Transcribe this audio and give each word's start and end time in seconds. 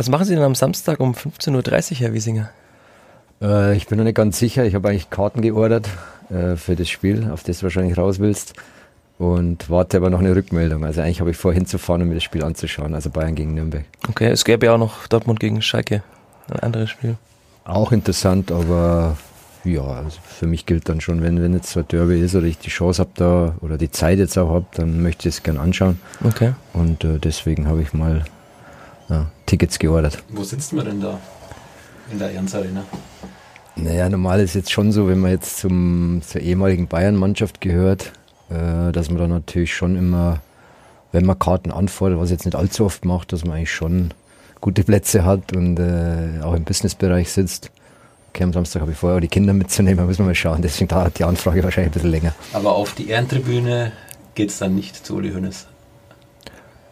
Was 0.00 0.08
machen 0.08 0.24
Sie 0.24 0.34
denn 0.34 0.42
am 0.42 0.54
Samstag 0.54 0.98
um 0.98 1.12
15.30 1.12 1.90
Uhr, 1.90 1.98
Herr 1.98 2.14
Wiesinger? 2.14 2.48
Äh, 3.42 3.76
ich 3.76 3.86
bin 3.86 3.98
noch 3.98 4.04
nicht 4.06 4.14
ganz 4.14 4.38
sicher. 4.38 4.64
Ich 4.64 4.74
habe 4.74 4.88
eigentlich 4.88 5.10
Karten 5.10 5.42
geordert 5.42 5.90
äh, 6.30 6.56
für 6.56 6.74
das 6.74 6.88
Spiel, 6.88 7.30
auf 7.30 7.42
das 7.42 7.58
du 7.58 7.64
wahrscheinlich 7.64 7.98
raus 7.98 8.18
willst. 8.18 8.54
Und 9.18 9.68
warte 9.68 9.98
aber 9.98 10.08
noch 10.08 10.20
eine 10.20 10.34
Rückmeldung. 10.34 10.86
Also 10.86 11.02
eigentlich 11.02 11.20
habe 11.20 11.32
ich 11.32 11.36
vor 11.36 11.52
hinzufahren, 11.52 12.00
um 12.00 12.08
mir 12.08 12.14
das 12.14 12.24
Spiel 12.24 12.42
anzuschauen. 12.42 12.94
Also 12.94 13.10
Bayern 13.10 13.34
gegen 13.34 13.52
Nürnberg. 13.52 13.84
Okay, 14.08 14.28
es 14.28 14.46
gäbe 14.46 14.64
ja 14.64 14.72
auch 14.72 14.78
noch 14.78 15.06
Dortmund 15.06 15.38
gegen 15.38 15.60
Schalke. 15.60 16.02
Ein 16.50 16.60
anderes 16.60 16.88
Spiel. 16.88 17.16
Auch 17.64 17.92
interessant, 17.92 18.50
aber 18.50 19.18
ja, 19.64 19.82
also 19.82 20.18
für 20.26 20.46
mich 20.46 20.64
gilt 20.64 20.88
dann 20.88 21.02
schon, 21.02 21.20
wenn, 21.20 21.42
wenn 21.42 21.52
jetzt 21.52 21.72
so 21.72 21.80
ein 21.80 21.88
Derby 21.88 22.18
ist 22.20 22.34
oder 22.34 22.46
ich 22.46 22.56
die 22.56 22.70
Chance 22.70 23.02
habe 23.02 23.10
da 23.16 23.54
oder 23.60 23.76
die 23.76 23.90
Zeit 23.90 24.18
jetzt 24.18 24.38
auch 24.38 24.48
habe, 24.48 24.64
dann 24.76 25.02
möchte 25.02 25.28
ich 25.28 25.34
es 25.34 25.42
gern 25.42 25.58
anschauen. 25.58 26.00
Okay. 26.24 26.54
Und 26.72 27.04
äh, 27.04 27.18
deswegen 27.18 27.68
habe 27.68 27.82
ich 27.82 27.92
mal 27.92 28.24
ja, 29.10 29.26
Tickets 29.46 29.78
geordert. 29.78 30.22
Wo 30.28 30.42
sitzt 30.44 30.72
man 30.72 30.86
denn 30.86 31.00
da? 31.00 31.18
In 32.10 32.18
der 32.18 32.32
Ernst 32.32 32.54
Arena? 32.54 32.84
Naja, 33.76 34.08
normal 34.08 34.40
ist 34.40 34.54
jetzt 34.54 34.72
schon 34.72 34.92
so, 34.92 35.08
wenn 35.08 35.20
man 35.20 35.30
jetzt 35.30 35.58
zum, 35.58 36.22
zur 36.26 36.40
ehemaligen 36.40 36.86
Bayern-Mannschaft 36.86 37.60
gehört, 37.60 38.12
äh, 38.50 38.92
dass 38.92 39.10
man 39.10 39.18
dann 39.18 39.30
natürlich 39.30 39.74
schon 39.74 39.96
immer, 39.96 40.40
wenn 41.12 41.24
man 41.24 41.38
Karten 41.38 41.70
anfordert, 41.70 42.18
was 42.18 42.30
jetzt 42.30 42.44
nicht 42.44 42.56
allzu 42.56 42.84
oft 42.84 43.04
macht, 43.04 43.32
dass 43.32 43.44
man 43.44 43.56
eigentlich 43.56 43.72
schon 43.72 44.12
gute 44.60 44.84
Plätze 44.84 45.24
hat 45.24 45.52
und 45.54 45.78
äh, 45.78 46.40
auch 46.42 46.54
im 46.54 46.64
Businessbereich 46.64 47.32
sitzt. 47.32 47.70
Okay, 48.30 48.44
am 48.44 48.52
Samstag 48.52 48.82
habe 48.82 48.92
ich 48.92 48.98
vorher 48.98 49.16
auch 49.16 49.20
die 49.20 49.28
Kinder 49.28 49.52
mitzunehmen, 49.52 49.98
da 49.98 50.04
müssen 50.04 50.20
wir 50.20 50.26
mal 50.26 50.34
schauen. 50.34 50.62
Deswegen 50.62 50.88
dauert 50.88 51.18
die 51.18 51.24
Anfrage 51.24 51.64
wahrscheinlich 51.64 51.90
ein 51.90 51.94
bisschen 51.94 52.10
länger. 52.10 52.34
Aber 52.52 52.72
auf 52.74 52.94
die 52.94 53.08
Ehrentribüne 53.08 53.92
geht 54.34 54.50
es 54.50 54.58
dann 54.58 54.74
nicht 54.74 55.04
zu 55.04 55.16
Uli 55.16 55.32
Hoeneß? 55.32 55.66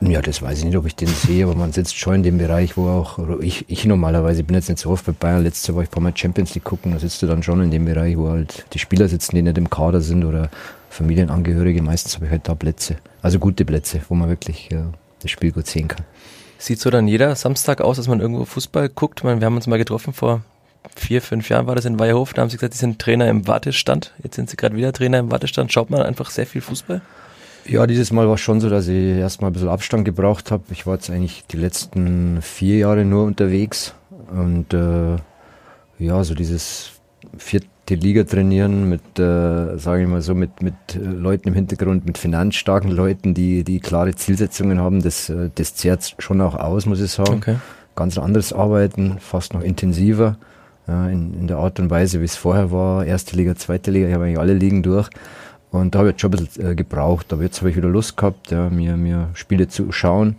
Ja, 0.01 0.23
das 0.23 0.41
weiß 0.41 0.59
ich 0.59 0.65
nicht, 0.65 0.77
ob 0.77 0.87
ich 0.87 0.95
den 0.95 1.09
sehe, 1.09 1.45
aber 1.45 1.57
man 1.57 1.73
sitzt 1.73 1.97
schon 1.97 2.15
in 2.16 2.23
dem 2.23 2.38
Bereich, 2.38 2.77
wo 2.77 2.88
auch, 2.88 3.19
ich, 3.41 3.65
ich 3.69 3.84
normalerweise 3.84 4.45
bin 4.45 4.55
jetzt 4.55 4.69
nicht 4.69 4.79
so 4.79 4.91
oft 4.91 5.05
bei 5.05 5.12
Bayern, 5.12 5.43
letztes 5.43 5.66
Jahr 5.66 5.77
war 5.77 5.83
ich 5.83 5.91
paar 5.91 6.02
Mal 6.02 6.16
Champions 6.16 6.55
League 6.55 6.65
gucken, 6.65 6.93
da 6.93 7.01
sitzt 7.01 7.21
du 7.21 7.27
dann 7.27 7.43
schon 7.43 7.60
in 7.63 7.73
dem 7.73 7.85
Bereich, 7.85 8.16
wo 8.16 8.29
halt 8.29 8.65
die 8.73 8.79
Spieler 8.79 9.09
sitzen, 9.09 9.35
die 9.35 9.43
nicht 9.43 9.59
im 9.59 9.69
Kader 9.69 10.01
sind 10.01 10.24
oder 10.24 10.51
Familienangehörige, 10.91 11.82
meistens 11.82 12.15
habe 12.15 12.26
ich 12.26 12.30
halt 12.30 12.49
da 12.49 12.54
Plätze, 12.54 12.96
also 13.23 13.41
gute 13.41 13.65
Plätze, 13.65 14.01
wo 14.09 14.15
man 14.15 14.29
wirklich 14.29 14.69
ja, 14.71 14.93
das 15.21 15.32
Spiel 15.32 15.51
gut 15.51 15.66
sehen 15.66 15.88
kann. 15.88 16.04
Sieht 16.59 16.80
so 16.80 16.91
dann 16.91 17.09
jeder 17.09 17.35
Samstag 17.35 17.80
aus, 17.80 17.96
dass 17.96 18.07
man 18.07 18.21
irgendwo 18.21 18.45
Fußball 18.45 18.88
guckt? 18.88 19.24
Meine, 19.24 19.41
wir 19.41 19.46
haben 19.46 19.57
uns 19.57 19.66
mal 19.66 19.79
getroffen 19.79 20.13
vor 20.13 20.43
vier, 20.95 21.23
fünf 21.23 21.49
Jahren 21.49 21.66
war 21.66 21.74
das 21.74 21.85
in 21.85 21.99
Weierhof, 21.99 22.35
da 22.35 22.43
haben 22.43 22.51
sie 22.51 22.57
gesagt, 22.57 22.74
sie 22.74 22.80
sind 22.80 23.01
Trainer 23.01 23.29
im 23.29 23.49
Wartestand, 23.49 24.15
jetzt 24.23 24.37
sind 24.37 24.49
sie 24.49 24.57
gerade 24.57 24.76
wieder 24.76 24.93
Trainer 24.93 25.19
im 25.19 25.30
Wartestand, 25.30 25.73
schaut 25.73 25.91
man 25.91 26.02
einfach 26.02 26.30
sehr 26.30 26.46
viel 26.46 26.60
Fußball? 26.60 27.01
Ja, 27.69 27.87
dieses 27.87 28.13
Mal 28.13 28.27
war 28.27 28.35
es 28.35 28.41
schon 28.41 28.61
so, 28.61 28.71
dass 28.71 28.88
ich 28.88 29.19
erstmal 29.19 29.51
ein 29.51 29.52
bisschen 29.52 29.69
Abstand 29.69 30.07
gebraucht 30.07 30.51
habe. 30.51 30.65
Ich 30.71 30.87
war 30.87 30.95
jetzt 30.95 31.11
eigentlich 31.11 31.45
die 31.51 31.59
letzten 31.59 32.41
vier 32.41 32.79
Jahre 32.79 33.05
nur 33.05 33.25
unterwegs 33.25 33.95
und 34.30 34.73
äh, 34.73 35.16
ja, 35.99 36.25
so 36.25 36.35
dieses 36.35 36.93
vierte 37.37 37.95
Liga 37.95 38.25
trainieren 38.25 38.88
mit, 38.88 39.19
äh, 39.19 39.77
sage 39.77 40.02
ich 40.02 40.09
mal 40.09 40.23
so, 40.23 40.35
mit, 40.35 40.63
mit 40.63 40.75
äh, 40.95 40.99
Leuten 40.99 41.49
im 41.49 41.55
Hintergrund, 41.55 42.07
mit 42.07 42.16
finanzstarken 42.16 42.91
Leuten, 42.91 43.35
die, 43.35 43.65
die 43.65 43.80
klare 43.80 44.15
Zielsetzungen 44.15 44.80
haben, 44.80 45.03
das, 45.03 45.29
äh, 45.29 45.51
das 45.55 45.75
zehrt 45.75 46.15
schon 46.19 46.41
auch 46.41 46.55
aus, 46.55 46.87
muss 46.87 47.03
ich 47.03 47.10
sagen. 47.10 47.35
Okay. 47.35 47.57
Ganz 47.97 48.16
anderes 48.16 48.55
Arbeiten, 48.55 49.19
fast 49.19 49.53
noch 49.53 49.63
intensiver 49.63 50.38
ja, 50.87 51.09
in, 51.09 51.35
in 51.35 51.47
der 51.49 51.59
Art 51.59 51.79
und 51.80 51.91
Weise, 51.91 52.21
wie 52.21 52.25
es 52.25 52.37
vorher 52.37 52.73
war. 52.73 53.05
Erste 53.05 53.37
Liga, 53.37 53.55
zweite 53.57 53.91
Liga, 53.91 54.09
ich 54.09 54.15
habe 54.15 54.25
eigentlich 54.25 54.38
alle 54.38 54.55
Ligen 54.55 54.82
durch. 54.82 55.10
Und 55.71 55.95
da 55.95 56.01
habe 56.01 56.09
ich 56.09 56.13
jetzt 56.15 56.21
schon 56.23 56.33
ein 56.33 56.45
bisschen 56.45 56.71
äh, 56.71 56.74
gebraucht. 56.74 57.33
Aber 57.33 57.43
jetzt 57.43 57.61
habe 57.61 57.71
ich 57.71 57.77
wieder 57.77 57.88
Lust 57.88 58.16
gehabt, 58.16 58.51
ja, 58.51 58.71
mir, 58.71 58.97
mir 58.97 59.29
Spiele 59.35 59.69
zu 59.69 59.93
schauen. 59.93 60.37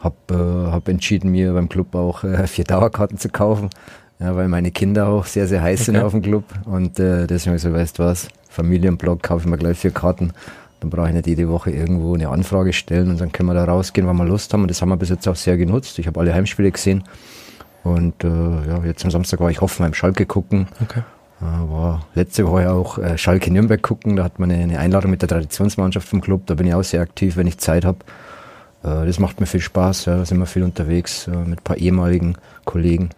Habe 0.00 0.16
äh, 0.30 0.72
hab 0.72 0.88
entschieden, 0.88 1.30
mir 1.30 1.52
beim 1.52 1.68
Club 1.68 1.94
auch 1.94 2.24
äh, 2.24 2.46
vier 2.46 2.64
Dauerkarten 2.64 3.18
zu 3.18 3.28
kaufen, 3.28 3.70
ja, 4.18 4.34
weil 4.36 4.48
meine 4.48 4.70
Kinder 4.70 5.08
auch 5.08 5.26
sehr, 5.26 5.46
sehr 5.46 5.62
heiß 5.62 5.82
okay. 5.82 5.84
sind 5.92 5.96
auf 5.98 6.12
dem 6.12 6.22
Club. 6.22 6.44
Und 6.64 6.98
äh, 6.98 7.26
deswegen 7.26 7.50
habe 7.50 7.56
ich 7.56 7.62
so, 7.62 7.72
weißt 7.72 7.98
du 7.98 8.04
was, 8.04 8.28
Familienblog, 8.48 9.22
kaufe 9.22 9.44
ich 9.44 9.50
mir 9.50 9.58
gleich 9.58 9.78
vier 9.78 9.90
Karten. 9.92 10.32
Dann 10.80 10.90
brauche 10.90 11.08
ich 11.08 11.14
nicht 11.14 11.26
jede 11.26 11.48
Woche 11.48 11.70
irgendwo 11.70 12.14
eine 12.14 12.28
Anfrage 12.28 12.72
stellen 12.72 13.10
und 13.10 13.20
dann 13.20 13.32
können 13.32 13.48
wir 13.48 13.54
da 13.54 13.64
rausgehen, 13.64 14.06
wann 14.06 14.16
wir 14.16 14.26
Lust 14.26 14.52
haben. 14.52 14.62
Und 14.62 14.70
das 14.70 14.82
haben 14.82 14.90
wir 14.90 14.96
bis 14.96 15.08
jetzt 15.08 15.26
auch 15.26 15.36
sehr 15.36 15.56
genutzt. 15.56 15.98
Ich 15.98 16.06
habe 16.06 16.20
alle 16.20 16.34
Heimspiele 16.34 16.70
gesehen. 16.70 17.04
Und 17.82 18.24
äh, 18.24 18.28
ja, 18.28 18.84
jetzt 18.84 19.04
am 19.04 19.10
Samstag 19.10 19.40
war 19.40 19.50
ich 19.50 19.60
Hoffenheim 19.60 19.94
Schalke 19.94 20.26
gucken. 20.26 20.66
Okay. 20.82 21.02
War 21.40 22.06
letzte 22.14 22.46
Woche 22.46 22.72
auch 22.72 22.98
äh, 22.98 23.18
Schalke 23.18 23.52
Nürnberg 23.52 23.82
gucken. 23.82 24.16
Da 24.16 24.24
hat 24.24 24.38
man 24.38 24.50
eine, 24.50 24.78
Einladung 24.78 25.10
mit 25.10 25.20
der 25.20 25.28
Traditionsmannschaft 25.28 26.08
vom 26.08 26.22
Club. 26.22 26.46
Da 26.46 26.54
bin 26.54 26.66
ich 26.66 26.74
auch 26.74 26.82
sehr 26.82 27.02
aktiv, 27.02 27.36
wenn 27.36 27.46
ich 27.46 27.58
Zeit 27.58 27.84
habe. 27.84 27.98
Äh, 28.82 29.04
das 29.04 29.18
macht 29.18 29.38
mir 29.40 29.46
viel 29.46 29.60
Spaß. 29.60 30.06
Ja. 30.06 30.16
Da 30.16 30.24
sind 30.24 30.38
wir 30.38 30.46
viel 30.46 30.62
unterwegs 30.62 31.28
äh, 31.28 31.36
mit 31.36 31.60
ein 31.60 31.64
paar 31.64 31.76
ehemaligen 31.76 32.36
Kollegen. 32.64 33.10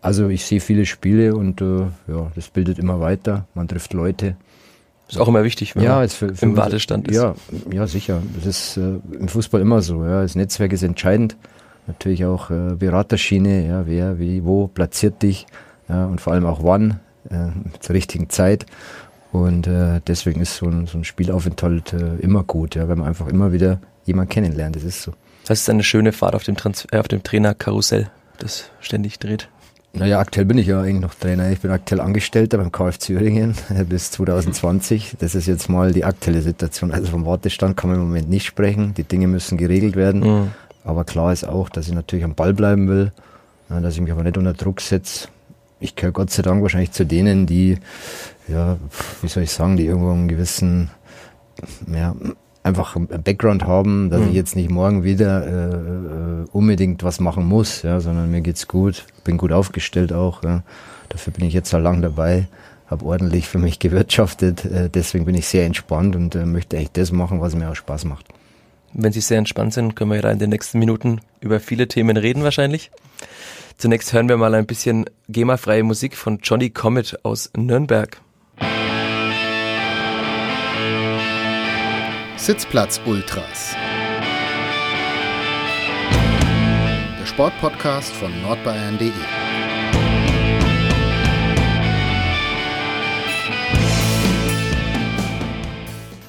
Also 0.00 0.28
ich 0.28 0.46
sehe 0.46 0.60
viele 0.60 0.86
Spiele 0.86 1.36
und 1.36 1.60
ja, 1.60 2.32
das 2.34 2.48
bildet 2.48 2.78
immer 2.78 3.00
weiter. 3.00 3.44
Man 3.52 3.68
trifft 3.68 3.92
Leute. 3.92 4.34
Ist 5.06 5.20
auch 5.20 5.28
immer 5.28 5.44
wichtig, 5.44 5.76
wenn 5.76 5.82
ja, 5.82 5.96
man 5.96 6.08
für, 6.08 6.34
für 6.34 6.42
im 6.46 6.56
Wartestand 6.56 7.08
ist. 7.08 7.16
Ja, 7.16 7.34
ja, 7.70 7.86
sicher. 7.86 8.22
Das 8.34 8.46
ist 8.46 8.76
im 8.78 9.28
Fußball 9.28 9.60
immer 9.60 9.82
so. 9.82 10.02
Ja. 10.02 10.22
Das 10.22 10.36
Netzwerk 10.36 10.72
ist 10.72 10.84
entscheidend. 10.84 11.36
Natürlich 11.86 12.24
auch 12.24 12.48
Beraterschiene. 12.48 13.66
Ja, 13.66 13.86
wer, 13.86 14.18
wie, 14.18 14.42
wo 14.42 14.68
platziert 14.68 15.22
dich. 15.22 15.46
Ja, 15.90 16.06
und 16.06 16.18
vor 16.18 16.32
allem 16.32 16.46
auch 16.46 16.64
wann 16.64 16.98
zur 17.80 17.94
richtigen 17.94 18.30
Zeit. 18.30 18.66
Und 19.32 19.66
äh, 19.66 20.00
deswegen 20.06 20.40
ist 20.40 20.56
so 20.56 20.66
ein, 20.66 20.86
so 20.86 20.98
ein 20.98 21.04
Spielaufenthalt 21.04 21.92
äh, 21.92 22.16
immer 22.16 22.42
gut, 22.42 22.74
ja, 22.74 22.88
weil 22.88 22.96
man 22.96 23.06
einfach 23.06 23.28
immer 23.28 23.52
wieder 23.52 23.80
jemanden 24.04 24.30
kennenlernt. 24.30 24.76
Das 24.76 24.82
ist 24.82 25.02
so. 25.02 25.12
Das 25.46 25.60
ist 25.60 25.70
eine 25.70 25.84
schöne 25.84 26.12
Fahrt 26.12 26.34
auf 26.34 26.42
dem, 26.42 26.56
Trans 26.56 26.86
äh, 26.90 26.98
auf 26.98 27.08
dem 27.08 27.22
Trainerkarussell, 27.22 28.10
das 28.38 28.70
ständig 28.80 29.18
dreht. 29.18 29.48
Naja, 29.92 30.20
aktuell 30.20 30.46
bin 30.46 30.58
ich 30.58 30.68
ja 30.68 30.80
eigentlich 30.80 31.00
noch 31.00 31.14
Trainer. 31.14 31.50
Ich 31.50 31.60
bin 31.60 31.70
aktuell 31.72 32.00
Angestellter 32.00 32.58
beim 32.58 32.70
KF 32.70 32.98
Züringen 32.98 33.56
bis 33.88 34.12
2020. 34.12 35.16
Das 35.18 35.34
ist 35.34 35.46
jetzt 35.46 35.68
mal 35.68 35.92
die 35.92 36.04
aktuelle 36.04 36.42
Situation. 36.42 36.92
Also 36.92 37.08
vom 37.08 37.26
Wartestand 37.26 37.76
kann 37.76 37.90
man 37.90 37.98
im 37.98 38.06
Moment 38.06 38.30
nicht 38.30 38.46
sprechen. 38.46 38.94
Die 38.94 39.02
Dinge 39.02 39.26
müssen 39.26 39.58
geregelt 39.58 39.96
werden. 39.96 40.20
Mhm. 40.20 40.50
Aber 40.84 41.04
klar 41.04 41.32
ist 41.32 41.44
auch, 41.44 41.68
dass 41.68 41.88
ich 41.88 41.94
natürlich 41.94 42.24
am 42.24 42.36
Ball 42.36 42.54
bleiben 42.54 42.88
will, 42.88 43.12
dass 43.68 43.94
ich 43.94 44.00
mich 44.00 44.12
aber 44.12 44.22
nicht 44.22 44.38
unter 44.38 44.54
Druck 44.54 44.80
setze 44.80 45.28
ich 45.80 45.96
gehöre 45.96 46.12
Gott 46.12 46.30
sei 46.30 46.42
Dank 46.42 46.62
wahrscheinlich 46.62 46.92
zu 46.92 47.04
denen, 47.04 47.46
die, 47.46 47.78
ja, 48.48 48.78
wie 49.22 49.28
soll 49.28 49.42
ich 49.42 49.50
sagen, 49.50 49.76
die 49.76 49.86
irgendwo 49.86 50.12
einen 50.12 50.28
gewissen, 50.28 50.90
ja, 51.92 52.14
einfach 52.62 52.94
einen 52.94 53.08
Background 53.22 53.64
haben, 53.64 54.10
dass 54.10 54.20
mhm. 54.20 54.28
ich 54.28 54.34
jetzt 54.34 54.56
nicht 54.56 54.70
morgen 54.70 55.02
wieder 55.02 55.46
äh, 55.46 55.74
äh, 55.74 56.46
unbedingt 56.52 57.02
was 57.02 57.20
machen 57.20 57.46
muss, 57.46 57.82
ja, 57.82 58.00
sondern 58.00 58.30
mir 58.30 58.42
geht's 58.42 58.68
gut, 58.68 59.06
bin 59.24 59.38
gut 59.38 59.52
aufgestellt 59.52 60.12
auch. 60.12 60.44
Ja. 60.44 60.62
Dafür 61.08 61.32
bin 61.32 61.46
ich 61.46 61.54
jetzt 61.54 61.70
schon 61.70 61.82
lang 61.82 62.02
dabei, 62.02 62.48
habe 62.86 63.06
ordentlich 63.06 63.48
für 63.48 63.58
mich 63.58 63.78
gewirtschaftet, 63.78 64.64
äh, 64.66 64.90
deswegen 64.90 65.24
bin 65.24 65.34
ich 65.34 65.48
sehr 65.48 65.64
entspannt 65.64 66.14
und 66.16 66.34
äh, 66.34 66.44
möchte 66.44 66.76
echt 66.76 66.96
das 66.96 67.12
machen, 67.12 67.40
was 67.40 67.54
mir 67.54 67.70
auch 67.70 67.76
Spaß 67.76 68.04
macht. 68.04 68.26
Wenn 68.92 69.12
Sie 69.12 69.20
sehr 69.20 69.38
entspannt 69.38 69.72
sind, 69.72 69.94
können 69.94 70.10
wir 70.10 70.20
ja 70.20 70.30
in 70.30 70.40
den 70.40 70.50
nächsten 70.50 70.78
Minuten 70.78 71.20
über 71.40 71.60
viele 71.60 71.86
Themen 71.88 72.16
reden 72.16 72.42
wahrscheinlich. 72.42 72.90
Zunächst 73.80 74.12
hören 74.12 74.28
wir 74.28 74.36
mal 74.36 74.54
ein 74.54 74.66
bisschen 74.66 75.06
GEMA-freie 75.30 75.82
Musik 75.82 76.14
von 76.14 76.38
Johnny 76.42 76.68
Comet 76.68 77.18
aus 77.22 77.50
Nürnberg. 77.56 78.20
Sitzplatz 82.36 83.00
Ultras. 83.06 83.74
Der 87.18 87.24
Sportpodcast 87.24 88.12
von 88.12 88.30
nordbayern.de. 88.42 89.12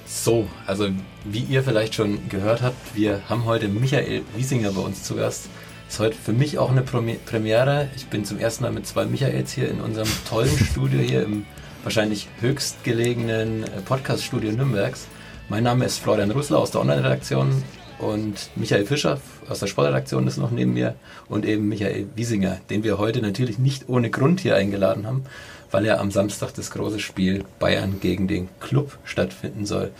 So, 0.05 0.47
also 0.65 0.87
wie 1.25 1.41
ihr 1.41 1.63
vielleicht 1.63 1.95
schon 1.95 2.29
gehört 2.29 2.61
habt, 2.61 2.95
wir 2.95 3.19
haben 3.27 3.43
heute 3.43 3.67
Michael 3.67 4.21
Wiesinger 4.37 4.71
bei 4.71 4.79
uns 4.79 5.03
zu 5.03 5.17
Gast. 5.17 5.49
Ist 5.91 5.99
heute 5.99 6.15
für 6.15 6.31
mich 6.31 6.57
auch 6.57 6.71
eine 6.71 6.83
Premiere. 6.83 7.89
Ich 7.97 8.07
bin 8.07 8.23
zum 8.23 8.39
ersten 8.39 8.63
Mal 8.63 8.71
mit 8.71 8.87
zwei 8.87 9.03
Michaels 9.03 9.51
hier 9.51 9.69
in 9.69 9.81
unserem 9.81 10.07
tollen 10.25 10.57
Studio 10.57 11.01
hier 11.01 11.23
im 11.23 11.45
wahrscheinlich 11.83 12.29
höchstgelegenen 12.39 13.63
äh, 13.65 13.81
Podcast-Studio 13.83 14.53
Nürnbergs. 14.53 15.07
Mein 15.49 15.65
Name 15.65 15.83
ist 15.83 15.97
Florian 15.97 16.31
Russler 16.31 16.59
aus 16.59 16.71
der 16.71 16.79
Online-Redaktion 16.79 17.61
und 17.99 18.51
Michael 18.55 18.85
Fischer 18.85 19.19
aus 19.49 19.59
der 19.59 19.67
Sportredaktion 19.67 20.27
ist 20.27 20.37
noch 20.37 20.51
neben 20.51 20.73
mir 20.73 20.95
und 21.27 21.45
eben 21.45 21.67
Michael 21.67 22.07
Wiesinger, 22.15 22.61
den 22.69 22.85
wir 22.85 22.97
heute 22.97 23.21
natürlich 23.21 23.59
nicht 23.59 23.89
ohne 23.89 24.09
Grund 24.09 24.39
hier 24.39 24.55
eingeladen 24.55 25.05
haben, 25.05 25.25
weil 25.71 25.85
ja 25.85 25.99
am 25.99 26.09
Samstag 26.09 26.53
das 26.53 26.71
große 26.71 27.01
Spiel 27.01 27.43
Bayern 27.59 27.99
gegen 27.99 28.29
den 28.29 28.47
Club 28.61 28.97
stattfinden 29.03 29.65
soll. 29.65 29.91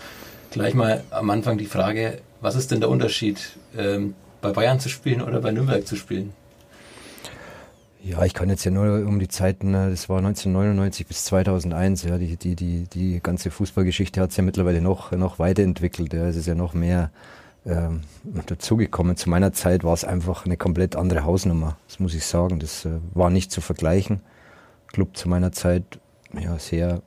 Gleich 0.52 0.72
mal 0.72 1.04
am 1.10 1.28
Anfang 1.28 1.58
die 1.58 1.66
Frage, 1.66 2.22
was 2.40 2.56
ist 2.56 2.70
denn 2.70 2.80
der 2.80 2.88
Unterschied 2.88 3.50
ähm, 3.76 4.14
bei 4.42 4.52
Bayern 4.52 4.80
zu 4.80 4.90
spielen 4.90 5.22
oder 5.22 5.40
bei 5.40 5.52
Nürnberg 5.52 5.86
zu 5.86 5.96
spielen? 5.96 6.34
Ja, 8.04 8.24
ich 8.24 8.34
kann 8.34 8.50
jetzt 8.50 8.64
ja 8.64 8.72
nur 8.72 9.06
um 9.06 9.20
die 9.20 9.28
Zeiten, 9.28 9.74
äh, 9.74 9.88
das 9.88 10.08
war 10.08 10.18
1999 10.18 11.06
bis 11.06 11.24
2001, 11.24 12.02
ja, 12.02 12.18
die, 12.18 12.36
die, 12.36 12.56
die, 12.56 12.84
die 12.92 13.20
ganze 13.22 13.52
Fußballgeschichte 13.52 14.20
hat 14.20 14.32
sich 14.32 14.38
ja 14.38 14.44
mittlerweile 14.44 14.80
noch, 14.80 15.12
noch 15.12 15.38
weiterentwickelt. 15.38 16.12
Ja. 16.12 16.26
Es 16.26 16.36
ist 16.36 16.46
ja 16.46 16.56
noch 16.56 16.74
mehr 16.74 17.12
ähm, 17.64 18.00
dazugekommen. 18.46 19.16
Zu 19.16 19.30
meiner 19.30 19.52
Zeit 19.52 19.84
war 19.84 19.94
es 19.94 20.04
einfach 20.04 20.44
eine 20.44 20.56
komplett 20.56 20.96
andere 20.96 21.24
Hausnummer. 21.24 21.76
Das 21.86 22.00
muss 22.00 22.12
ich 22.12 22.26
sagen. 22.26 22.58
Das 22.58 22.84
äh, 22.84 22.98
war 23.14 23.30
nicht 23.30 23.52
zu 23.52 23.60
vergleichen. 23.60 24.20
Club 24.88 25.16
zu 25.16 25.28
meiner 25.28 25.52
Zeit, 25.52 25.84
ja, 26.38 26.58
sehr 26.58 27.02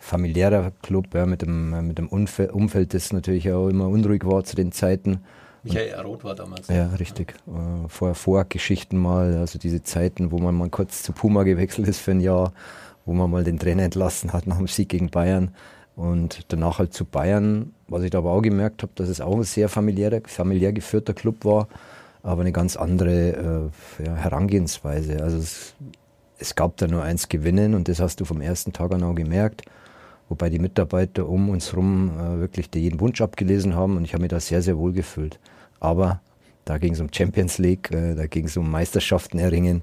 familiärer 0.00 0.72
Club, 0.82 1.14
ja, 1.14 1.26
mit 1.26 1.42
dem, 1.42 1.86
mit 1.86 1.98
dem 1.98 2.08
Umfeld, 2.08 2.94
das 2.94 3.12
natürlich 3.12 3.52
auch 3.52 3.68
immer 3.68 3.88
unruhig 3.88 4.24
war 4.24 4.42
zu 4.42 4.56
den 4.56 4.72
Zeiten. 4.72 5.20
Michael 5.64 6.00
Roth 6.00 6.24
war 6.24 6.34
damals. 6.34 6.68
Ja, 6.68 6.88
richtig. 6.98 7.34
Äh, 7.46 7.88
vorher 7.88 8.14
Vorgeschichten 8.14 8.98
mal, 8.98 9.36
also 9.36 9.58
diese 9.58 9.82
Zeiten, 9.82 10.30
wo 10.30 10.38
man 10.38 10.54
mal 10.54 10.68
kurz 10.68 11.02
zu 11.02 11.12
Puma 11.12 11.42
gewechselt 11.42 11.88
ist 11.88 12.00
für 12.00 12.10
ein 12.10 12.20
Jahr, 12.20 12.52
wo 13.06 13.14
man 13.14 13.30
mal 13.30 13.44
den 13.44 13.58
Trainer 13.58 13.82
entlassen 13.82 14.32
hat 14.32 14.46
nach 14.46 14.58
dem 14.58 14.66
Sieg 14.66 14.90
gegen 14.90 15.10
Bayern. 15.10 15.54
Und 15.96 16.46
danach 16.48 16.78
halt 16.78 16.92
zu 16.92 17.04
Bayern, 17.04 17.72
was 17.88 18.02
ich 18.02 18.10
da 18.10 18.18
aber 18.18 18.32
auch 18.32 18.42
gemerkt 18.42 18.82
habe, 18.82 18.92
dass 18.96 19.08
es 19.08 19.20
auch 19.20 19.36
ein 19.36 19.44
sehr 19.44 19.68
familiär, 19.68 20.20
familiär 20.26 20.72
geführter 20.72 21.14
Club 21.14 21.44
war, 21.44 21.68
aber 22.22 22.40
eine 22.40 22.52
ganz 22.52 22.76
andere 22.76 23.70
äh, 24.00 24.04
ja, 24.04 24.14
Herangehensweise. 24.14 25.22
Also 25.22 25.38
es, 25.38 25.74
es, 26.38 26.56
gab 26.56 26.76
da 26.78 26.88
nur 26.88 27.02
eins 27.02 27.28
gewinnen 27.28 27.74
und 27.74 27.88
das 27.88 28.00
hast 28.00 28.20
du 28.20 28.24
vom 28.24 28.40
ersten 28.40 28.72
Tag 28.72 28.92
an 28.92 29.04
auch 29.04 29.14
gemerkt. 29.14 29.62
Wobei 30.28 30.50
die 30.50 30.58
Mitarbeiter 30.58 31.28
um 31.28 31.48
uns 31.48 31.72
herum 31.72 32.10
äh, 32.18 32.40
wirklich 32.40 32.70
jeden 32.74 32.98
Wunsch 32.98 33.20
abgelesen 33.20 33.76
haben 33.76 33.96
und 33.96 34.04
ich 34.04 34.14
habe 34.14 34.22
mich 34.22 34.30
da 34.30 34.40
sehr, 34.40 34.62
sehr 34.62 34.76
wohl 34.78 34.92
gefühlt. 34.92 35.38
Aber 35.84 36.20
da 36.64 36.78
ging 36.78 36.94
es 36.94 37.00
um 37.00 37.08
Champions 37.12 37.58
League, 37.58 37.90
äh, 37.90 38.14
da 38.14 38.26
ging 38.26 38.46
es 38.46 38.56
um 38.56 38.70
Meisterschaften 38.70 39.38
erringen, 39.38 39.82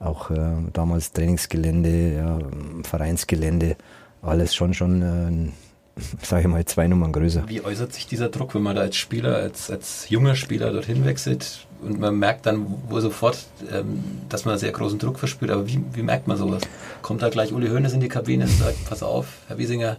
auch 0.00 0.30
äh, 0.30 0.56
damals 0.72 1.12
Trainingsgelände, 1.12 2.14
ja, 2.14 2.38
Vereinsgelände 2.82 3.76
alles 4.22 4.56
schon, 4.56 4.74
schon, 4.74 5.02
äh, 5.02 6.02
sage 6.22 6.42
ich 6.42 6.48
mal, 6.48 6.64
zwei 6.64 6.88
Nummern 6.88 7.12
größer. 7.12 7.44
Wie 7.46 7.64
äußert 7.64 7.92
sich 7.92 8.08
dieser 8.08 8.28
Druck, 8.28 8.56
wenn 8.56 8.62
man 8.62 8.74
da 8.74 8.82
als 8.82 8.96
Spieler, 8.96 9.36
als, 9.36 9.70
als 9.70 10.08
junger 10.08 10.34
Spieler 10.34 10.72
dorthin 10.72 11.04
wechselt 11.04 11.64
und 11.80 12.00
man 12.00 12.18
merkt 12.18 12.46
dann 12.46 12.66
wo 12.88 12.98
sofort, 12.98 13.46
ähm, 13.72 14.02
dass 14.28 14.44
man 14.44 14.58
sehr 14.58 14.72
großen 14.72 14.98
Druck 14.98 15.20
verspürt, 15.20 15.52
aber 15.52 15.68
wie, 15.68 15.80
wie 15.92 16.02
merkt 16.02 16.26
man 16.26 16.36
sowas? 16.36 16.62
Kommt 17.02 17.22
da 17.22 17.28
gleich 17.28 17.52
Uli 17.52 17.68
Hoeneß 17.68 17.92
in 17.92 18.00
die 18.00 18.08
Kabine 18.08 18.44
und 18.44 18.50
sagt, 18.50 18.84
pass 18.88 19.04
auf, 19.04 19.28
Herr 19.46 19.58
Wiesinger, 19.58 19.98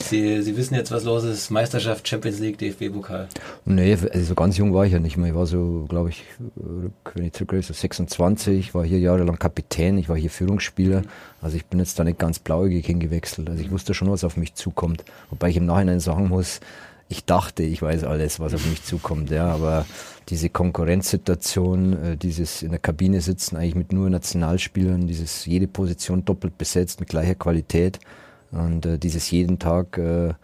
Sie, 0.00 0.42
Sie 0.42 0.56
wissen 0.56 0.74
jetzt, 0.74 0.90
was 0.90 1.04
los 1.04 1.24
ist. 1.24 1.50
Meisterschaft, 1.50 2.06
Champions 2.06 2.38
League, 2.38 2.58
DFB-Pokal. 2.58 3.28
Nee, 3.64 3.96
also 4.12 4.34
ganz 4.34 4.56
jung 4.56 4.72
war 4.72 4.86
ich 4.86 4.92
ja 4.92 4.98
nicht 4.98 5.16
mehr. 5.16 5.28
Ich 5.28 5.34
war 5.34 5.46
so, 5.46 5.86
glaube 5.88 6.10
ich, 6.10 6.24
wenn 7.14 7.24
ich 7.24 7.32
zurückgehe, 7.32 7.62
so 7.62 7.74
26, 7.74 8.74
war 8.74 8.84
hier 8.84 8.98
jahrelang 8.98 9.38
Kapitän, 9.38 9.98
ich 9.98 10.08
war 10.08 10.16
hier 10.16 10.30
Führungsspieler. 10.30 11.02
Also 11.40 11.56
ich 11.56 11.66
bin 11.66 11.78
jetzt 11.78 11.98
da 11.98 12.04
nicht 12.04 12.18
ganz 12.18 12.38
blauäugig 12.38 12.86
hingewechselt. 12.86 13.50
Also 13.50 13.62
ich 13.62 13.70
wusste 13.70 13.94
schon, 13.94 14.10
was 14.10 14.24
auf 14.24 14.36
mich 14.36 14.54
zukommt. 14.54 15.04
Wobei 15.30 15.50
ich 15.50 15.56
im 15.56 15.66
Nachhinein 15.66 16.00
sagen 16.00 16.28
muss, 16.28 16.60
ich 17.08 17.24
dachte, 17.24 17.62
ich 17.62 17.80
weiß 17.80 18.04
alles, 18.04 18.38
was 18.38 18.54
auf 18.54 18.66
mich 18.66 18.84
zukommt, 18.84 19.30
ja, 19.30 19.46
aber 19.46 19.86
diese 20.28 20.50
Konkurrenzsituation, 20.50 21.92
äh, 22.04 22.16
dieses 22.16 22.62
in 22.62 22.70
der 22.70 22.78
Kabine 22.78 23.22
sitzen 23.22 23.56
eigentlich 23.56 23.74
mit 23.74 23.92
nur 23.92 24.10
Nationalspielern, 24.10 25.06
dieses 25.06 25.46
jede 25.46 25.66
Position 25.66 26.24
doppelt 26.24 26.58
besetzt 26.58 27.00
mit 27.00 27.08
gleicher 27.08 27.34
Qualität, 27.34 27.98
und 28.50 28.86
äh, 28.86 28.98
dieses 28.98 29.30
jeden 29.30 29.58
Tag, 29.58 29.98
äh, 29.98 30.34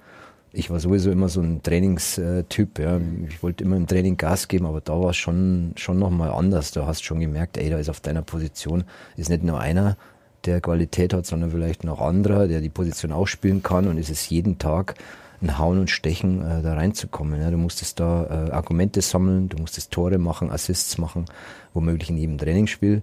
ich 0.53 0.71
war 0.71 0.79
sowieso 0.79 1.11
immer 1.11 1.29
so 1.29 1.41
ein 1.41 1.63
Trainingstyp, 1.63 2.79
ja. 2.79 3.01
Ich 3.29 3.43
wollte 3.43 3.65
immer 3.65 3.77
im 3.77 3.87
Training 3.87 4.17
Gas 4.17 4.47
geben, 4.47 4.67
aber 4.67 4.81
da 4.81 5.01
war 5.01 5.11
es 5.11 5.17
schon, 5.17 5.73
schon 5.77 5.99
nochmal 5.99 6.31
anders. 6.31 6.71
Du 6.71 6.87
hast 6.87 7.05
schon 7.05 7.19
gemerkt, 7.21 7.57
ey, 7.57 7.71
da 7.71 7.79
ist 7.79 7.91
auf 7.91 8.01
deiner 8.01 8.23
Position, 8.23 8.85
ist 9.17 9.31
nicht 9.31 9.43
nur 9.43 9.59
einer, 9.59 9.97
der 10.45 10.61
Qualität 10.61 11.15
hat, 11.15 11.27
sondern 11.27 11.51
vielleicht 11.51 11.85
noch 11.85 12.01
anderer, 12.01 12.47
der 12.47 12.61
die 12.61 12.69
Position 12.69 13.13
auch 13.13 13.27
spielen 13.27 13.63
kann 13.63 13.89
und 13.89 13.99
es 13.99 14.11
ist 14.11 14.31
jeden 14.31 14.59
Tag 14.59 14.95
ein 15.43 15.59
Hauen 15.59 15.79
und 15.79 15.91
Stechen, 15.91 16.43
äh, 16.43 16.63
da 16.63 16.75
reinzukommen. 16.75 17.41
Ja. 17.41 17.51
Du 17.51 17.59
musstest 17.59 18.01
da 18.01 18.25
äh, 18.25 18.51
Argumente 18.51 19.03
sammeln, 19.03 19.49
du 19.49 19.59
musstest 19.59 19.91
Tore 19.91 20.19
machen, 20.19 20.51
Assists 20.51 20.99
machen, 20.99 21.27
womöglich 21.73 22.11
in 22.11 22.17
jedem 22.17 22.39
Trainingsspiel. 22.39 23.03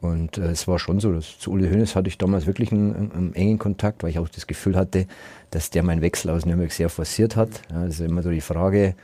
Und 0.00 0.38
äh, 0.38 0.50
es 0.50 0.68
war 0.68 0.78
schon 0.78 1.00
so, 1.00 1.12
dass 1.12 1.38
zu 1.38 1.50
Uli 1.50 1.68
Hoeneß 1.68 1.96
hatte 1.96 2.08
ich 2.08 2.18
damals 2.18 2.46
wirklich 2.46 2.70
einen, 2.70 2.94
einen, 2.94 3.12
einen, 3.12 3.34
engen 3.34 3.58
Kontakt, 3.58 4.02
weil 4.02 4.10
ich 4.10 4.18
auch 4.18 4.28
das 4.28 4.46
Gefühl 4.46 4.76
hatte, 4.76 5.06
dass 5.50 5.70
der 5.70 5.82
meinen 5.82 6.02
Wechsel 6.02 6.30
aus 6.30 6.46
Nürnberg 6.46 6.70
sehr 6.70 6.88
forciert 6.88 7.34
hat. 7.34 7.62
Ja, 7.70 7.84
das 7.84 7.94
ist 7.94 8.06
immer 8.06 8.22
so 8.22 8.30
die 8.30 8.40
Frage. 8.40 8.94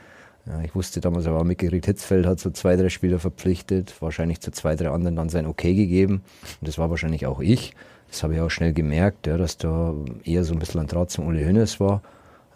Ja, 0.45 0.61
ich 0.61 0.75
wusste 0.75 1.01
damals 1.01 1.25
aber 1.25 1.39
auch 1.39 1.43
mitgekriegt, 1.43 1.87
Hitzfeld 1.87 2.25
hat 2.25 2.39
so 2.39 2.51
zwei, 2.51 2.75
drei 2.75 2.89
Spieler 2.89 3.19
verpflichtet, 3.19 3.93
wahrscheinlich 3.99 4.41
zu 4.41 4.51
zwei, 4.51 4.75
drei 4.75 4.89
anderen 4.89 5.15
dann 5.15 5.29
sein 5.29 5.47
Okay 5.47 5.73
gegeben. 5.73 6.21
Und 6.61 6.67
das 6.67 6.77
war 6.77 6.89
wahrscheinlich 6.89 7.25
auch 7.25 7.41
ich. 7.41 7.73
Das 8.09 8.23
habe 8.23 8.35
ich 8.35 8.39
auch 8.39 8.51
schnell 8.51 8.71
gemerkt, 8.71 9.27
ja, 9.27 9.37
dass 9.37 9.57
da 9.57 9.93
eher 10.23 10.43
so 10.43 10.53
ein 10.53 10.59
bisschen 10.59 10.81
ein 10.81 10.87
Draht 10.87 11.09
zum 11.09 11.27
Uli 11.27 11.43
Hoeneß 11.43 11.79
war. 11.79 12.01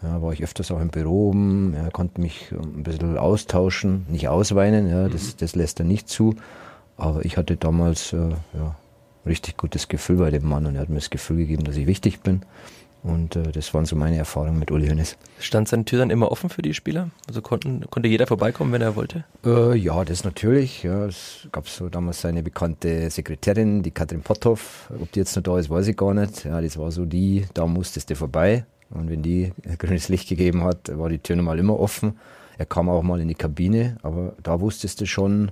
Ja, 0.02 0.22
war 0.22 0.32
ich 0.32 0.42
öfters 0.42 0.70
auch 0.70 0.80
im 0.80 0.88
Büro 0.88 1.28
oben, 1.28 1.74
ja, 1.74 1.90
konnte 1.90 2.22
mich 2.22 2.52
ein 2.52 2.84
bisschen 2.84 3.18
austauschen, 3.18 4.06
nicht 4.08 4.28
ausweinen, 4.28 4.88
ja, 4.88 5.08
das, 5.08 5.36
das 5.36 5.54
lässt 5.54 5.78
er 5.78 5.84
nicht 5.84 6.08
zu. 6.08 6.36
Aber 7.00 7.24
ich 7.24 7.36
hatte 7.36 7.56
damals 7.56 8.12
äh, 8.12 8.30
ja, 8.54 8.76
richtig 9.26 9.56
gutes 9.56 9.88
Gefühl 9.88 10.16
bei 10.16 10.30
dem 10.30 10.46
Mann 10.46 10.66
und 10.66 10.74
er 10.74 10.82
hat 10.82 10.88
mir 10.90 10.96
das 10.96 11.10
Gefühl 11.10 11.38
gegeben, 11.38 11.64
dass 11.64 11.76
ich 11.76 11.86
wichtig 11.86 12.20
bin. 12.20 12.42
Und 13.02 13.36
äh, 13.36 13.52
das 13.52 13.72
waren 13.72 13.86
so 13.86 13.96
meine 13.96 14.18
Erfahrungen 14.18 14.58
mit 14.58 14.70
Uli 14.70 14.86
Hoeneß. 14.86 15.16
Stand 15.38 15.68
seine 15.68 15.86
Tür 15.86 16.00
dann 16.00 16.10
immer 16.10 16.30
offen 16.30 16.50
für 16.50 16.60
die 16.60 16.74
Spieler? 16.74 17.10
Also 17.26 17.40
konnten, 17.40 17.88
konnte 17.88 18.10
jeder 18.10 18.26
vorbeikommen, 18.26 18.72
wenn 18.72 18.82
er 18.82 18.96
wollte? 18.96 19.24
Äh, 19.46 19.76
ja, 19.78 20.04
das 20.04 20.24
natürlich. 20.24 20.82
Ja, 20.82 21.06
es 21.06 21.48
gab 21.50 21.66
so 21.68 21.88
damals 21.88 22.20
seine 22.20 22.42
bekannte 22.42 23.08
Sekretärin, 23.08 23.82
die 23.82 23.90
Katrin 23.90 24.20
Potthoff. 24.20 24.90
Ob 25.00 25.10
die 25.12 25.20
jetzt 25.20 25.34
noch 25.36 25.42
da 25.42 25.58
ist, 25.58 25.70
weiß 25.70 25.88
ich 25.88 25.96
gar 25.96 26.12
nicht. 26.12 26.44
Ja, 26.44 26.60
das 26.60 26.76
war 26.76 26.90
so 26.90 27.06
die, 27.06 27.46
da 27.54 27.66
musstest 27.66 28.10
du 28.10 28.16
vorbei. 28.16 28.66
Und 28.90 29.08
wenn 29.08 29.22
die 29.22 29.52
grünes 29.78 30.10
Licht 30.10 30.28
gegeben 30.28 30.64
hat, 30.64 30.96
war 30.98 31.08
die 31.08 31.18
Tür 31.18 31.36
normal 31.36 31.58
immer 31.58 31.80
offen. 31.80 32.18
Er 32.58 32.66
kam 32.66 32.90
auch 32.90 33.02
mal 33.02 33.18
in 33.22 33.28
die 33.28 33.34
Kabine, 33.34 33.96
aber 34.02 34.34
da 34.42 34.60
wusstest 34.60 35.00
du 35.00 35.06
schon, 35.06 35.50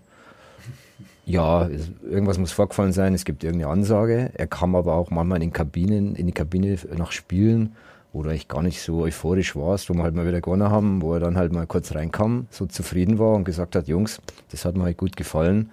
ja, 1.28 1.68
irgendwas 2.10 2.38
muss 2.38 2.52
vorgefallen 2.52 2.92
sein, 2.92 3.12
es 3.12 3.26
gibt 3.26 3.44
irgendeine 3.44 3.70
Ansage. 3.70 4.30
Er 4.32 4.46
kam 4.46 4.74
aber 4.74 4.94
auch 4.94 5.10
manchmal 5.10 5.36
in 5.36 5.48
den 5.48 5.52
Kabinen, 5.52 6.16
in 6.16 6.26
die 6.26 6.32
Kabine 6.32 6.78
nach 6.96 7.12
Spielen, 7.12 7.76
wo 8.14 8.22
er 8.22 8.30
echt 8.30 8.48
gar 8.48 8.62
nicht 8.62 8.80
so 8.80 9.02
euphorisch 9.02 9.54
war, 9.54 9.78
wo 9.78 9.94
wir 9.94 10.02
halt 10.02 10.14
mal 10.14 10.26
wieder 10.26 10.40
gewonnen 10.40 10.70
haben, 10.70 11.02
wo 11.02 11.12
er 11.12 11.20
dann 11.20 11.36
halt 11.36 11.52
mal 11.52 11.66
kurz 11.66 11.94
reinkam, 11.94 12.46
so 12.50 12.64
zufrieden 12.64 13.18
war 13.18 13.34
und 13.34 13.44
gesagt 13.44 13.76
hat, 13.76 13.88
Jungs, 13.88 14.22
das 14.50 14.64
hat 14.64 14.76
mir 14.76 14.84
halt 14.84 14.96
gut 14.96 15.16
gefallen 15.16 15.70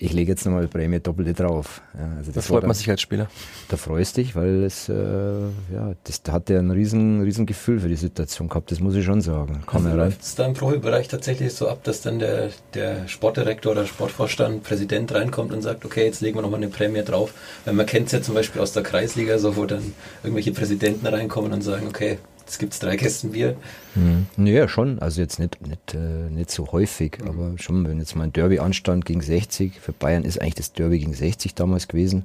ich 0.00 0.12
lege 0.12 0.32
jetzt 0.32 0.44
nochmal 0.44 0.68
Prämie 0.68 1.00
Doppelte 1.00 1.34
drauf. 1.34 1.82
Ja, 1.94 2.16
also 2.16 2.32
da 2.32 2.40
freut 2.40 2.62
dann, 2.62 2.68
man 2.68 2.76
sich 2.76 2.88
als 2.88 3.00
Spieler. 3.00 3.28
Da 3.68 3.76
freust 3.76 4.16
dich, 4.16 4.36
weil 4.36 4.64
es, 4.64 4.88
äh, 4.88 4.94
ja, 4.94 5.94
das, 6.04 6.22
da 6.22 6.32
hat 6.32 6.50
er 6.50 6.60
ein 6.60 6.70
riesen, 6.70 7.22
riesen 7.22 7.46
Gefühl 7.46 7.80
für 7.80 7.88
die 7.88 7.96
Situation 7.96 8.48
gehabt, 8.48 8.70
das 8.70 8.80
muss 8.80 8.94
ich 8.94 9.04
schon 9.04 9.20
sagen. 9.20 9.62
Kam 9.66 9.84
also 9.86 9.96
läuft 9.96 10.22
es 10.22 10.34
da 10.34 10.46
im 10.46 10.54
Profibereich 10.54 11.08
tatsächlich 11.08 11.52
so 11.52 11.68
ab, 11.68 11.82
dass 11.84 12.00
dann 12.00 12.18
der, 12.18 12.50
der 12.74 13.08
Sportdirektor 13.08 13.72
oder 13.72 13.86
Sportvorstand, 13.86 14.62
Präsident 14.62 15.12
reinkommt 15.12 15.52
und 15.52 15.62
sagt, 15.62 15.84
okay, 15.84 16.04
jetzt 16.04 16.20
legen 16.20 16.36
wir 16.36 16.42
nochmal 16.42 16.60
eine 16.60 16.68
Prämie 16.68 17.02
drauf. 17.02 17.32
Weil 17.64 17.74
man 17.74 17.86
kennt 17.86 18.06
es 18.06 18.12
ja 18.12 18.22
zum 18.22 18.34
Beispiel 18.34 18.62
aus 18.62 18.72
der 18.72 18.82
Kreisliga, 18.82 19.38
so 19.38 19.56
wo 19.56 19.66
dann 19.66 19.94
irgendwelche 20.22 20.52
Präsidenten 20.52 21.06
reinkommen 21.06 21.52
und 21.52 21.62
sagen, 21.62 21.86
okay, 21.88 22.18
Jetzt 22.48 22.58
gibt 22.58 22.72
es 22.72 22.78
drei 22.78 22.96
Kästen 22.96 23.32
Bier. 23.32 23.56
Mhm. 23.94 24.46
Ja, 24.46 24.68
schon. 24.68 24.98
Also 25.00 25.20
jetzt 25.20 25.38
nicht, 25.38 25.60
nicht, 25.66 25.92
äh, 25.92 26.30
nicht 26.30 26.50
so 26.50 26.72
häufig, 26.72 27.18
mhm. 27.20 27.28
aber 27.28 27.52
schon, 27.58 27.86
wenn 27.86 27.98
jetzt 27.98 28.16
mal 28.16 28.24
ein 28.24 28.32
Derby 28.32 28.58
anstand 28.58 29.04
gegen 29.04 29.20
60, 29.20 29.78
für 29.78 29.92
Bayern 29.92 30.24
ist 30.24 30.40
eigentlich 30.40 30.54
das 30.54 30.72
Derby 30.72 30.98
gegen 30.98 31.12
60 31.12 31.54
damals 31.54 31.88
gewesen. 31.88 32.24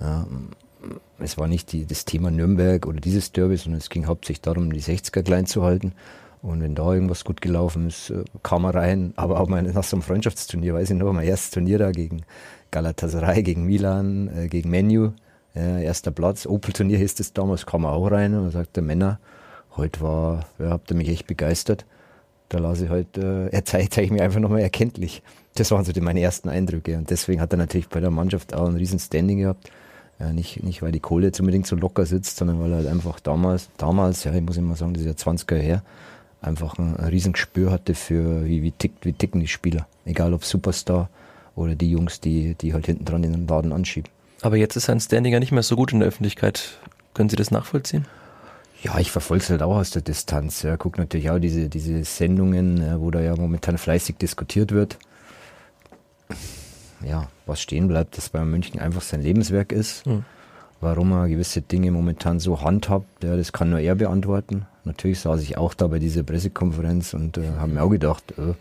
Ja, 0.00 0.26
es 1.20 1.38
war 1.38 1.46
nicht 1.46 1.70
die, 1.70 1.86
das 1.86 2.04
Thema 2.04 2.32
Nürnberg 2.32 2.84
oder 2.84 2.98
dieses 2.98 3.30
Derby, 3.30 3.56
sondern 3.56 3.78
es 3.78 3.90
ging 3.90 4.06
hauptsächlich 4.06 4.40
darum, 4.40 4.72
die 4.72 4.82
60er 4.82 5.22
klein 5.22 5.46
zu 5.46 5.62
halten. 5.62 5.92
Und 6.42 6.60
wenn 6.60 6.74
da 6.74 6.92
irgendwas 6.92 7.24
gut 7.24 7.40
gelaufen 7.40 7.86
ist, 7.86 8.10
äh, 8.10 8.24
kam 8.42 8.64
er 8.64 8.74
rein. 8.74 9.12
Aber 9.16 9.38
auch 9.38 9.46
mal 9.46 9.62
nach 9.62 9.84
so 9.84 9.94
einem 9.94 10.02
Freundschaftsturnier, 10.02 10.74
weiß 10.74 10.90
ich 10.90 10.96
noch, 10.96 11.12
mein 11.12 11.28
erstes 11.28 11.52
Turnier 11.52 11.78
da 11.78 11.92
gegen 11.92 12.22
Galatasaray, 12.72 13.44
gegen 13.44 13.66
Milan, 13.66 14.28
äh, 14.36 14.48
gegen 14.48 14.68
Menu, 14.68 15.12
äh, 15.54 15.84
erster 15.84 16.10
Platz. 16.10 16.44
Opel-Turnier 16.44 16.98
hieß 16.98 17.20
es 17.20 17.32
damals, 17.32 17.66
kam 17.66 17.84
er 17.84 17.92
auch 17.92 18.10
rein 18.10 18.34
und 18.34 18.50
sagte, 18.50 18.82
Männer, 18.82 19.20
heute 19.76 20.00
war, 20.00 20.46
ja, 20.58 20.70
habt 20.70 20.90
ihr 20.90 20.96
mich 20.96 21.08
echt 21.08 21.26
begeistert. 21.26 21.84
Da 22.48 22.58
lasse 22.58 22.84
ich 22.84 22.90
halt, 22.90 23.16
äh, 23.16 23.48
er 23.48 23.64
zeigt 23.64 23.94
zeig 23.94 24.10
mir 24.10 24.22
einfach 24.22 24.40
nochmal 24.40 24.60
erkenntlich. 24.60 25.22
Das 25.54 25.70
waren 25.70 25.84
so 25.84 25.92
die, 25.92 26.00
meine 26.00 26.20
ersten 26.20 26.48
Eindrücke. 26.48 26.96
Und 26.96 27.10
deswegen 27.10 27.40
hat 27.40 27.52
er 27.52 27.56
natürlich 27.56 27.88
bei 27.88 28.00
der 28.00 28.10
Mannschaft 28.10 28.54
auch 28.54 28.68
ein 28.68 28.76
riesen 28.76 28.98
Standing 28.98 29.38
gehabt. 29.38 29.70
Ja, 30.20 30.32
nicht, 30.32 30.62
nicht, 30.62 30.82
weil 30.82 30.92
die 30.92 31.00
Kohle 31.00 31.26
jetzt 31.26 31.40
unbedingt 31.40 31.66
so 31.66 31.74
locker 31.74 32.06
sitzt, 32.06 32.36
sondern 32.36 32.60
weil 32.60 32.70
er 32.70 32.78
halt 32.78 32.86
einfach 32.86 33.18
damals, 33.18 33.68
damals, 33.78 34.24
ja, 34.24 34.32
ich 34.32 34.42
muss 34.42 34.56
immer 34.56 34.76
sagen, 34.76 34.94
das 34.94 35.02
ist 35.02 35.24
ja 35.24 35.32
20er 35.32 35.56
her, 35.56 35.82
einfach 36.40 36.78
ein, 36.78 36.96
ein 36.96 37.08
riesen 37.08 37.32
Gespür 37.32 37.72
hatte 37.72 37.94
für, 37.94 38.44
wie, 38.44 38.62
wie, 38.62 38.70
tickt, 38.70 39.04
wie 39.04 39.12
ticken 39.12 39.40
die 39.40 39.48
Spieler. 39.48 39.88
Egal 40.04 40.32
ob 40.32 40.44
Superstar 40.44 41.08
oder 41.56 41.74
die 41.74 41.90
Jungs, 41.90 42.20
die, 42.20 42.54
die 42.54 42.74
halt 42.74 42.86
hinten 42.86 43.04
dran 43.04 43.24
in 43.24 43.32
den 43.32 43.48
Laden 43.48 43.72
anschieben. 43.72 44.10
Aber 44.42 44.56
jetzt 44.56 44.76
ist 44.76 44.84
sein 44.84 45.00
Standing 45.00 45.32
ja 45.32 45.40
nicht 45.40 45.52
mehr 45.52 45.62
so 45.62 45.74
gut 45.74 45.92
in 45.92 46.00
der 46.00 46.08
Öffentlichkeit. 46.08 46.78
Können 47.14 47.28
Sie 47.28 47.36
das 47.36 47.50
nachvollziehen? 47.50 48.06
Ja, 48.84 48.98
ich 48.98 49.10
verfolge 49.10 49.42
es 49.42 49.50
halt 49.50 49.62
auch 49.62 49.76
aus 49.76 49.90
der 49.90 50.02
Distanz. 50.02 50.62
Ja, 50.62 50.76
gucke 50.76 51.00
natürlich 51.00 51.30
auch 51.30 51.38
diese, 51.38 51.70
diese 51.70 52.04
Sendungen, 52.04 52.82
äh, 52.82 53.00
wo 53.00 53.10
da 53.10 53.20
ja 53.20 53.34
momentan 53.34 53.78
fleißig 53.78 54.18
diskutiert 54.18 54.72
wird. 54.72 54.98
Ja, 57.02 57.28
was 57.46 57.62
stehen 57.62 57.88
bleibt, 57.88 58.18
dass 58.18 58.28
bei 58.28 58.44
München 58.44 58.78
einfach 58.80 59.00
sein 59.00 59.22
Lebenswerk 59.22 59.72
ist. 59.72 60.06
Mhm. 60.06 60.24
warum 60.80 61.12
er 61.12 61.28
gewisse 61.28 61.62
Dinge 61.62 61.90
momentan 61.90 62.40
so 62.40 62.60
handhabt, 62.60 63.24
ja, 63.24 63.36
das 63.38 63.52
kann 63.52 63.70
nur 63.70 63.78
er 63.78 63.94
beantworten. 63.94 64.66
Natürlich 64.84 65.20
saß 65.20 65.40
ich 65.40 65.56
auch 65.56 65.72
da 65.72 65.86
bei 65.86 65.98
dieser 65.98 66.22
Pressekonferenz 66.22 67.14
und 67.14 67.38
äh, 67.38 67.52
habe 67.58 67.72
mir 67.72 67.82
auch 67.82 67.88
gedacht, 67.88 68.34
äh, 68.36 68.52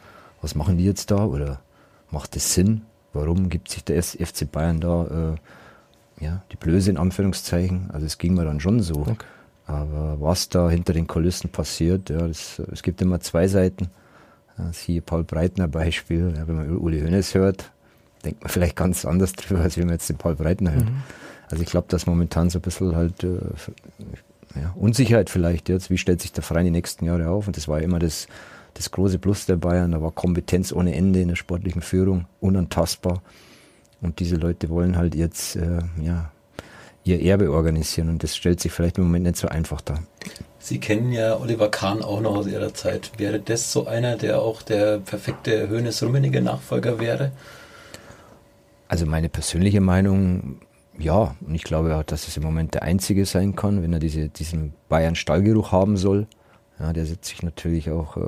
was 0.41 0.55
machen 0.55 0.77
die 0.77 0.85
jetzt 0.85 1.11
da 1.11 1.25
oder 1.25 1.59
macht 2.11 2.37
das 2.37 2.53
Sinn? 2.53 2.83
Warum 3.11 3.49
gibt 3.49 3.69
sich 3.69 3.83
der 3.83 4.01
FC 4.01 4.49
Bayern 4.49 4.79
da 4.79 5.35
äh, 6.19 6.23
ja, 6.23 6.43
die 6.53 6.55
Blöße 6.55 6.91
in 6.91 6.97
Anführungszeichen? 6.97 7.91
Also 7.91 8.05
es 8.05 8.17
ging 8.17 8.35
mir 8.35 8.45
dann 8.45 8.61
schon 8.61 8.79
so. 8.79 9.01
Okay. 9.01 9.15
Aber 9.65 10.17
was 10.19 10.49
da 10.49 10.69
hinter 10.69 10.93
den 10.93 11.07
Kulissen 11.07 11.49
passiert, 11.49 12.09
ja, 12.09 12.27
das, 12.27 12.61
es 12.71 12.83
gibt 12.83 13.01
immer 13.01 13.19
zwei 13.21 13.47
Seiten. 13.47 13.89
Siehe 14.71 15.01
Paul 15.01 15.23
Breitner 15.23 15.67
Beispiel, 15.67 16.33
ja, 16.37 16.47
wenn 16.47 16.55
man 16.55 16.77
Uli 16.77 17.01
Hoeneß 17.01 17.33
hört, 17.33 17.71
denkt 18.23 18.41
man 18.41 18.49
vielleicht 18.49 18.75
ganz 18.75 19.03
anders 19.05 19.33
drüber, 19.33 19.61
als 19.61 19.77
wenn 19.77 19.85
man 19.85 19.95
jetzt 19.95 20.09
den 20.09 20.17
Paul 20.17 20.35
Breitner 20.35 20.73
hört. 20.73 20.85
Mhm. 20.85 21.03
Also 21.49 21.63
ich 21.63 21.69
glaube, 21.69 21.87
dass 21.89 22.05
momentan 22.05 22.49
so 22.49 22.59
ein 22.59 22.61
bisschen 22.61 22.95
halt 22.95 23.23
äh, 23.23 23.37
ja, 24.55 24.73
Unsicherheit 24.75 25.29
vielleicht 25.29 25.69
jetzt, 25.69 25.89
wie 25.89 25.97
stellt 25.97 26.21
sich 26.21 26.31
der 26.31 26.43
Verein 26.43 26.65
die 26.65 26.71
nächsten 26.71 27.05
Jahre 27.05 27.29
auf? 27.29 27.47
Und 27.47 27.57
das 27.57 27.67
war 27.67 27.79
ja 27.79 27.85
immer 27.85 27.99
das, 27.99 28.27
das 28.73 28.91
große 28.91 29.17
Plus 29.17 29.45
der 29.45 29.55
Bayern, 29.55 29.91
da 29.91 30.01
war 30.01 30.11
Kompetenz 30.11 30.71
ohne 30.71 30.95
Ende 30.95 31.21
in 31.21 31.29
der 31.29 31.35
sportlichen 31.35 31.81
Führung, 31.81 32.25
unantastbar. 32.39 33.21
Und 34.01 34.19
diese 34.19 34.35
Leute 34.35 34.69
wollen 34.69 34.97
halt 34.97 35.15
jetzt 35.15 35.55
äh, 35.55 35.79
ja, 36.01 36.31
ihr 37.03 37.21
Erbe 37.21 37.51
organisieren 37.51 38.09
und 38.09 38.23
das 38.23 38.35
stellt 38.35 38.59
sich 38.59 38.71
vielleicht 38.71 38.97
im 38.97 39.05
Moment 39.05 39.25
nicht 39.25 39.37
so 39.37 39.47
einfach 39.47 39.81
dar. 39.81 39.99
Sie 40.59 40.79
kennen 40.79 41.11
ja 41.11 41.37
Oliver 41.39 41.69
Kahn 41.69 42.01
auch 42.01 42.21
noch 42.21 42.37
aus 42.37 42.47
Ihrer 42.47 42.73
Zeit. 42.73 43.11
Wäre 43.17 43.39
das 43.39 43.71
so 43.73 43.85
einer, 43.85 44.15
der 44.15 44.41
auch 44.41 44.61
der 44.61 44.99
perfekte 44.99 45.67
Höhnes-Rummenige 45.67 46.41
Nachfolger 46.41 46.99
wäre? 46.99 47.31
Also 48.87 49.05
meine 49.05 49.27
persönliche 49.27 49.81
Meinung, 49.81 50.61
ja. 50.97 51.35
Und 51.45 51.55
ich 51.55 51.63
glaube 51.63 51.95
auch, 51.97 52.03
dass 52.03 52.27
es 52.27 52.37
im 52.37 52.43
Moment 52.43 52.75
der 52.75 52.83
einzige 52.83 53.25
sein 53.25 53.55
kann, 53.55 53.83
wenn 53.83 53.91
er 53.91 53.99
diese, 53.99 54.29
diesen 54.29 54.73
Bayern-Stallgeruch 54.87 55.73
haben 55.73 55.97
soll. 55.97 56.27
Ja, 56.79 56.93
der 56.93 57.05
setzt 57.05 57.25
sich 57.25 57.43
natürlich 57.43 57.91
auch 57.91 58.15
äh, 58.17 58.21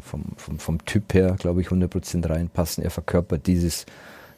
vom, 0.00 0.24
vom, 0.36 0.58
vom 0.58 0.84
Typ 0.84 1.12
her, 1.12 1.36
glaube 1.38 1.60
ich, 1.60 1.68
100% 1.68 2.28
reinpassen. 2.28 2.84
Er 2.84 2.90
verkörpert 2.90 3.46
dieses 3.46 3.84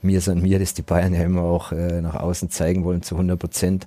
Mir 0.03 0.21
san 0.21 0.41
mir, 0.43 0.59
das 0.59 0.75
die 0.75 0.83
Bayern 0.83 1.15
ja 1.15 1.23
immer 1.23 1.43
auch 1.43 1.73
äh, 1.73 2.01
nach 2.01 2.15
außen 2.15 2.51
zeigen 2.51 2.85
wollen 2.85 3.03
zu 3.03 3.17
100%. 3.17 3.83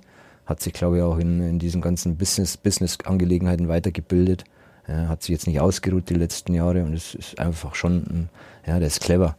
Hat 0.46 0.60
sich, 0.60 0.72
glaube 0.72 0.98
ich, 0.98 1.02
auch 1.02 1.18
in, 1.18 1.40
in 1.40 1.58
diesen 1.58 1.80
ganzen 1.80 2.16
Business-Business-Angelegenheiten 2.16 3.68
weitergebildet. 3.68 4.44
Ja, 4.88 5.08
hat 5.08 5.22
sich 5.22 5.30
jetzt 5.30 5.46
nicht 5.46 5.60
ausgeruht 5.60 6.10
die 6.10 6.14
letzten 6.14 6.54
Jahre 6.54 6.82
und 6.82 6.94
es 6.94 7.14
ist 7.14 7.38
einfach 7.38 7.74
schon, 7.74 8.28
ja, 8.66 8.78
der 8.78 8.88
ist 8.88 9.00
clever 9.00 9.36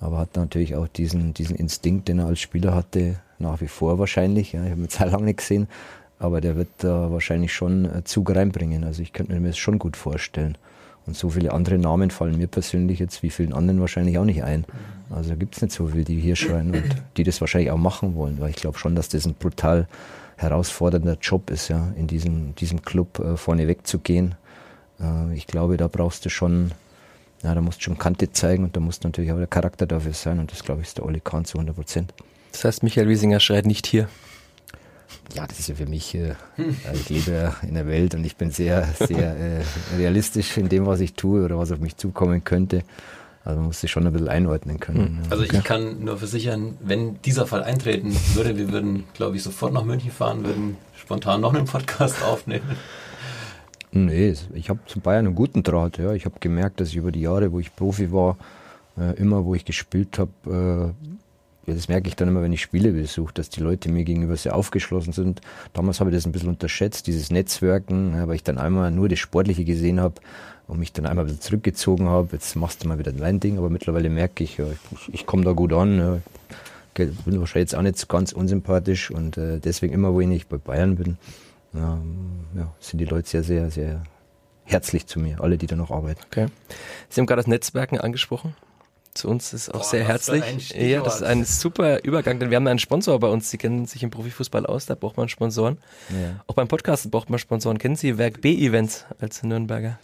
aber 0.00 0.18
hat 0.18 0.36
natürlich 0.36 0.76
auch 0.76 0.88
diesen, 0.88 1.34
diesen 1.34 1.56
Instinkt, 1.56 2.08
den 2.08 2.20
er 2.20 2.26
als 2.26 2.40
Spieler 2.40 2.74
hatte, 2.74 3.16
nach 3.38 3.60
wie 3.60 3.68
vor 3.68 3.98
wahrscheinlich. 3.98 4.52
Ja, 4.52 4.64
ich 4.64 4.70
habe 4.70 4.82
ihn 4.82 4.88
sehr 4.88 5.06
lange 5.06 5.24
nicht 5.24 5.38
gesehen, 5.38 5.68
aber 6.18 6.40
der 6.40 6.56
wird 6.56 6.68
da 6.78 7.10
wahrscheinlich 7.10 7.52
schon 7.52 7.84
äh, 7.84 8.04
Zug 8.04 8.34
reinbringen. 8.34 8.84
Also 8.84 9.02
ich 9.02 9.12
könnte 9.12 9.38
mir 9.38 9.48
das 9.48 9.58
schon 9.58 9.78
gut 9.78 9.96
vorstellen. 9.96 10.56
Und 11.08 11.16
so 11.16 11.30
viele 11.30 11.52
andere 11.52 11.78
Namen 11.78 12.10
fallen 12.10 12.38
mir 12.38 12.46
persönlich 12.46 12.98
jetzt 12.98 13.22
wie 13.22 13.30
vielen 13.30 13.52
anderen 13.52 13.80
wahrscheinlich 13.80 14.18
auch 14.18 14.24
nicht 14.24 14.44
ein. 14.44 14.64
Also 15.10 15.34
gibt 15.34 15.56
es 15.56 15.62
nicht 15.62 15.72
so 15.74 15.88
viele, 15.88 16.04
die 16.04 16.20
hier 16.20 16.36
schreien 16.36 16.74
und 16.74 16.84
die 17.16 17.24
das 17.24 17.40
wahrscheinlich 17.40 17.70
auch 17.70 17.78
machen 17.78 18.14
wollen, 18.14 18.38
weil 18.40 18.50
ich 18.50 18.56
glaube 18.56 18.78
schon, 18.78 18.94
dass 18.94 19.08
das 19.08 19.26
ein 19.26 19.34
brutal 19.34 19.88
herausfordernder 20.36 21.16
Job 21.20 21.50
ist, 21.50 21.68
ja, 21.68 21.88
in 21.96 22.06
diesem, 22.06 22.54
diesem 22.54 22.82
Club 22.82 23.18
äh, 23.18 23.36
vorne 23.36 23.66
wegzugehen. 23.66 24.36
Äh, 25.00 25.34
ich 25.34 25.46
glaube, 25.46 25.76
da 25.78 25.88
brauchst 25.88 26.24
du 26.26 26.28
schon 26.28 26.72
ja, 27.42 27.54
da 27.54 27.60
musst 27.60 27.78
du 27.78 27.84
schon 27.84 27.98
Kante 27.98 28.32
zeigen 28.32 28.64
und 28.64 28.76
da 28.76 28.80
muss 28.80 29.02
natürlich 29.02 29.32
auch 29.32 29.38
der 29.38 29.46
Charakter 29.46 29.86
dafür 29.86 30.12
sein 30.12 30.38
und 30.38 30.50
das 30.52 30.64
glaube 30.64 30.82
ich 30.82 30.88
ist 30.88 30.98
der 30.98 31.06
Oli 31.06 31.20
Kahn 31.20 31.44
zu 31.44 31.58
100 31.58 31.74
Prozent. 31.74 32.14
Das 32.52 32.64
heißt, 32.64 32.82
Michael 32.82 33.08
Wiesinger 33.08 33.40
schreit 33.40 33.66
nicht 33.66 33.86
hier. 33.86 34.08
Ja, 35.34 35.46
das 35.46 35.58
ist 35.58 35.68
ja 35.68 35.74
für 35.74 35.86
mich, 35.86 36.14
äh, 36.14 36.34
ich 36.94 37.08
lebe 37.08 37.54
in 37.62 37.74
der 37.74 37.86
Welt 37.86 38.14
und 38.14 38.24
ich 38.24 38.36
bin 38.36 38.50
sehr, 38.50 38.86
sehr 38.98 39.36
äh, 39.36 39.62
realistisch 39.96 40.56
in 40.56 40.68
dem, 40.68 40.86
was 40.86 41.00
ich 41.00 41.14
tue 41.14 41.44
oder 41.44 41.58
was 41.58 41.70
auf 41.70 41.80
mich 41.80 41.96
zukommen 41.96 42.44
könnte. 42.44 42.82
Also 43.44 43.60
man 43.60 43.68
muss 43.68 43.80
sich 43.80 43.90
schon 43.90 44.06
ein 44.06 44.12
bisschen 44.12 44.28
einordnen 44.28 44.80
können. 44.80 45.22
Hm. 45.22 45.30
Also 45.30 45.44
ich 45.44 45.64
kann 45.64 46.04
nur 46.04 46.18
versichern, 46.18 46.76
wenn 46.80 47.20
dieser 47.22 47.46
Fall 47.46 47.62
eintreten 47.62 48.14
würde, 48.34 48.56
wir 48.56 48.72
würden, 48.72 49.04
glaube 49.14 49.36
ich, 49.36 49.42
sofort 49.42 49.72
nach 49.72 49.84
München 49.84 50.10
fahren, 50.10 50.44
würden 50.44 50.76
spontan 50.96 51.40
noch 51.40 51.54
einen 51.54 51.64
Podcast 51.64 52.22
aufnehmen. 52.22 52.76
Nee, 53.90 54.34
ich 54.52 54.68
habe 54.68 54.80
zu 54.86 55.00
Bayern 55.00 55.26
einen 55.26 55.34
guten 55.34 55.62
Draht. 55.62 55.98
Ja. 55.98 56.12
Ich 56.12 56.26
habe 56.26 56.36
gemerkt, 56.40 56.80
dass 56.80 56.88
ich 56.88 56.96
über 56.96 57.10
die 57.10 57.22
Jahre, 57.22 57.52
wo 57.52 57.58
ich 57.58 57.74
Profi 57.74 58.12
war, 58.12 58.36
äh, 58.98 59.14
immer 59.16 59.44
wo 59.44 59.54
ich 59.54 59.64
gespielt 59.64 60.18
habe, 60.18 60.94
äh, 60.94 61.08
das 61.74 61.88
merke 61.88 62.08
ich 62.08 62.16
dann 62.16 62.28
immer, 62.28 62.42
wenn 62.42 62.52
ich 62.52 62.62
Spiele 62.62 62.92
besuche, 62.92 63.32
dass 63.34 63.48
die 63.50 63.60
Leute 63.60 63.90
mir 63.90 64.04
gegenüber 64.04 64.36
sehr 64.36 64.54
aufgeschlossen 64.54 65.12
sind. 65.12 65.40
Damals 65.72 66.00
habe 66.00 66.10
ich 66.10 66.16
das 66.16 66.26
ein 66.26 66.32
bisschen 66.32 66.48
unterschätzt, 66.48 67.06
dieses 67.06 67.30
Netzwerken, 67.30 68.14
ja, 68.14 68.28
weil 68.28 68.36
ich 68.36 68.44
dann 68.44 68.58
einmal 68.58 68.90
nur 68.90 69.08
das 69.08 69.18
Sportliche 69.18 69.64
gesehen 69.64 70.00
habe 70.00 70.14
und 70.66 70.78
mich 70.78 70.92
dann 70.92 71.06
einmal 71.06 71.24
ein 71.24 71.28
bisschen 71.28 71.42
zurückgezogen 71.42 72.08
habe. 72.08 72.28
Jetzt 72.32 72.54
machst 72.56 72.84
du 72.84 72.88
mal 72.88 72.98
wieder 72.98 73.12
dein 73.12 73.40
Ding, 73.40 73.58
aber 73.58 73.70
mittlerweile 73.70 74.10
merke 74.10 74.44
ich, 74.44 74.58
ich, 74.58 75.14
ich 75.14 75.26
komme 75.26 75.44
da 75.44 75.52
gut 75.52 75.72
an. 75.72 75.98
Ja. 75.98 76.18
Bin 76.94 77.38
wahrscheinlich 77.38 77.70
jetzt 77.70 77.76
auch 77.76 77.82
nicht 77.82 78.08
ganz 78.08 78.32
unsympathisch 78.32 79.12
und 79.12 79.36
äh, 79.36 79.60
deswegen 79.60 79.94
immer, 79.94 80.12
wo 80.12 80.20
ich 80.20 80.46
bei 80.48 80.58
Bayern 80.58 80.96
bin, 80.96 81.16
ähm, 81.74 82.66
sind 82.80 82.98
die 82.98 83.04
Leute 83.04 83.28
sehr, 83.28 83.44
sehr, 83.44 83.70
sehr 83.70 84.02
herzlich 84.64 85.06
zu 85.06 85.20
mir, 85.20 85.40
alle, 85.40 85.58
die 85.58 85.66
da 85.66 85.76
noch 85.76 85.90
arbeiten. 85.90 86.20
Okay. 86.26 86.46
Sie 87.08 87.20
haben 87.20 87.26
gerade 87.26 87.40
das 87.40 87.46
Netzwerken 87.46 87.98
angesprochen. 87.98 88.54
Zu 89.14 89.28
uns 89.28 89.52
ist 89.52 89.70
auch 89.70 89.80
Boah, 89.80 89.84
sehr 89.84 90.04
herzlich. 90.04 90.70
Ja, 90.70 91.02
das 91.02 91.16
ist 91.16 91.22
ein 91.22 91.44
super 91.44 92.04
Übergang, 92.04 92.38
denn 92.38 92.50
wir 92.50 92.56
haben 92.56 92.66
einen 92.66 92.78
Sponsor 92.78 93.18
bei 93.18 93.28
uns. 93.28 93.50
Sie 93.50 93.58
kennen 93.58 93.86
sich 93.86 94.02
im 94.02 94.10
Profifußball 94.10 94.64
aus, 94.66 94.86
da 94.86 94.94
braucht 94.94 95.16
man 95.16 95.28
Sponsoren. 95.28 95.78
Ja. 96.10 96.44
Auch 96.46 96.54
beim 96.54 96.68
Podcast 96.68 97.10
braucht 97.10 97.30
man 97.30 97.38
Sponsoren. 97.38 97.78
Kennen 97.78 97.96
Sie 97.96 98.16
Werk 98.18 98.40
B-Events 98.40 99.06
als 99.18 99.42
Nürnberger? 99.42 99.98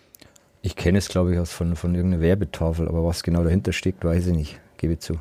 Ich 0.63 0.77
kenne 0.77 0.99
es, 0.99 1.09
glaube 1.09 1.35
ich, 1.35 1.39
aus 1.39 1.53
von, 1.53 1.77
von 1.77 1.95
irgendeiner 1.95 2.23
Werbetafel, 2.23 2.89
aber 2.89 3.05
was 3.05 3.23
genau 3.23 3.45
dahinter 3.45 3.73
steckt, 3.73 4.05
weiß 4.05 4.29
ich 4.29 4.35
nicht. 4.35 4.61
Gebe 4.79 4.99
zu. 4.99 5.15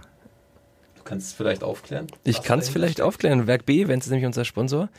Du 0.96 1.04
kannst 1.04 1.28
es 1.28 1.34
vielleicht 1.34 1.64
aufklären? 1.64 2.08
Ich 2.24 2.42
kann 2.44 2.60
es 2.60 2.70
vielleicht 2.70 2.94
steckt? 2.94 3.06
aufklären. 3.06 3.46
Werk 3.46 3.66
B-Events 3.66 4.06
ist 4.06 4.12
nämlich 4.12 4.26
unser 4.26 4.46
Sponsor. 4.46 4.90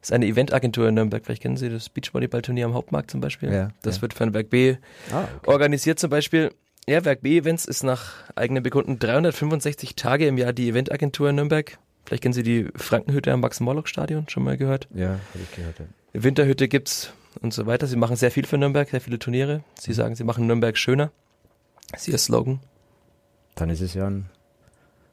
Das 0.00 0.10
ist 0.10 0.12
eine 0.12 0.26
Eventagentur 0.26 0.88
in 0.88 0.96
Nürnberg. 0.96 1.24
Vielleicht 1.24 1.42
kennen 1.42 1.56
Sie 1.56 1.68
das 1.68 1.88
Beachvolleyball-Turnier 1.88 2.66
am 2.66 2.74
Hauptmarkt 2.74 3.12
zum 3.12 3.20
Beispiel. 3.20 3.52
Ja, 3.52 3.68
das 3.82 3.96
ja. 3.96 4.02
wird 4.02 4.14
von 4.14 4.34
Werk 4.34 4.50
B 4.50 4.74
ah, 5.12 5.28
okay. 5.36 5.48
organisiert 5.48 6.00
zum 6.00 6.10
Beispiel. 6.10 6.50
Ja, 6.88 7.04
Werk 7.04 7.20
B 7.22 7.38
Events 7.38 7.64
ist 7.64 7.84
nach 7.84 8.12
eigenen 8.34 8.62
Bekunden 8.62 8.98
365 8.98 9.94
Tage 9.94 10.26
im 10.26 10.36
Jahr 10.36 10.52
die 10.52 10.68
Eventagentur 10.68 11.30
in 11.30 11.36
Nürnberg. 11.36 11.78
Vielleicht 12.04 12.24
kennen 12.24 12.34
Sie 12.34 12.42
die 12.42 12.68
Frankenhütte 12.74 13.32
am 13.32 13.40
Max-Morlock-Stadion, 13.40 14.28
schon 14.28 14.42
mal 14.42 14.56
gehört? 14.56 14.88
Ja, 14.92 15.10
habe 15.10 15.20
ich 15.42 15.54
gehört. 15.54 15.78
Ja. 15.78 15.86
Winterhütte 16.12 16.66
gibt's 16.66 17.12
und 17.40 17.54
so 17.54 17.66
weiter. 17.66 17.86
Sie 17.86 17.96
machen 17.96 18.16
sehr 18.16 18.32
viel 18.32 18.46
für 18.46 18.58
Nürnberg, 18.58 18.88
sehr 18.90 19.00
viele 19.00 19.20
Turniere. 19.20 19.62
Sie 19.78 19.92
sagen, 19.92 20.16
sie 20.16 20.24
machen 20.24 20.48
Nürnberg 20.48 20.76
schöner. 20.76 21.12
Das 21.92 22.02
ist 22.02 22.08
ihr 22.08 22.18
Slogan. 22.18 22.58
Dann 23.54 23.70
ist 23.70 23.80
es 23.80 23.94
ja 23.94 24.08
ein 24.08 24.28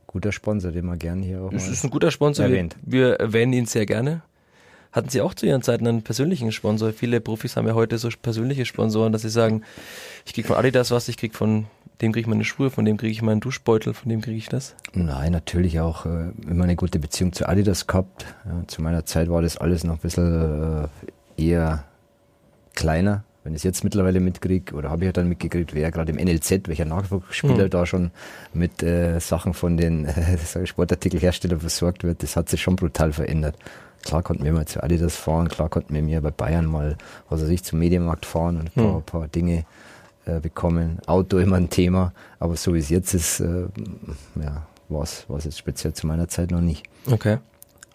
guter 0.08 0.32
Sponsor, 0.32 0.72
den 0.72 0.86
man 0.86 0.98
gerne 0.98 1.24
hier 1.24 1.44
auch. 1.44 1.54
Es 1.54 1.68
ist 1.68 1.84
ein 1.84 1.92
guter 1.92 2.10
Sponsor. 2.10 2.46
Erwähnt. 2.46 2.78
Wir, 2.82 3.10
wir 3.10 3.14
erwähnen 3.20 3.54
ihn 3.54 3.66
sehr 3.68 3.86
gerne. 3.86 4.24
Hatten 4.92 5.10
Sie 5.10 5.22
auch 5.22 5.36
zu 5.36 5.46
Ihren 5.46 5.62
Zeiten 5.62 5.88
einen 5.88 6.02
persönlichen 6.02 6.52
Sponsor? 6.52 6.94
Viele 6.94 7.22
Profis 7.22 7.56
haben 7.56 7.68
ja 7.68 7.76
heute 7.76 7.98
so 8.00 8.10
persönliche 8.22 8.66
Sponsoren, 8.66 9.14
dass 9.14 9.22
sie 9.22 9.30
sagen, 9.30 9.64
ich 10.26 10.34
kriege 10.34 10.48
von 10.48 10.58
Adidas 10.58 10.90
was, 10.90 11.08
ich 11.10 11.18
kriege 11.18 11.36
von 11.36 11.68
dem 12.02 12.12
kriege 12.12 12.22
ich 12.22 12.28
meine 12.28 12.46
Schuhe, 12.46 12.72
von 12.72 12.86
dem 12.86 12.98
kriege 12.98 13.12
ich 13.12 13.22
meinen 13.22 13.42
Duschbeutel, 13.42 13.94
von 13.94 14.10
dem 14.10 14.22
kriege 14.22 14.38
ich 14.38 14.48
das? 14.48 14.76
Nein, 14.94 15.32
natürlich 15.32 15.80
auch 15.80 16.06
äh, 16.06 16.32
immer 16.50 16.64
eine 16.64 16.76
gute 16.76 16.98
Beziehung 16.98 17.34
zu 17.34 17.48
Adidas 17.48 17.88
gehabt. 17.88 18.26
Ja, 18.46 18.68
zu 18.68 18.82
meiner 18.82 19.06
Zeit 19.06 19.30
war 19.30 19.42
das 19.42 19.58
alles 19.58 19.84
noch 19.84 19.96
ein 19.96 20.00
bisschen 20.00 20.88
äh, 21.38 21.44
eher 21.44 21.84
kleiner. 22.74 23.26
Wenn 23.44 23.54
ich 23.54 23.60
es 23.60 23.64
jetzt 23.64 23.84
mittlerweile 23.84 24.20
mitkriege, 24.20 24.76
oder 24.76 24.90
habe 24.90 25.04
ich 25.04 25.08
ja 25.08 25.12
dann 25.12 25.28
mitgekriegt, 25.28 25.74
wer 25.74 25.92
gerade 25.92 26.12
im 26.12 26.18
NLZ, 26.18 26.68
welcher 26.68 26.86
Nachwuchsspieler 26.86 27.64
hm. 27.64 27.70
da 27.70 27.86
schon 27.86 28.12
mit 28.54 28.82
äh, 28.82 29.20
Sachen 29.20 29.54
von 29.54 29.78
den 29.78 30.08
Sportartikelherstellern 30.66 31.60
versorgt 31.60 32.04
wird, 32.04 32.24
das 32.24 32.36
hat 32.36 32.50
sich 32.50 32.62
schon 32.62 32.76
brutal 32.76 33.14
verändert. 33.14 33.56
Klar 34.04 34.24
konnten 34.24 34.44
wir 34.44 34.54
mal 34.54 34.66
zu 34.66 34.82
Adidas 34.82 35.16
fahren, 35.16 35.50
klar 35.50 35.70
konnten 35.70 35.94
wir 35.94 36.02
mir 36.02 36.22
bei 36.22 36.32
Bayern 36.32 36.66
mal, 36.66 36.98
was 37.30 37.42
weiß 37.42 37.50
ich, 37.50 37.64
zum 37.64 37.80
Medienmarkt 37.80 38.26
fahren 38.26 38.58
und 38.58 38.68
ein 38.68 38.72
paar, 38.72 38.96
hm. 38.96 39.04
paar 39.04 39.28
Dinge 39.28 39.66
äh, 40.26 40.40
bekommen. 40.40 41.00
Auto 41.06 41.38
immer 41.38 41.58
ein 41.58 41.70
Thema, 41.70 42.14
aber 42.40 42.56
so 42.56 42.74
wie 42.74 42.80
es 42.80 42.90
jetzt 42.90 43.14
ist, 43.14 43.40
äh, 43.40 43.68
ja, 44.42 44.66
war 44.88 45.04
es 45.04 45.26
jetzt 45.44 45.58
speziell 45.58 45.94
zu 45.94 46.08
meiner 46.08 46.28
Zeit 46.28 46.52
noch 46.52 46.62
nicht. 46.62 46.86
Okay. 47.10 47.38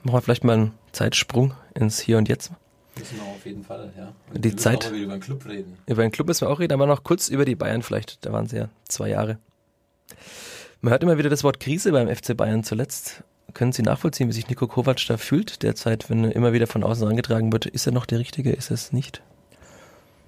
Machen 0.02 0.16
wir 0.16 0.22
vielleicht 0.22 0.44
mal 0.44 0.54
einen 0.54 0.72
Zeitsprung 0.92 1.54
ins 1.74 1.98
Hier 2.00 2.18
und 2.18 2.28
Jetzt. 2.28 2.52
Müssen 2.98 3.16
wir 3.16 3.24
auf 3.24 3.44
jeden 3.44 3.64
Fall, 3.64 3.92
ja. 3.96 4.12
Und 4.32 4.44
die 4.44 4.54
Zeit. 4.54 4.90
über 4.90 5.14
den 5.14 5.20
Club 5.20 5.46
reden. 5.46 5.76
Über 5.86 6.02
den 6.02 6.12
Club 6.12 6.28
müssen 6.28 6.42
wir 6.42 6.50
auch 6.50 6.60
reden, 6.60 6.72
aber 6.72 6.86
noch 6.86 7.02
kurz 7.02 7.28
über 7.28 7.44
die 7.44 7.56
Bayern 7.56 7.82
vielleicht. 7.82 8.24
Da 8.24 8.32
waren 8.32 8.46
sie 8.46 8.56
ja 8.56 8.68
zwei 8.86 9.08
Jahre. 9.08 9.38
Man 10.80 10.92
hört 10.92 11.02
immer 11.02 11.18
wieder 11.18 11.30
das 11.30 11.42
Wort 11.42 11.60
Krise 11.60 11.92
beim 11.92 12.14
FC 12.14 12.36
Bayern 12.36 12.62
zuletzt. 12.62 13.24
Können 13.54 13.72
Sie 13.72 13.82
nachvollziehen, 13.82 14.28
wie 14.28 14.32
sich 14.32 14.48
Nico 14.48 14.66
Kovac 14.66 15.00
da 15.06 15.16
fühlt 15.16 15.62
derzeit, 15.62 16.10
wenn 16.10 16.24
immer 16.24 16.52
wieder 16.52 16.66
von 16.66 16.82
außen 16.82 17.06
angetragen 17.06 17.52
wird? 17.52 17.66
Ist 17.66 17.86
er 17.86 17.92
noch 17.92 18.04
der 18.04 18.18
Richtige, 18.18 18.50
ist 18.50 18.72
es 18.72 18.92
nicht? 18.92 19.22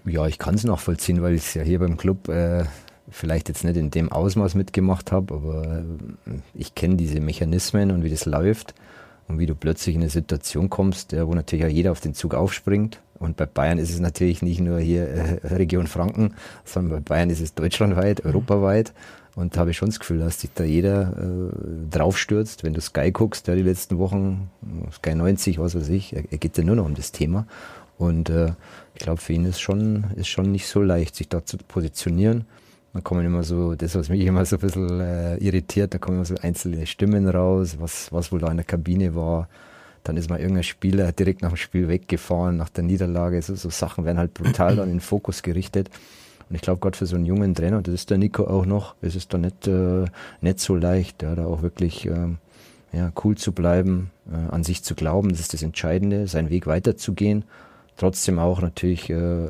Ja, 0.04 0.26
ich 0.28 0.38
kann 0.38 0.54
es 0.54 0.62
nachvollziehen, 0.62 1.20
weil 1.22 1.34
ich 1.34 1.42
es 1.42 1.54
ja 1.54 1.62
hier 1.62 1.80
beim 1.80 1.96
Club 1.96 2.28
äh, 2.28 2.64
vielleicht 3.10 3.48
jetzt 3.48 3.64
nicht 3.64 3.76
in 3.76 3.90
dem 3.90 4.12
Ausmaß 4.12 4.54
mitgemacht 4.54 5.10
habe, 5.10 5.34
aber 5.34 5.78
äh, 6.26 6.38
ich 6.54 6.76
kenne 6.76 6.94
diese 6.94 7.18
Mechanismen 7.18 7.90
und 7.90 8.04
wie 8.04 8.10
das 8.10 8.26
läuft. 8.26 8.74
und 9.28 9.40
wie 9.40 9.46
du 9.46 9.56
plötzlich 9.56 9.96
in 9.96 10.02
eine 10.02 10.10
Situation 10.10 10.70
kommst, 10.70 11.12
wo 11.12 11.34
natürlich 11.34 11.64
auch 11.64 11.70
jeder 11.70 11.90
auf 11.90 12.00
den 12.00 12.14
Zug 12.14 12.34
aufspringt. 12.34 13.00
Und 13.18 13.36
bei 13.36 13.46
Bayern 13.46 13.78
ist 13.78 13.90
es 13.90 13.98
natürlich 13.98 14.42
nicht 14.42 14.60
nur 14.60 14.78
hier 14.78 15.08
äh, 15.08 15.46
Region 15.54 15.86
Franken, 15.86 16.34
sondern 16.64 17.02
bei 17.02 17.14
Bayern 17.14 17.30
ist 17.30 17.40
es 17.40 17.54
deutschlandweit, 17.54 18.22
mhm. 18.22 18.30
europaweit. 18.30 18.92
Und 19.36 19.54
da 19.54 19.60
habe 19.60 19.70
ich 19.70 19.76
schon 19.76 19.90
das 19.90 20.00
Gefühl, 20.00 20.18
dass 20.18 20.40
sich 20.40 20.50
da 20.54 20.64
jeder 20.64 21.12
äh, 21.12 21.90
draufstürzt. 21.90 22.64
Wenn 22.64 22.72
du 22.72 22.80
Sky 22.80 23.12
guckst, 23.12 23.46
ja, 23.46 23.54
die 23.54 23.62
letzten 23.62 23.98
Wochen, 23.98 24.50
Sky 24.90 25.14
90, 25.14 25.58
was 25.58 25.74
weiß 25.74 25.90
ich, 25.90 26.16
er, 26.16 26.24
er 26.30 26.38
geht 26.38 26.56
ja 26.56 26.64
nur 26.64 26.76
noch 26.76 26.86
um 26.86 26.94
das 26.94 27.12
Thema. 27.12 27.46
Und 27.98 28.30
äh, 28.30 28.52
ich 28.94 29.00
glaube, 29.00 29.20
für 29.20 29.34
ihn 29.34 29.44
ist 29.44 29.60
schon, 29.60 30.04
ist 30.16 30.28
schon 30.28 30.52
nicht 30.52 30.66
so 30.66 30.80
leicht, 30.80 31.14
sich 31.14 31.28
da 31.28 31.44
zu 31.44 31.58
positionieren. 31.58 32.46
Dann 32.94 33.04
kommen 33.04 33.26
immer 33.26 33.42
so, 33.42 33.74
das, 33.74 33.94
was 33.94 34.08
mich 34.08 34.22
immer 34.22 34.46
so 34.46 34.56
ein 34.56 34.60
bisschen 34.60 35.00
äh, 35.00 35.36
irritiert, 35.36 35.92
da 35.92 35.98
kommen 35.98 36.16
immer 36.16 36.24
so 36.24 36.36
einzelne 36.36 36.86
Stimmen 36.86 37.28
raus, 37.28 37.76
was, 37.78 38.10
was 38.10 38.32
wohl 38.32 38.40
da 38.40 38.50
in 38.50 38.56
der 38.56 38.64
Kabine 38.64 39.14
war. 39.14 39.50
Dann 40.02 40.16
ist 40.16 40.30
mal 40.30 40.40
irgendein 40.40 40.62
Spieler 40.62 41.12
direkt 41.12 41.42
nach 41.42 41.50
dem 41.50 41.56
Spiel 41.58 41.88
weggefahren, 41.88 42.56
nach 42.56 42.70
der 42.70 42.84
Niederlage. 42.84 43.42
So, 43.42 43.54
so 43.54 43.68
Sachen 43.68 44.06
werden 44.06 44.16
halt 44.16 44.32
brutal 44.32 44.76
dann 44.76 44.88
in 44.88 44.94
den 44.94 45.00
Fokus 45.00 45.42
gerichtet. 45.42 45.90
Und 46.48 46.54
ich 46.54 46.62
glaube, 46.62 46.80
gerade 46.80 46.96
für 46.96 47.06
so 47.06 47.16
einen 47.16 47.24
jungen 47.24 47.54
Trainer, 47.54 47.82
das 47.82 47.94
ist 47.94 48.10
der 48.10 48.18
Nico 48.18 48.44
auch 48.44 48.66
noch, 48.66 48.94
ist 49.02 49.16
es 49.16 49.28
da 49.28 49.38
nicht, 49.38 49.66
äh, 49.66 50.04
nicht 50.40 50.60
so 50.60 50.74
leicht, 50.74 51.22
ja, 51.22 51.34
da 51.34 51.46
auch 51.46 51.62
wirklich 51.62 52.06
äh, 52.06 52.28
ja, 52.92 53.12
cool 53.24 53.36
zu 53.36 53.52
bleiben, 53.52 54.10
äh, 54.30 54.52
an 54.52 54.62
sich 54.62 54.82
zu 54.82 54.94
glauben, 54.94 55.30
das 55.30 55.40
ist 55.40 55.54
das 55.54 55.62
Entscheidende, 55.62 56.28
seinen 56.28 56.50
Weg 56.50 56.66
weiterzugehen. 56.66 57.44
Trotzdem 57.96 58.38
auch 58.38 58.60
natürlich 58.60 59.10
äh, 59.10 59.48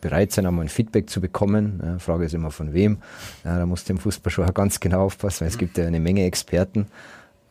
bereit 0.00 0.32
sein, 0.32 0.46
einmal 0.46 0.66
ein 0.66 0.68
Feedback 0.68 1.10
zu 1.10 1.20
bekommen. 1.20 1.80
Ja, 1.84 1.98
Frage 1.98 2.26
ist 2.26 2.34
immer 2.34 2.50
von 2.50 2.72
wem. 2.72 2.98
Ja, 3.44 3.58
da 3.58 3.66
muss 3.66 3.84
dem 3.84 3.98
Fußball 3.98 4.30
schon 4.30 4.46
ganz 4.54 4.80
genau 4.80 5.04
aufpassen, 5.04 5.40
weil 5.40 5.48
es 5.48 5.58
gibt 5.58 5.76
ja 5.78 5.86
eine 5.86 6.00
Menge 6.00 6.24
Experten. 6.24 6.86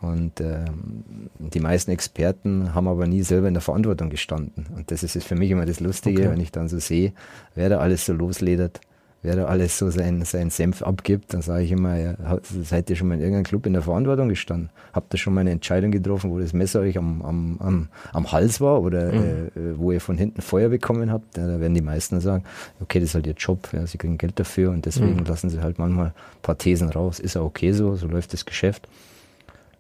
Und 0.03 0.41
ähm, 0.41 1.29
die 1.39 1.59
meisten 1.59 1.91
Experten 1.91 2.75
haben 2.75 2.87
aber 2.87 3.07
nie 3.07 3.23
selber 3.23 3.47
in 3.47 3.53
der 3.53 3.61
Verantwortung 3.61 4.09
gestanden. 4.09 4.65
Und 4.75 4.91
das 4.91 5.03
ist 5.03 5.23
für 5.23 5.35
mich 5.35 5.49
immer 5.49 5.65
das 5.65 5.79
Lustige, 5.79 6.23
okay. 6.23 6.31
wenn 6.31 6.41
ich 6.41 6.51
dann 6.51 6.67
so 6.67 6.79
sehe, 6.79 7.13
wer 7.55 7.69
da 7.69 7.79
alles 7.79 8.05
so 8.05 8.13
losledert 8.13 8.81
wer 9.23 9.37
da 9.37 9.45
alles 9.45 9.77
so 9.77 9.89
seinen 9.89 10.25
sein 10.25 10.49
Senf 10.49 10.83
abgibt, 10.83 11.33
dann 11.33 11.41
sage 11.41 11.63
ich 11.63 11.71
immer, 11.71 11.97
ja, 11.97 12.15
seid 12.63 12.89
ihr 12.89 12.95
schon 12.95 13.07
mal 13.07 13.15
in 13.15 13.21
irgendeinem 13.21 13.45
Club 13.45 13.65
in 13.65 13.73
der 13.73 13.81
Verantwortung 13.81 14.29
gestanden? 14.29 14.69
Habt 14.91 15.13
ihr 15.13 15.17
schon 15.17 15.33
mal 15.33 15.41
eine 15.41 15.51
Entscheidung 15.51 15.91
getroffen, 15.91 16.29
wo 16.29 16.39
das 16.39 16.53
Messer 16.53 16.81
euch 16.81 16.97
am, 16.97 17.21
am, 17.21 17.57
am, 17.59 17.87
am 18.11 18.31
Hals 18.31 18.59
war 18.59 18.81
oder 18.81 19.13
mhm. 19.13 19.47
äh, 19.55 19.77
wo 19.77 19.91
ihr 19.91 20.01
von 20.01 20.17
hinten 20.17 20.41
Feuer 20.41 20.69
bekommen 20.69 21.11
habt? 21.11 21.37
Ja, 21.37 21.47
da 21.47 21.59
werden 21.59 21.73
die 21.73 21.81
meisten 21.81 22.19
sagen, 22.19 22.43
okay, 22.81 22.99
das 22.99 23.09
ist 23.09 23.15
halt 23.15 23.25
ihr 23.25 23.33
Job, 23.33 23.69
ja, 23.71 23.87
sie 23.87 23.97
kriegen 23.97 24.17
Geld 24.17 24.37
dafür 24.39 24.71
und 24.71 24.85
deswegen 24.85 25.15
mhm. 25.15 25.25
lassen 25.25 25.49
sie 25.49 25.61
halt 25.61 25.79
manchmal 25.79 26.07
ein 26.07 26.13
paar 26.41 26.57
Thesen 26.57 26.89
raus. 26.89 27.19
Ist 27.19 27.35
ja 27.35 27.41
okay 27.41 27.71
so, 27.71 27.95
so 27.95 28.07
läuft 28.07 28.33
das 28.33 28.45
Geschäft. 28.45 28.87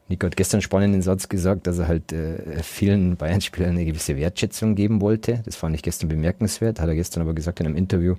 Nico 0.09 0.27
hat 0.27 0.35
gestern 0.35 0.57
einen 0.57 0.63
spannenden 0.63 1.01
Satz 1.01 1.29
gesagt, 1.29 1.65
dass 1.65 1.79
er 1.79 1.87
halt 1.87 2.11
äh, 2.11 2.61
vielen 2.61 3.15
Bayern-Spielern 3.15 3.71
eine 3.71 3.85
gewisse 3.85 4.17
Wertschätzung 4.17 4.75
geben 4.75 5.01
wollte. 5.01 5.41
Das 5.45 5.55
fand 5.55 5.75
ich 5.75 5.81
gestern 5.81 6.09
bemerkenswert, 6.09 6.79
hat 6.79 6.89
er 6.89 6.95
gestern 6.95 7.21
aber 7.21 7.33
gesagt 7.33 7.59
in 7.59 7.67
einem 7.67 7.77
Interview, 7.77 8.15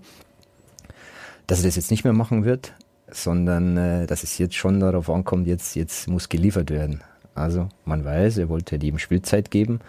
dass 1.47 1.61
er 1.61 1.67
das 1.67 1.77
jetzt 1.77 1.91
nicht 1.91 2.05
mehr 2.05 2.15
machen 2.15 2.45
wird, 2.45 2.73
sondern 3.11 3.77
äh, 3.77 4.07
dass 4.07 4.23
es 4.23 4.39
jetzt 4.39 4.55
schon 4.55 4.81
darauf 4.81 5.11
ankommt, 5.11 5.47
jetzt, 5.47 5.77
jetzt 5.77 6.09
muss 6.09 6.29
geliefert 6.29 6.71
werden. 6.71 7.03
Also 7.35 7.69
man 7.85 8.05
weiß, 8.05 8.39
er 8.39 8.49
wollte 8.49 8.77
jedem 8.77 8.99
Spielzeit 8.99 9.51
geben, 9.51 9.81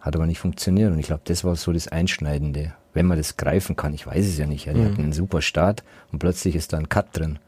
hat 0.00 0.16
aber 0.16 0.26
nicht 0.26 0.38
funktioniert. 0.38 0.92
Und 0.92 0.98
ich 0.98 1.06
glaube, 1.06 1.22
das 1.24 1.44
war 1.44 1.56
so 1.56 1.72
das 1.72 1.88
Einschneidende. 1.88 2.72
Wenn 2.94 3.06
man 3.06 3.18
das 3.18 3.36
greifen 3.36 3.76
kann, 3.76 3.94
ich 3.94 4.06
weiß 4.06 4.26
es 4.26 4.38
ja 4.38 4.46
nicht. 4.46 4.66
Ja, 4.66 4.72
die 4.72 4.80
mhm. 4.80 4.84
hatten 4.86 5.02
einen 5.02 5.12
super 5.12 5.42
Start 5.42 5.82
und 6.12 6.18
plötzlich 6.18 6.56
ist 6.56 6.72
da 6.72 6.78
ein 6.78 6.88
Cut 6.88 7.06
drin. 7.12 7.38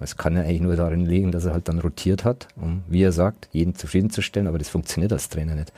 Es 0.00 0.16
kann 0.16 0.34
ja 0.34 0.42
eigentlich 0.42 0.62
nur 0.62 0.76
darin 0.76 1.04
liegen, 1.04 1.30
dass 1.30 1.44
er 1.44 1.52
halt 1.52 1.68
dann 1.68 1.78
rotiert 1.78 2.24
hat, 2.24 2.48
um, 2.56 2.82
wie 2.88 3.02
er 3.02 3.12
sagt, 3.12 3.48
jeden 3.52 3.74
zufriedenzustellen, 3.74 4.48
aber 4.48 4.58
das 4.58 4.68
funktioniert 4.68 5.12
als 5.12 5.28
Trainer 5.28 5.54
nicht. 5.54 5.72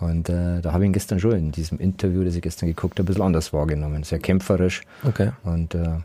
Und 0.00 0.28
äh, 0.28 0.60
da 0.60 0.72
habe 0.72 0.82
ich 0.82 0.88
ihn 0.88 0.92
gestern 0.92 1.20
schon 1.20 1.32
in 1.32 1.52
diesem 1.52 1.78
Interview, 1.78 2.24
das 2.24 2.34
ich 2.34 2.42
gestern 2.42 2.66
geguckt 2.66 2.98
habe, 2.98 3.04
ein 3.04 3.06
bisschen 3.06 3.22
anders 3.22 3.52
wahrgenommen. 3.52 4.02
Sehr 4.02 4.18
kämpferisch. 4.18 4.82
Okay. 5.04 5.30
Und 5.44 5.76
äh, 5.76 5.98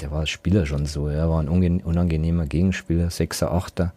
der 0.00 0.10
war 0.10 0.20
als 0.20 0.30
Spieler 0.30 0.64
schon 0.64 0.86
so. 0.86 1.08
Er 1.08 1.28
war 1.28 1.40
ein 1.40 1.48
unangenehmer 1.48 2.46
Gegenspieler, 2.46 3.10
Sechser, 3.10 3.52
Achter, 3.52 3.92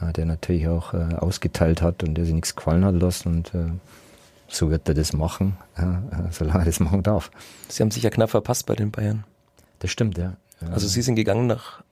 äh, 0.00 0.12
der 0.14 0.24
natürlich 0.24 0.68
auch 0.68 0.94
äh, 0.94 1.16
ausgeteilt 1.16 1.82
hat 1.82 2.02
und 2.02 2.14
der 2.14 2.24
sich 2.24 2.32
nichts 2.32 2.56
gefallen 2.56 2.84
hat 2.84 2.94
lassen. 2.94 3.28
Und 3.28 3.54
äh, 3.54 3.72
so 4.48 4.70
wird 4.70 4.88
er 4.88 4.94
das 4.94 5.12
machen, 5.12 5.58
solange 6.30 6.60
er 6.60 6.64
das 6.64 6.80
machen 6.80 7.02
darf. 7.02 7.30
Sie 7.68 7.82
haben 7.82 7.90
sich 7.90 8.02
ja 8.02 8.10
knapp 8.10 8.30
verpasst 8.30 8.64
bei 8.64 8.74
den 8.74 8.90
Bayern. 8.90 9.24
Das 9.80 9.90
stimmt, 9.90 10.16
ja. 10.16 10.32
Also 10.72 10.88
Sie 10.88 11.02
sind 11.02 11.14
gegangen 11.14 11.46
nach 11.46 11.82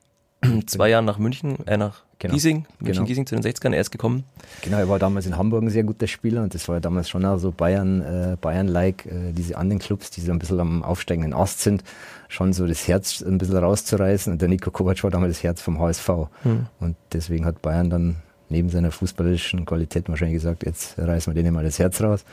zwei 0.67 0.89
Jahren 0.91 1.05
nach 1.05 1.19
München, 1.19 1.67
äh, 1.67 1.77
nach 1.77 2.03
genau. 2.19 2.35
Giesing, 2.35 2.67
München 2.79 2.95
genau. 2.95 3.07
Giesing 3.07 3.27
zu 3.27 3.35
den 3.35 3.45
60ern, 3.45 3.73
er 3.73 3.81
ist 3.81 3.91
gekommen. 3.91 4.25
Genau, 4.63 4.79
er 4.79 4.89
war 4.89 4.99
damals 4.99 5.27
in 5.27 5.37
Hamburg 5.37 5.63
ein 5.63 5.71
sehr 5.71 5.85
guter 5.85 6.07
Spieler 6.07 6.43
und 6.43 6.55
das 6.55 6.69
war 6.69 6.77
ja 6.77 6.81
damals 6.81 7.09
schon 7.09 7.25
auch 7.25 7.39
so 7.39 7.53
Bayern, 7.53 8.03
äh, 8.03 8.37
Bayern-like, 8.41 9.07
äh, 9.07 9.33
diese 9.33 9.57
anderen 9.57 9.79
Clubs, 9.79 10.11
die 10.11 10.21
so 10.21 10.33
ein 10.33 10.39
bisschen 10.39 10.61
am 10.61 10.83
aufsteigenden 10.83 11.33
Ast 11.33 11.61
sind, 11.61 11.85
schon 12.29 12.53
so 12.53 12.67
das 12.67 12.89
Herz 12.89 13.23
ein 13.23 13.39
bisschen 13.39 13.57
rauszureißen 13.57 14.33
und 14.33 14.43
der 14.43 14.49
Nico 14.49 14.71
Kovac 14.71 15.03
war 15.05 15.11
damals 15.11 15.37
das 15.37 15.43
Herz 15.43 15.61
vom 15.61 15.79
HSV 15.79 16.09
mhm. 16.45 16.67
und 16.81 16.97
deswegen 17.13 17.45
hat 17.45 17.63
Bayern 17.63 17.91
dann 17.91 18.17
neben 18.49 18.69
seiner 18.69 18.93
fußballerischen 18.93 19.65
Qualität 19.65 20.09
wahrscheinlich 20.09 20.37
gesagt, 20.37 20.65
jetzt 20.65 20.99
reißen 20.99 21.35
wir 21.35 21.43
denen 21.43 21.55
mal 21.55 21.65
das 21.65 21.79
Herz 21.79 22.01
raus 22.01 22.25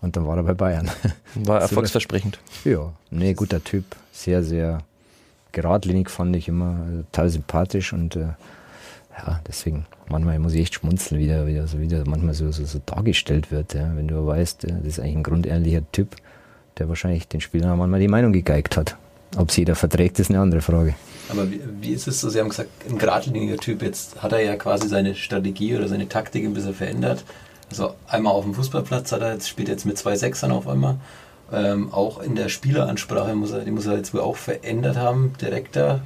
und 0.00 0.16
dann 0.16 0.26
war 0.26 0.36
er 0.36 0.42
bei 0.42 0.54
Bayern. 0.54 0.90
War 1.34 1.60
erfolgsversprechend. 1.62 2.38
Ja, 2.64 2.92
nee, 3.10 3.34
guter 3.34 3.62
Typ, 3.62 3.84
sehr, 4.12 4.42
sehr 4.42 4.80
geradlinig 5.52 6.10
fand 6.10 6.34
ich 6.36 6.48
immer 6.48 6.86
äh, 6.88 7.02
total 7.12 7.30
sympathisch 7.30 7.92
und 7.92 8.16
äh, 8.16 8.28
ja, 9.18 9.40
deswegen, 9.46 9.86
manchmal 10.08 10.38
muss 10.38 10.54
ich 10.54 10.62
echt 10.62 10.74
schmunzeln, 10.74 11.20
wie 11.20 11.26
der, 11.26 11.46
wie 11.46 11.54
der, 11.54 11.66
wie 11.78 11.88
der 11.88 12.08
manchmal 12.08 12.34
so, 12.34 12.50
so, 12.50 12.64
so 12.64 12.80
dargestellt 12.84 13.50
wird. 13.50 13.74
Ja. 13.74 13.92
Wenn 13.94 14.08
du 14.08 14.26
weißt, 14.26 14.64
das 14.64 14.70
ist 14.84 15.00
eigentlich 15.00 15.16
ein 15.16 15.22
grundehrlicher 15.22 15.82
Typ, 15.92 16.16
der 16.78 16.88
wahrscheinlich 16.88 17.28
den 17.28 17.40
Spielern 17.40 17.78
manchmal 17.78 18.00
die 18.00 18.08
Meinung 18.08 18.32
gegeigt 18.32 18.76
hat. 18.76 18.96
Ob 19.36 19.48
es 19.48 19.56
jeder 19.56 19.74
verträgt, 19.74 20.18
ist 20.18 20.30
eine 20.30 20.40
andere 20.40 20.60
Frage. 20.60 20.94
Aber 21.30 21.50
wie, 21.50 21.60
wie, 21.80 21.92
ist 21.92 22.06
es 22.06 22.20
so? 22.20 22.28
Sie 22.28 22.38
haben 22.38 22.50
gesagt, 22.50 22.68
ein 22.88 22.98
geradliniger 22.98 23.56
Typ. 23.56 23.82
Jetzt 23.82 24.22
hat 24.22 24.32
er 24.32 24.40
ja 24.40 24.56
quasi 24.56 24.88
seine 24.88 25.14
Strategie 25.14 25.74
oder 25.76 25.88
seine 25.88 26.08
Taktik 26.08 26.44
ein 26.44 26.52
bisschen 26.52 26.74
verändert. 26.74 27.24
Also 27.70 27.94
einmal 28.06 28.34
auf 28.34 28.44
dem 28.44 28.54
Fußballplatz 28.54 29.12
hat 29.12 29.22
er 29.22 29.32
jetzt, 29.32 29.48
spielt 29.48 29.68
jetzt 29.68 29.86
mit 29.86 29.96
zwei 29.96 30.16
Sechsern 30.16 30.52
auf 30.52 30.68
einmal 30.68 30.96
ähm, 31.52 31.92
auch 31.92 32.20
in 32.20 32.34
der 32.34 32.48
Spieleransprache 32.48 33.34
muss 33.34 33.52
er, 33.52 33.60
die 33.60 33.70
muss 33.70 33.86
er 33.86 33.96
jetzt 33.96 34.14
wohl 34.14 34.20
auch 34.20 34.36
verändert 34.36 34.96
haben, 34.96 35.34
direkter. 35.40 36.00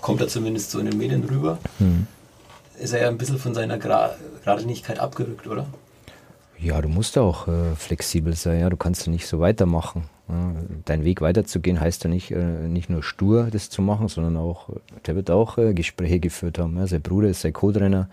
Kommt 0.00 0.20
er 0.20 0.28
zumindest 0.28 0.72
so 0.72 0.80
in 0.80 0.86
den 0.86 0.98
Medien 0.98 1.24
rüber. 1.24 1.58
Mhm. 1.78 2.06
Ist 2.78 2.92
er 2.92 3.02
ja 3.02 3.08
ein 3.08 3.18
bisschen 3.18 3.38
von 3.38 3.54
seiner 3.54 3.78
Geradlinigkeit 3.78 4.98
abgerückt, 4.98 5.46
oder? 5.46 5.66
Ja, 6.58 6.80
du 6.80 6.88
musst 6.88 7.16
auch 7.18 7.46
äh, 7.46 7.74
flexibel 7.76 8.34
sein. 8.34 8.60
Ja, 8.60 8.70
du 8.70 8.76
kannst 8.76 9.06
nicht 9.06 9.26
so 9.26 9.40
weitermachen. 9.40 10.04
Ja, 10.28 10.52
dein 10.84 11.04
Weg 11.04 11.20
weiterzugehen 11.20 11.80
heißt 11.80 12.04
ja 12.04 12.10
nicht, 12.10 12.30
äh, 12.30 12.68
nicht 12.68 12.90
nur 12.90 13.02
stur 13.02 13.48
das 13.50 13.70
zu 13.70 13.82
machen, 13.82 14.08
sondern 14.08 14.36
auch, 14.36 14.68
der 15.06 15.14
wird 15.14 15.30
auch 15.30 15.58
äh, 15.58 15.74
Gespräche 15.74 16.20
geführt 16.20 16.58
haben. 16.58 16.76
Ja, 16.76 16.86
sein 16.86 17.02
Bruder 17.02 17.28
ist 17.28 17.42
sein 17.42 17.52
Co-Trainer, 17.52 18.08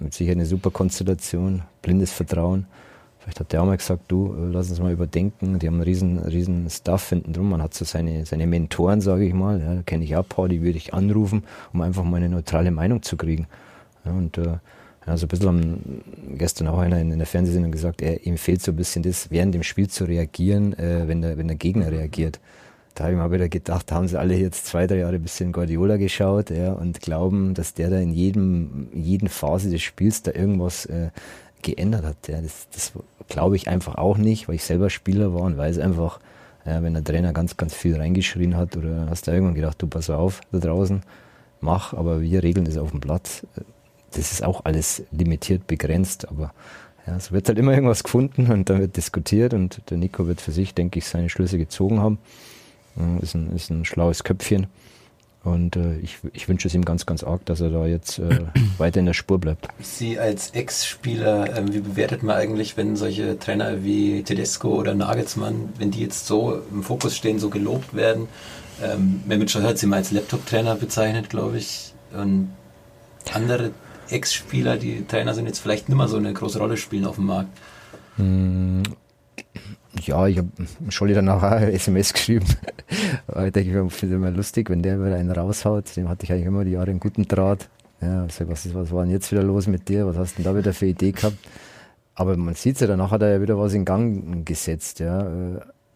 mit 0.00 0.12
Sicherheit 0.12 0.38
eine 0.38 0.46
super 0.46 0.70
Konstellation, 0.70 1.62
blindes 1.82 2.12
Vertrauen. 2.12 2.66
Vielleicht 3.26 3.40
hat 3.40 3.52
der 3.52 3.60
auch 3.60 3.66
mal 3.66 3.76
gesagt, 3.76 4.04
du, 4.06 4.36
lass 4.52 4.70
uns 4.70 4.78
mal 4.78 4.92
überdenken. 4.92 5.58
Die 5.58 5.66
haben 5.66 5.74
einen 5.74 5.82
riesen, 5.82 6.20
riesen 6.20 6.70
Stuff 6.70 7.08
hinten 7.08 7.32
drum. 7.32 7.50
Man 7.50 7.60
hat 7.60 7.74
so 7.74 7.84
seine, 7.84 8.24
seine 8.24 8.46
Mentoren, 8.46 9.00
sage 9.00 9.24
ich 9.24 9.34
mal. 9.34 9.60
Ja, 9.60 9.82
kenne 9.82 10.04
ich 10.04 10.14
auch 10.14 10.28
paar, 10.28 10.46
die 10.46 10.62
würde 10.62 10.78
ich 10.78 10.94
anrufen, 10.94 11.42
um 11.72 11.80
einfach 11.80 12.04
mal 12.04 12.18
eine 12.18 12.28
neutrale 12.28 12.70
Meinung 12.70 13.02
zu 13.02 13.16
kriegen. 13.16 13.48
Ja, 14.04 14.12
und 14.12 14.38
äh, 14.38 14.58
ja, 15.08 15.16
so 15.16 15.26
ein 15.26 15.28
bisschen 15.28 15.48
haben 15.48 16.02
gestern 16.38 16.68
auch 16.68 16.78
einer 16.78 17.00
in, 17.00 17.10
in 17.10 17.18
der 17.18 17.26
Fernsehsendung 17.26 17.72
gesagt, 17.72 18.00
er, 18.00 18.24
ihm 18.24 18.38
fehlt 18.38 18.62
so 18.62 18.70
ein 18.70 18.76
bisschen 18.76 19.02
das, 19.02 19.28
während 19.28 19.56
dem 19.56 19.64
Spiel 19.64 19.88
zu 19.88 20.04
reagieren, 20.04 20.78
äh, 20.78 21.08
wenn, 21.08 21.20
der, 21.20 21.36
wenn 21.36 21.48
der 21.48 21.56
Gegner 21.56 21.90
reagiert. 21.90 22.38
Da 22.94 23.04
habe 23.04 23.12
ich 23.12 23.18
mal 23.18 23.32
wieder 23.32 23.48
gedacht, 23.48 23.90
haben 23.90 24.06
sie 24.06 24.18
alle 24.18 24.36
jetzt 24.36 24.66
zwei, 24.66 24.86
drei 24.86 24.98
Jahre 24.98 25.16
ein 25.16 25.22
bisschen 25.22 25.52
Guardiola 25.52 25.96
geschaut 25.96 26.50
ja, 26.50 26.72
und 26.72 27.00
glauben, 27.00 27.54
dass 27.54 27.74
der 27.74 27.90
da 27.90 27.98
in 27.98 28.12
jedem, 28.12 28.88
jeden 28.94 29.28
Phase 29.28 29.68
des 29.68 29.82
Spiels 29.82 30.22
da 30.22 30.32
irgendwas 30.32 30.86
äh, 30.86 31.10
geändert 31.66 32.04
hat. 32.04 32.28
Ja, 32.28 32.40
das, 32.40 32.68
das 32.72 32.92
glaube 33.28 33.56
ich 33.56 33.68
einfach 33.68 33.96
auch 33.96 34.16
nicht, 34.16 34.48
weil 34.48 34.54
ich 34.54 34.64
selber 34.64 34.88
Spieler 34.88 35.34
war 35.34 35.42
und 35.42 35.58
weiß 35.58 35.78
einfach, 35.78 36.20
ja, 36.64 36.82
wenn 36.82 36.94
der 36.94 37.04
Trainer 37.04 37.32
ganz, 37.32 37.56
ganz 37.56 37.74
viel 37.74 37.96
reingeschrien 37.96 38.56
hat 38.56 38.76
oder 38.76 39.06
hast 39.10 39.26
du 39.26 39.32
irgendwann 39.32 39.54
gedacht, 39.54 39.80
du 39.82 39.86
pass 39.86 40.08
auf 40.10 40.40
da 40.52 40.58
draußen, 40.58 41.02
mach, 41.60 41.92
aber 41.92 42.20
wir 42.20 42.42
regeln 42.42 42.64
das 42.64 42.78
auf 42.78 42.90
dem 42.90 43.00
Platz. 43.00 43.46
Das 44.12 44.32
ist 44.32 44.42
auch 44.42 44.64
alles 44.64 45.02
limitiert, 45.10 45.66
begrenzt, 45.66 46.28
aber 46.28 46.52
ja, 47.06 47.16
es 47.16 47.30
wird 47.30 47.48
halt 47.48 47.58
immer 47.58 47.72
irgendwas 47.72 48.02
gefunden 48.02 48.50
und 48.50 48.70
dann 48.70 48.80
wird 48.80 48.96
diskutiert 48.96 49.54
und 49.54 49.82
der 49.90 49.98
Nico 49.98 50.26
wird 50.26 50.40
für 50.40 50.52
sich, 50.52 50.74
denke 50.74 50.98
ich, 50.98 51.06
seine 51.06 51.28
Schlüsse 51.28 51.58
gezogen 51.58 52.00
haben. 52.00 52.18
Ist 53.20 53.34
ein, 53.34 53.54
ist 53.54 53.70
ein 53.70 53.84
schlaues 53.84 54.24
Köpfchen. 54.24 54.68
Und 55.46 55.76
äh, 55.76 55.96
ich, 55.98 56.18
ich 56.32 56.48
wünsche 56.48 56.66
es 56.66 56.74
ihm 56.74 56.84
ganz, 56.84 57.06
ganz 57.06 57.22
arg, 57.22 57.44
dass 57.46 57.60
er 57.60 57.70
da 57.70 57.86
jetzt 57.86 58.18
äh, 58.18 58.40
weiter 58.78 58.98
in 58.98 59.06
der 59.06 59.12
Spur 59.12 59.38
bleibt. 59.38 59.68
Sie 59.78 60.18
als 60.18 60.50
Ex-Spieler, 60.50 61.56
äh, 61.56 61.72
wie 61.72 61.78
bewertet 61.78 62.24
man 62.24 62.34
eigentlich, 62.34 62.76
wenn 62.76 62.96
solche 62.96 63.38
Trainer 63.38 63.84
wie 63.84 64.24
Tedesco 64.24 64.74
oder 64.74 64.94
Nagelsmann, 64.94 65.68
wenn 65.78 65.92
die 65.92 66.00
jetzt 66.00 66.26
so 66.26 66.60
im 66.72 66.82
Fokus 66.82 67.16
stehen, 67.16 67.38
so 67.38 67.48
gelobt 67.48 67.94
werden? 67.94 68.26
Ähm, 68.82 69.22
Mehmet 69.24 69.52
Scholl 69.52 69.62
hat 69.62 69.78
sie 69.78 69.86
mal 69.86 69.98
als 69.98 70.10
Laptop-Trainer 70.10 70.74
bezeichnet, 70.74 71.30
glaube 71.30 71.58
ich. 71.58 71.94
Und 72.12 72.50
andere 73.32 73.70
Ex-Spieler, 74.10 74.78
die 74.78 75.06
Trainer 75.06 75.32
sind, 75.32 75.46
jetzt 75.46 75.60
vielleicht 75.60 75.88
nicht 75.88 75.96
mehr 75.96 76.08
so 76.08 76.16
eine 76.16 76.32
große 76.32 76.58
Rolle 76.58 76.76
spielen 76.76 77.06
auf 77.06 77.14
dem 77.14 77.26
Markt? 77.26 77.56
Hm, 78.16 78.82
ja, 80.02 80.26
ich 80.26 80.38
habe 80.38 80.48
Scholli 80.88 81.14
danach 81.14 81.42
auch 81.42 81.42
eine 81.52 81.72
SMS 81.72 82.12
geschrieben. 82.12 82.46
ich 83.28 83.52
denke, 83.52 83.86
ich 83.86 83.92
finde 83.92 84.14
es 84.14 84.20
immer 84.20 84.30
lustig, 84.30 84.70
wenn 84.70 84.82
der 84.82 84.98
wieder 84.98 85.16
einen 85.16 85.30
raushaut. 85.30 85.96
Dem 85.96 86.08
hatte 86.08 86.24
ich 86.24 86.32
eigentlich 86.32 86.46
immer 86.46 86.64
die 86.64 86.72
Jahre 86.72 86.90
einen 86.90 87.00
guten 87.00 87.26
Draht. 87.26 87.68
Ja, 88.00 88.22
also 88.22 88.48
was, 88.48 88.66
ist, 88.66 88.74
was 88.74 88.92
war 88.92 89.04
denn 89.04 89.12
jetzt 89.12 89.32
wieder 89.32 89.42
los 89.42 89.66
mit 89.66 89.88
dir? 89.88 90.06
Was 90.06 90.16
hast 90.16 90.38
du 90.38 90.42
denn 90.42 90.52
da 90.52 90.58
wieder 90.58 90.72
für 90.72 90.86
Idee 90.86 91.12
gehabt? 91.12 91.38
Aber 92.14 92.36
man 92.36 92.54
sieht 92.54 92.80
ja, 92.80 92.86
danach 92.86 93.10
hat 93.10 93.22
er 93.22 93.30
ja 93.30 93.42
wieder 93.42 93.58
was 93.58 93.74
in 93.74 93.84
Gang 93.84 94.44
gesetzt. 94.46 95.00
Ja. 95.00 95.30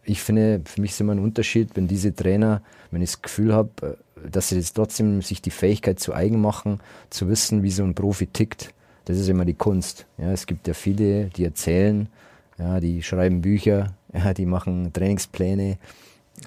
Ich 0.03 0.21
finde, 0.21 0.61
für 0.65 0.81
mich 0.81 0.91
ist 0.91 1.01
immer 1.01 1.13
ein 1.13 1.19
Unterschied, 1.19 1.75
wenn 1.75 1.87
diese 1.87 2.15
Trainer, 2.15 2.61
wenn 2.91 3.01
ich 3.01 3.11
das 3.11 3.21
Gefühl 3.21 3.53
habe, 3.53 3.97
dass 4.29 4.49
sie 4.49 4.55
jetzt 4.55 4.73
trotzdem 4.73 5.21
sich 5.21 5.41
die 5.41 5.51
Fähigkeit 5.51 5.99
zu 5.99 6.13
eigen 6.13 6.41
machen, 6.41 6.79
zu 7.09 7.27
wissen, 7.29 7.63
wie 7.63 7.71
so 7.71 7.83
ein 7.83 7.95
Profi 7.95 8.27
tickt. 8.27 8.73
Das 9.05 9.17
ist 9.17 9.29
immer 9.29 9.45
die 9.45 9.55
Kunst. 9.55 10.05
Ja, 10.17 10.31
es 10.31 10.45
gibt 10.45 10.67
ja 10.67 10.73
viele, 10.73 11.25
die 11.25 11.43
erzählen, 11.43 12.07
ja, 12.61 12.79
die 12.79 13.01
schreiben 13.01 13.41
Bücher, 13.41 13.95
ja, 14.13 14.33
die 14.33 14.45
machen 14.45 14.93
Trainingspläne, 14.93 15.77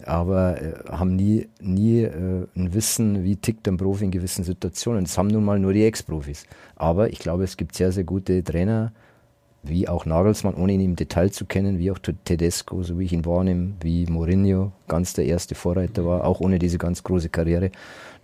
aber 0.06 0.60
äh, 0.60 0.72
haben 0.90 1.16
nie, 1.16 1.48
nie 1.60 2.02
äh, 2.02 2.46
ein 2.56 2.72
Wissen, 2.72 3.24
wie 3.24 3.36
tickt 3.36 3.68
ein 3.68 3.76
Profi 3.76 4.04
in 4.04 4.10
gewissen 4.10 4.44
Situationen. 4.44 5.04
Das 5.04 5.18
haben 5.18 5.28
nun 5.28 5.44
mal 5.44 5.58
nur 5.58 5.72
die 5.72 5.84
Ex-Profis. 5.84 6.46
Aber 6.76 7.10
ich 7.10 7.18
glaube, 7.18 7.44
es 7.44 7.56
gibt 7.56 7.74
sehr, 7.74 7.92
sehr 7.92 8.04
gute 8.04 8.42
Trainer, 8.42 8.92
wie 9.62 9.88
auch 9.88 10.04
Nagelsmann, 10.04 10.54
ohne 10.54 10.72
ihn 10.72 10.80
im 10.80 10.96
Detail 10.96 11.30
zu 11.30 11.46
kennen, 11.46 11.78
wie 11.78 11.90
auch 11.90 11.98
Tedesco, 11.98 12.82
so 12.82 12.98
wie 12.98 13.04
ich 13.04 13.12
ihn 13.12 13.24
wahrnehme, 13.24 13.74
wie 13.80 14.06
Mourinho, 14.06 14.72
ganz 14.88 15.14
der 15.14 15.26
erste 15.26 15.54
Vorreiter 15.54 16.04
war, 16.04 16.24
auch 16.24 16.40
ohne 16.40 16.58
diese 16.58 16.78
ganz 16.78 17.02
große 17.02 17.30
Karriere, 17.30 17.70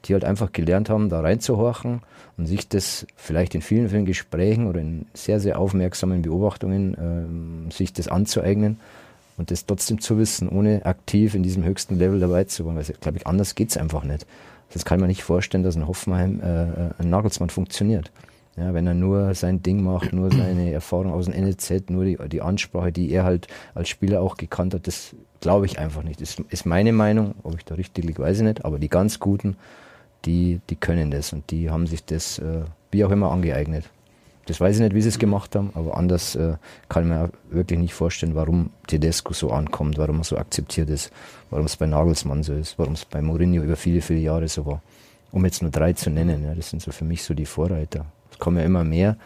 die 0.05 0.15
halt 0.15 0.25
einfach 0.25 0.53
gelernt 0.53 0.91
haben, 0.91 1.09
da 1.09 1.21
reinzuhorchen 1.21 2.03
und 2.37 2.47
sich 2.47 2.69
das 2.69 3.07
vielleicht 3.17 3.55
in 3.55 3.63
vielen, 3.63 3.89
vielen 3.89 4.07
Gesprächen 4.07 4.67
oder 4.67 4.81
in 4.81 5.07
sehr, 5.15 5.41
sehr 5.41 5.59
aufmerksamen 5.59 6.23
Beobachtungen 6.23 7.69
äh, 7.69 7.73
sich 7.73 7.93
das 7.93 8.09
anzueignen 8.09 8.79
und 9.37 9.51
das 9.51 9.67
trotzdem 9.67 10.01
zu 10.01 10.19
wissen, 10.19 10.49
ohne 10.49 10.85
aktiv 10.87 11.35
in 11.35 11.43
diesem 11.43 11.65
höchsten 11.65 11.97
Level 11.99 12.21
dabei 12.21 12.45
zu 12.45 12.65
sein. 12.65 12.77
Weil, 12.77 12.85
glaube 13.01 13.19
ich, 13.19 13.27
anders 13.27 13.55
geht 13.55 13.71
es 13.71 13.77
einfach 13.77 14.05
nicht. 14.05 14.27
Das 14.73 14.85
kann 14.85 15.01
man 15.01 15.09
nicht 15.09 15.23
vorstellen, 15.23 15.65
dass 15.65 15.77
ein 15.77 15.87
Hoffenheim, 15.87 16.41
äh, 16.41 17.03
ein 17.03 17.11
Nagelsmann 17.11 17.51
funktioniert. 17.51 18.11
Ja, 18.57 18.75
wenn 18.75 18.87
er 18.87 18.95
nur 18.95 19.35
sein 19.35 19.63
Ding 19.63 19.83
macht, 19.83 20.13
nur 20.13 20.31
seine 20.31 20.73
Erfahrung 20.73 21.13
aus 21.13 21.27
dem 21.27 21.35
NLZ, 21.35 21.89
nur 21.89 22.05
die, 22.05 22.19
die 22.29 22.43
Ansprache, 22.43 22.93
die 22.93 23.11
er 23.11 23.25
halt 23.25 23.47
als 23.75 23.89
Spieler 23.89 24.21
auch 24.21 24.37
gekannt 24.37 24.75
hat, 24.75 24.87
das 24.87 25.15
glaube 25.41 25.67
ich 25.67 25.79
einfach 25.79 26.03
nicht. 26.03 26.21
Das 26.21 26.37
ist 26.49 26.67
meine 26.67 26.93
Meinung, 26.93 27.35
ob 27.43 27.57
ich 27.57 27.65
da 27.65 27.77
richtig 27.77 28.05
liege, 28.05 28.23
weiß 28.23 28.39
ich 28.39 28.45
nicht, 28.45 28.65
aber 28.65 28.79
die 28.79 28.89
ganz 28.89 29.19
Guten, 29.19 29.57
die, 30.24 30.61
die 30.68 30.76
können 30.76 31.11
das 31.11 31.33
und 31.33 31.50
die 31.50 31.70
haben 31.70 31.87
sich 31.87 32.04
das 32.04 32.38
äh, 32.38 32.62
wie 32.90 33.04
auch 33.04 33.11
immer 33.11 33.30
angeeignet. 33.30 33.85
Das 34.46 34.61
weiß 34.61 34.76
ich 34.76 34.83
nicht, 34.83 34.94
wie 34.94 35.02
sie 35.02 35.11
es 35.11 35.18
gemacht 35.18 35.54
haben, 35.54 35.70
aber 35.74 35.96
anders 35.96 36.35
äh, 36.35 36.54
kann 36.88 37.04
ich 37.04 37.11
mir 37.11 37.30
wirklich 37.50 37.78
nicht 37.78 37.94
vorstellen, 37.94 38.35
warum 38.35 38.70
Tedesco 38.87 39.33
so 39.33 39.50
ankommt, 39.52 39.96
warum 39.98 40.18
er 40.18 40.24
so 40.24 40.37
akzeptiert 40.37 40.90
ist, 40.90 41.12
warum 41.50 41.66
es 41.66 41.76
bei 41.76 41.87
Nagelsmann 41.87 42.42
so 42.42 42.54
ist, 42.54 42.78
warum 42.78 42.94
es 42.94 43.04
bei 43.04 43.22
Mourinho 43.22 43.62
über 43.62 43.76
viele, 43.76 44.00
viele 44.00 44.20
Jahre 44.20 44.48
so 44.48 44.66
war. 44.66 44.83
Um 45.30 45.44
jetzt 45.44 45.62
nur 45.62 45.70
drei 45.70 45.92
zu 45.92 46.11
nennen, 46.11 46.42
ja, 46.42 46.54
das 46.54 46.70
sind 46.70 46.83
so 46.83 46.90
für 46.90 47.04
mich 47.04 47.22
so 47.22 47.35
die 47.35 47.46
Vorreiter. 47.46 48.06
Es 48.33 48.38
kommen 48.38 48.56
ja 48.56 48.64
immer 48.64 48.83
mehr, 48.83 49.16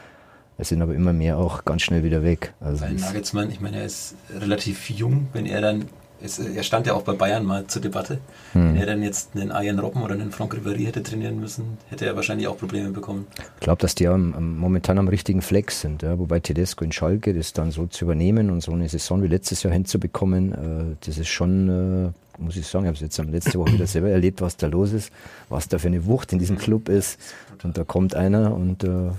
es 0.59 0.68
sind 0.68 0.83
aber 0.83 0.94
immer 0.94 1.14
mehr 1.14 1.38
auch 1.38 1.64
ganz 1.64 1.83
schnell 1.83 2.04
wieder 2.04 2.22
weg. 2.22 2.52
Also 2.61 2.83
Weil 2.83 2.94
Nagelsmann, 2.94 3.50
ich 3.50 3.61
meine, 3.61 3.78
er 3.78 3.87
ist 3.87 4.16
relativ 4.38 4.90
jung, 4.90 5.28
wenn 5.33 5.46
er 5.46 5.62
dann 5.62 5.87
es, 6.25 6.39
er 6.39 6.63
stand 6.63 6.87
ja 6.87 6.95
auch 6.95 7.03
bei 7.03 7.13
Bayern 7.13 7.45
mal 7.45 7.67
zur 7.67 7.83
Debatte. 7.83 8.19
Hm. 8.53 8.75
Wenn 8.75 8.77
er 8.77 8.87
dann 8.87 9.03
jetzt 9.03 9.37
einen 9.37 9.53
Arjen 9.53 9.79
Robben 9.79 10.03
oder 10.03 10.15
einen 10.15 10.33
Franck 10.33 10.55
Ribéry 10.55 10.87
hätte 10.87 11.03
trainieren 11.03 11.39
müssen, 11.39 11.79
hätte 11.91 12.07
er 12.07 12.17
wahrscheinlich 12.17 12.49
auch 12.49 12.57
Probleme 12.57 12.91
bekommen. 12.91 13.27
Ich 13.39 13.61
glaube, 13.61 13.81
dass 13.83 13.95
die 13.95 14.09
am, 14.09 14.35
am, 14.35 14.59
momentan 14.59 14.99
am 14.99 15.09
richtigen 15.09 15.43
Fleck 15.43 15.71
sind. 15.71 16.03
Ja? 16.03 16.19
Wobei 16.19 16.41
Tedesco 16.41 16.85
in 16.85 16.93
Schalke 16.93 17.35
das 17.35 17.53
dann 17.53 17.71
so 17.71 17.87
zu 17.87 18.07
übernehmen 18.07 18.51
und 18.51 18.63
so 18.63 18.73
eine 18.73 18.89
Saison 18.89 19.23
wie 19.23 19.29
letztes 19.29 19.63
Jahr 19.63 19.73
hinzubekommen, 19.73 20.53
äh, 20.53 20.97
das 21.05 21.19
ist 21.19 21.29
schon, 21.29 22.13
äh, 22.39 22.43
muss 22.43 22.57
ich 22.57 22.67
sagen, 22.67 22.85
ich 22.85 22.89
habe 22.89 22.95
es 22.95 23.01
jetzt 23.01 23.19
letzte 23.31 23.59
Woche 23.59 23.75
wieder 23.75 23.87
selber 23.87 24.09
erlebt, 24.09 24.41
was 24.41 24.57
da 24.57 24.67
los 24.67 24.93
ist, 24.93 25.13
was 25.51 25.69
da 25.69 25.79
für 25.79 25.89
eine 25.89 26.07
Wucht 26.07 26.33
in 26.33 26.39
diesem 26.39 26.57
Club 26.57 26.89
ist. 26.89 27.21
Und 27.63 27.77
da 27.77 27.85
kommt 27.85 28.15
einer 28.15 28.55
und 28.55 28.85
äh, 28.85 29.11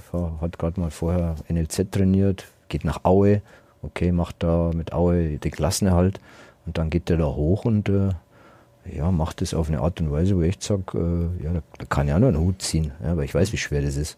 hat 0.42 0.58
gerade 0.58 0.80
mal 0.80 0.92
vorher 0.92 1.36
NLZ 1.50 1.92
trainiert, 1.92 2.46
geht 2.68 2.84
nach 2.84 3.04
Aue, 3.04 3.42
okay, 3.84 4.12
macht 4.12 4.38
da 4.40 4.72
mit 4.74 4.92
Aue 4.92 5.38
die 5.38 5.52
Klassenerhalt. 5.52 6.20
Und 6.66 6.78
dann 6.78 6.90
geht 6.90 7.10
der 7.10 7.18
da 7.18 7.26
hoch 7.26 7.66
und 7.66 7.90
äh, 7.90 8.10
ja, 8.92 9.12
macht 9.12 9.42
das 9.42 9.54
auf 9.54 9.68
eine 9.68 9.82
Art 9.82 10.00
und 10.02 10.12
Weise, 10.12 10.36
wo 10.36 10.42
ich 10.42 10.58
sage, 10.60 10.84
äh, 11.40 11.44
ja, 11.44 11.52
da 11.54 11.86
kann 11.86 12.08
ja 12.08 12.20
nur 12.20 12.30
einen 12.30 12.40
Hut 12.40 12.62
ziehen, 12.62 12.92
ja, 13.04 13.18
weil 13.18 13.26
ich 13.26 13.34
weiß, 13.34 13.52
wie 13.52 13.58
schwer 13.58 13.82
das 13.82 13.96
ist. 13.96 14.18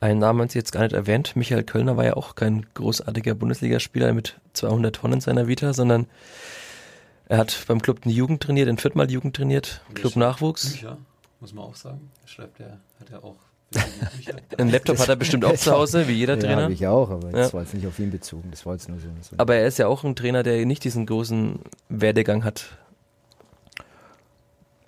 Einen 0.00 0.20
Namen 0.20 0.40
haben 0.42 0.48
Sie 0.48 0.58
jetzt 0.58 0.72
gar 0.72 0.82
nicht 0.82 0.92
erwähnt. 0.92 1.36
Michael 1.36 1.64
Kölner 1.64 1.96
war 1.96 2.04
ja 2.04 2.14
auch 2.14 2.34
kein 2.34 2.66
großartiger 2.74 3.34
Bundesligaspieler 3.34 4.12
mit 4.12 4.38
200 4.52 4.94
Tonnen 4.94 5.14
in 5.14 5.20
seiner 5.20 5.48
Vita, 5.48 5.72
sondern 5.72 6.06
er 7.28 7.38
hat 7.38 7.64
beim 7.66 7.80
Club 7.80 8.00
eine 8.04 8.12
Jugend 8.12 8.42
trainiert, 8.42 8.68
in 8.68 8.78
viertmal 8.78 9.10
Jugend 9.10 9.36
trainiert, 9.36 9.82
Club 9.94 10.16
Nachwuchs. 10.16 10.72
Bücher, 10.72 10.98
muss 11.40 11.54
man 11.54 11.64
auch 11.64 11.74
sagen. 11.74 12.10
Schreibt 12.26 12.60
er, 12.60 12.78
hat 13.00 13.10
er 13.10 13.24
auch 13.24 13.36
Ein 14.58 14.70
Laptop 14.70 14.98
hat 14.98 15.08
er 15.08 15.16
bestimmt 15.16 15.44
auch 15.44 15.56
zu 15.56 15.72
Hause, 15.72 16.08
wie 16.08 16.12
jeder 16.12 16.38
Trainer. 16.38 16.56
Ja, 16.56 16.62
habe 16.62 16.72
ich 16.72 16.86
auch, 16.86 17.10
aber 17.10 17.32
das 17.32 17.48
ja. 17.48 17.52
war 17.54 17.62
jetzt 17.62 17.74
nicht 17.74 17.86
auf 17.86 17.98
ihn 17.98 18.10
bezogen. 18.10 18.48
Das 18.50 18.64
war 18.64 18.74
jetzt 18.74 18.88
nur 18.88 18.98
so, 18.98 19.08
so. 19.20 19.36
Aber 19.38 19.56
er 19.56 19.66
ist 19.66 19.78
ja 19.78 19.86
auch 19.86 20.04
ein 20.04 20.14
Trainer, 20.14 20.42
der 20.42 20.64
nicht 20.66 20.84
diesen 20.84 21.06
großen 21.06 21.58
Werdegang 21.88 22.44
hat. 22.44 22.76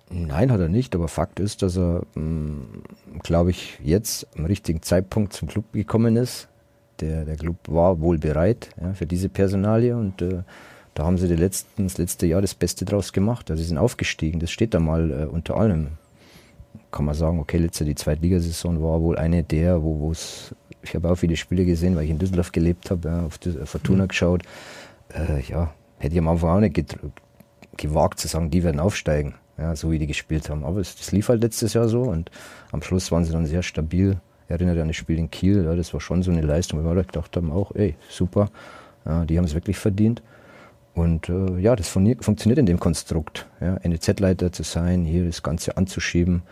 Nein, 0.09 0.51
hat 0.51 0.59
er 0.59 0.69
nicht, 0.69 0.95
aber 0.95 1.07
Fakt 1.07 1.39
ist, 1.39 1.61
dass 1.61 1.77
er, 1.77 2.03
hm, 2.15 2.83
glaube 3.21 3.51
ich, 3.51 3.79
jetzt 3.83 4.27
am 4.35 4.45
richtigen 4.45 4.81
Zeitpunkt 4.81 5.33
zum 5.33 5.47
Club 5.47 5.71
gekommen 5.71 6.15
ist. 6.15 6.47
Der, 6.99 7.25
der 7.25 7.37
Club 7.37 7.57
war 7.67 8.01
wohl 8.01 8.17
bereit 8.17 8.69
ja, 8.81 8.93
für 8.93 9.05
diese 9.05 9.29
Personalie 9.29 9.95
und 9.95 10.21
äh, 10.21 10.43
da 10.95 11.05
haben 11.05 11.17
sie 11.17 11.27
letzten, 11.27 11.83
das 11.83 11.97
letzte 11.97 12.25
Jahr 12.25 12.41
das 12.41 12.55
Beste 12.55 12.85
draus 12.85 13.13
gemacht. 13.13 13.51
Also 13.51 13.61
sie 13.61 13.69
sind 13.69 13.77
aufgestiegen, 13.77 14.39
das 14.39 14.51
steht 14.51 14.73
da 14.73 14.79
mal 14.79 15.11
äh, 15.11 15.25
unter 15.25 15.55
allem 15.55 15.91
kann 16.91 17.05
man 17.05 17.15
sagen, 17.15 17.39
okay, 17.39 17.57
letzte 17.57 17.85
die 17.85 17.95
Zweitligasaison 17.95 18.81
war 18.81 19.01
wohl 19.01 19.17
eine 19.17 19.43
der, 19.43 19.81
wo 19.83 20.11
es, 20.11 20.55
ich 20.81 20.95
habe 20.95 21.09
auch 21.09 21.15
viele 21.15 21.35
Spiele 21.35 21.65
gesehen, 21.65 21.95
weil 21.95 22.05
ich 22.05 22.09
in 22.09 22.19
Düsseldorf 22.19 22.51
gelebt 22.51 22.89
habe, 22.89 23.07
ja, 23.07 23.25
auf 23.25 23.39
Fortuna 23.65 24.03
mhm. 24.03 24.07
geschaut. 24.07 24.43
Äh, 25.13 25.41
ja, 25.43 25.73
hätte 25.97 26.13
ich 26.13 26.19
am 26.19 26.27
Anfang 26.27 26.49
auch 26.49 26.59
nicht 26.59 26.97
gewagt 27.77 28.19
zu 28.19 28.27
sagen, 28.27 28.49
die 28.49 28.63
werden 28.63 28.79
aufsteigen, 28.79 29.35
ja, 29.57 29.75
so 29.75 29.91
wie 29.91 29.99
die 29.99 30.07
gespielt 30.07 30.49
haben. 30.49 30.63
Aber 30.63 30.79
es, 30.79 30.95
das 30.95 31.11
lief 31.11 31.29
halt 31.29 31.41
letztes 31.41 31.73
Jahr 31.73 31.87
so 31.87 32.03
und 32.03 32.31
am 32.71 32.81
Schluss 32.81 33.11
waren 33.11 33.23
sie 33.23 33.31
dann 33.31 33.45
sehr 33.45 33.63
stabil. 33.63 34.17
Ich 34.45 34.51
erinnere 34.51 34.81
an 34.81 34.87
das 34.87 34.97
Spiel 34.97 35.19
in 35.19 35.29
Kiel, 35.29 35.63
ja, 35.65 35.75
das 35.75 35.93
war 35.93 36.01
schon 36.01 36.23
so 36.23 36.31
eine 36.31 36.41
Leistung, 36.41 36.83
wo 36.83 36.95
wir 36.95 37.03
gedacht 37.03 37.35
haben, 37.37 37.51
auch, 37.51 37.73
ey, 37.75 37.95
super, 38.09 38.49
ja, 39.05 39.25
die 39.25 39.37
haben 39.37 39.45
es 39.45 39.53
wirklich 39.53 39.77
verdient. 39.77 40.23
Und 40.99 41.29
äh, 41.29 41.59
ja, 41.59 41.75
das 41.75 41.87
funktioniert 41.87 42.57
in 42.57 42.65
dem 42.65 42.79
Konstrukt. 42.79 43.47
Ja, 43.61 43.79
NEZ-Leiter 43.83 44.51
zu 44.51 44.63
sein, 44.63 45.05
hier 45.05 45.25
das 45.25 45.43
Ganze 45.43 45.77
anzuschieben, 45.77 46.43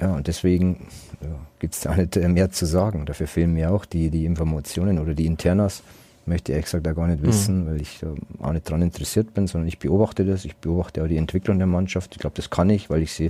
ja, 0.00 0.14
und 0.14 0.26
deswegen 0.26 0.88
ja, 1.22 1.28
gibt 1.58 1.74
es 1.74 1.80
da 1.80 1.94
nicht 1.94 2.16
äh, 2.16 2.28
mehr 2.28 2.50
zu 2.50 2.66
sagen. 2.66 3.06
Dafür 3.06 3.26
fehlen 3.26 3.52
mir 3.54 3.70
auch 3.70 3.84
die, 3.84 4.10
die 4.10 4.24
Informationen 4.26 4.98
oder 4.98 5.14
die 5.14 5.26
Internas. 5.26 5.82
Möchte 6.26 6.50
ich 6.50 6.56
ehrlich 6.56 6.64
gesagt 6.66 6.88
auch 6.88 6.96
gar 6.96 7.06
nicht 7.06 7.22
mhm. 7.22 7.26
wissen, 7.28 7.62
mhm. 7.62 7.66
weil 7.68 7.80
ich 7.80 8.02
äh, 8.02 8.06
auch 8.42 8.52
nicht 8.52 8.66
daran 8.66 8.82
interessiert 8.82 9.32
bin, 9.34 9.46
sondern 9.46 9.68
ich 9.68 9.78
beobachte 9.78 10.24
das. 10.24 10.44
Ich 10.44 10.56
beobachte 10.56 11.02
auch 11.02 11.08
die 11.08 11.16
Entwicklung 11.16 11.58
der 11.58 11.68
Mannschaft. 11.68 12.10
Ich 12.12 12.18
glaube, 12.18 12.36
das 12.36 12.50
kann 12.50 12.68
ich, 12.68 12.90
weil 12.90 13.02
ich 13.02 13.12
sie 13.12 13.26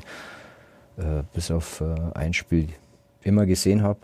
äh, 0.97 1.23
bis 1.35 1.51
auf 1.51 1.83
äh, 1.83 1.95
ein 2.15 2.33
Spiel 2.33 2.69
immer 3.23 3.47
gesehen 3.47 3.83
habe. 3.83 4.01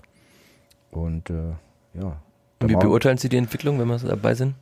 Und 0.91 1.31
äh, 1.31 1.55
ja. 1.95 2.17
Und 2.61 2.69
wie 2.69 2.77
beurteilen 2.77 3.19
Sie 3.19 3.29
die 3.29 3.39
Entwicklung, 3.39 3.81
wenn 3.81 3.89
wir 3.89 3.99
dabei 3.99 4.35
sind? 4.35 4.55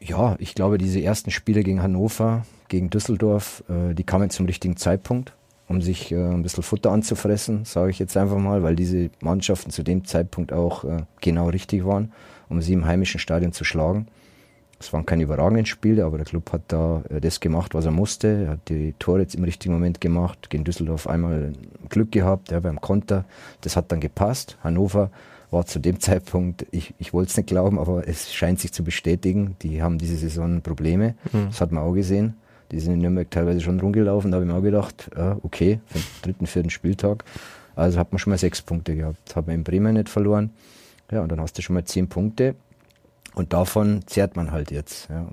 Ja, 0.00 0.36
ich 0.38 0.54
glaube, 0.54 0.78
diese 0.78 1.02
ersten 1.02 1.30
Spiele 1.30 1.62
gegen 1.62 1.82
Hannover, 1.82 2.46
gegen 2.68 2.90
Düsseldorf, 2.90 3.64
äh, 3.68 3.94
die 3.94 4.04
kamen 4.04 4.30
zum 4.30 4.46
richtigen 4.46 4.76
Zeitpunkt 4.76 5.34
um 5.68 5.82
sich 5.82 6.10
äh, 6.10 6.16
ein 6.16 6.42
bisschen 6.42 6.62
Futter 6.62 6.90
anzufressen, 6.90 7.64
sage 7.64 7.90
ich 7.90 7.98
jetzt 7.98 8.16
einfach 8.16 8.38
mal, 8.38 8.62
weil 8.62 8.74
diese 8.74 9.10
Mannschaften 9.20 9.70
zu 9.70 9.82
dem 9.82 10.04
Zeitpunkt 10.04 10.52
auch 10.52 10.84
äh, 10.84 11.02
genau 11.20 11.48
richtig 11.48 11.84
waren, 11.84 12.12
um 12.48 12.62
sie 12.62 12.72
im 12.72 12.86
heimischen 12.86 13.20
Stadion 13.20 13.52
zu 13.52 13.64
schlagen. 13.64 14.08
Es 14.80 14.92
waren 14.92 15.04
keine 15.04 15.24
überragenden 15.24 15.66
Spiele, 15.66 16.04
aber 16.04 16.18
der 16.18 16.26
Club 16.26 16.52
hat 16.52 16.62
da 16.68 17.02
äh, 17.10 17.20
das 17.20 17.40
gemacht, 17.40 17.74
was 17.74 17.84
er 17.84 17.90
musste. 17.90 18.44
Er 18.46 18.50
hat 18.52 18.68
die 18.68 18.94
Tore 18.98 19.20
jetzt 19.20 19.34
im 19.34 19.44
richtigen 19.44 19.74
Moment 19.74 20.00
gemacht, 20.00 20.48
gegen 20.48 20.64
Düsseldorf 20.64 21.06
einmal 21.06 21.52
Glück 21.90 22.12
gehabt, 22.12 22.50
ja, 22.50 22.60
beim 22.60 22.80
Konter. 22.80 23.24
Das 23.60 23.76
hat 23.76 23.92
dann 23.92 24.00
gepasst. 24.00 24.56
Hannover 24.64 25.10
war 25.50 25.66
zu 25.66 25.78
dem 25.78 26.00
Zeitpunkt, 26.00 26.66
ich, 26.70 26.94
ich 26.98 27.12
wollte 27.12 27.30
es 27.30 27.36
nicht 27.36 27.48
glauben, 27.48 27.78
aber 27.78 28.06
es 28.06 28.32
scheint 28.32 28.60
sich 28.60 28.72
zu 28.72 28.84
bestätigen, 28.84 29.56
die 29.62 29.82
haben 29.82 29.98
diese 29.98 30.16
Saison 30.16 30.62
Probleme. 30.62 31.14
Mhm. 31.32 31.46
Das 31.46 31.60
hat 31.60 31.72
man 31.72 31.82
auch 31.82 31.94
gesehen. 31.94 32.34
Die 32.70 32.80
sind 32.80 32.94
in 32.94 33.00
Nürnberg 33.00 33.30
teilweise 33.30 33.60
schon 33.60 33.80
rumgelaufen. 33.80 34.30
Da 34.30 34.36
habe 34.36 34.44
ich 34.44 34.52
mir 34.52 34.58
auch 34.58 34.62
gedacht, 34.62 35.10
ja, 35.16 35.38
okay, 35.42 35.80
für 35.86 35.98
den 35.98 36.04
dritten, 36.22 36.46
vierten 36.46 36.70
Spieltag. 36.70 37.24
Also 37.76 37.98
hat 37.98 38.12
man 38.12 38.18
schon 38.18 38.30
mal 38.32 38.38
sechs 38.38 38.60
Punkte 38.60 38.94
gehabt. 38.94 39.34
Hat 39.34 39.46
man 39.46 39.56
in 39.56 39.64
Bremen 39.64 39.94
nicht 39.94 40.08
verloren. 40.08 40.50
Ja, 41.10 41.22
und 41.22 41.32
dann 41.32 41.40
hast 41.40 41.56
du 41.56 41.62
schon 41.62 41.74
mal 41.74 41.84
zehn 41.84 42.08
Punkte. 42.08 42.54
Und 43.34 43.52
davon 43.52 44.02
zehrt 44.06 44.36
man 44.36 44.50
halt 44.50 44.70
jetzt. 44.70 45.08
Ja. 45.08 45.26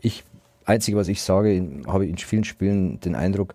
Ich, 0.00 0.24
einzige, 0.64 0.96
was 0.96 1.08
ich 1.08 1.22
sage, 1.22 1.62
habe 1.86 2.06
in 2.06 2.16
vielen 2.16 2.44
Spielen 2.44 2.98
den 3.00 3.14
Eindruck, 3.14 3.54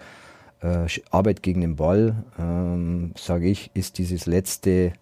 äh, 0.61 0.85
Arbeit 1.09 1.43
gegen 1.43 1.61
den 1.61 1.75
Ball, 1.75 2.23
ähm, 2.39 3.11
sage 3.17 3.47
ich, 3.47 3.71
ist 3.73 3.97
dieses 3.97 4.25
letzte, 4.25 4.93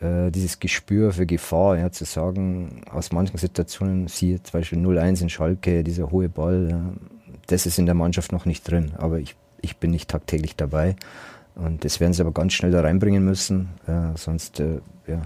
äh, 0.00 0.30
dieses 0.30 0.60
Gespür 0.60 1.12
für 1.12 1.26
Gefahr, 1.26 1.78
ja, 1.78 1.90
zu 1.90 2.04
sagen, 2.04 2.82
aus 2.90 3.12
manchen 3.12 3.38
Situationen, 3.38 4.08
siehe 4.08 4.42
zum 4.42 4.60
Beispiel 4.60 4.78
0-1 4.78 5.22
in 5.22 5.28
Schalke, 5.28 5.84
dieser 5.84 6.10
hohe 6.10 6.28
Ball, 6.28 6.68
ja, 6.70 6.92
das 7.46 7.66
ist 7.66 7.78
in 7.78 7.86
der 7.86 7.94
Mannschaft 7.94 8.32
noch 8.32 8.44
nicht 8.44 8.68
drin, 8.70 8.92
aber 8.96 9.18
ich, 9.18 9.36
ich 9.62 9.76
bin 9.76 9.90
nicht 9.90 10.10
tagtäglich 10.10 10.56
dabei. 10.56 10.96
Und 11.54 11.84
das 11.86 12.00
werden 12.00 12.12
sie 12.12 12.20
aber 12.20 12.32
ganz 12.32 12.52
schnell 12.52 12.70
da 12.70 12.82
reinbringen 12.82 13.24
müssen, 13.24 13.70
äh, 13.86 14.16
sonst 14.16 14.60
äh, 14.60 14.80
ja, 15.06 15.22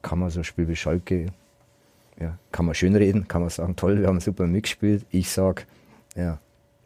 kann 0.00 0.18
man 0.18 0.30
so 0.30 0.40
ein 0.40 0.44
Spiel 0.44 0.68
wie 0.68 0.76
Schalke, 0.76 1.26
ja, 2.18 2.38
kann 2.52 2.66
man 2.66 2.74
schön 2.74 2.96
reden, 2.96 3.28
kann 3.28 3.42
man 3.42 3.50
sagen, 3.50 3.76
toll, 3.76 4.00
wir 4.00 4.06
haben 4.06 4.20
super 4.20 4.46
mitgespielt. 4.46 5.06
Ich 5.10 5.30
sage, 5.30 5.62
ja. 6.14 6.38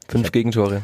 Fünf 0.09 0.27
hab, 0.27 0.33
Gegentore. 0.33 0.83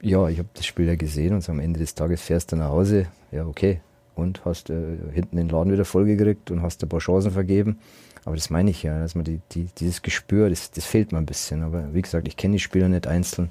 Ja, 0.00 0.28
ich 0.28 0.38
habe 0.38 0.48
das 0.54 0.64
Spiel 0.64 0.86
ja 0.86 0.96
gesehen 0.96 1.34
und 1.34 1.42
so 1.42 1.52
am 1.52 1.60
Ende 1.60 1.80
des 1.80 1.94
Tages 1.94 2.22
fährst 2.22 2.52
du 2.52 2.56
nach 2.56 2.70
Hause. 2.70 3.06
Ja, 3.30 3.46
okay. 3.46 3.80
Und 4.14 4.44
hast 4.44 4.70
äh, 4.70 4.96
hinten 5.12 5.36
den 5.36 5.48
Laden 5.48 5.72
wieder 5.72 5.84
vollgekriegt 5.84 6.50
und 6.50 6.62
hast 6.62 6.82
ein 6.82 6.88
paar 6.88 7.00
Chancen 7.00 7.30
vergeben. 7.30 7.78
Aber 8.24 8.34
das 8.34 8.50
meine 8.50 8.70
ich 8.70 8.82
ja, 8.82 8.98
dass 9.00 9.14
man 9.14 9.24
die, 9.24 9.40
die, 9.52 9.68
dieses 9.78 10.02
Gespür, 10.02 10.50
das, 10.50 10.70
das 10.70 10.84
fehlt 10.84 11.12
mir 11.12 11.18
ein 11.18 11.26
bisschen. 11.26 11.62
Aber 11.62 11.94
wie 11.94 12.02
gesagt, 12.02 12.28
ich 12.28 12.36
kenne 12.36 12.52
die 12.52 12.58
Spieler 12.58 12.88
nicht 12.88 13.06
einzeln. 13.06 13.50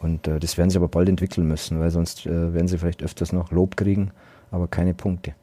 Und 0.00 0.28
äh, 0.28 0.38
das 0.38 0.58
werden 0.58 0.70
sie 0.70 0.76
aber 0.76 0.88
bald 0.88 1.08
entwickeln 1.08 1.48
müssen, 1.48 1.80
weil 1.80 1.90
sonst 1.90 2.26
äh, 2.26 2.54
werden 2.54 2.68
sie 2.68 2.78
vielleicht 2.78 3.02
öfters 3.02 3.32
noch 3.32 3.50
Lob 3.50 3.76
kriegen, 3.76 4.10
aber 4.50 4.68
keine 4.68 4.94
Punkte. 4.94 5.34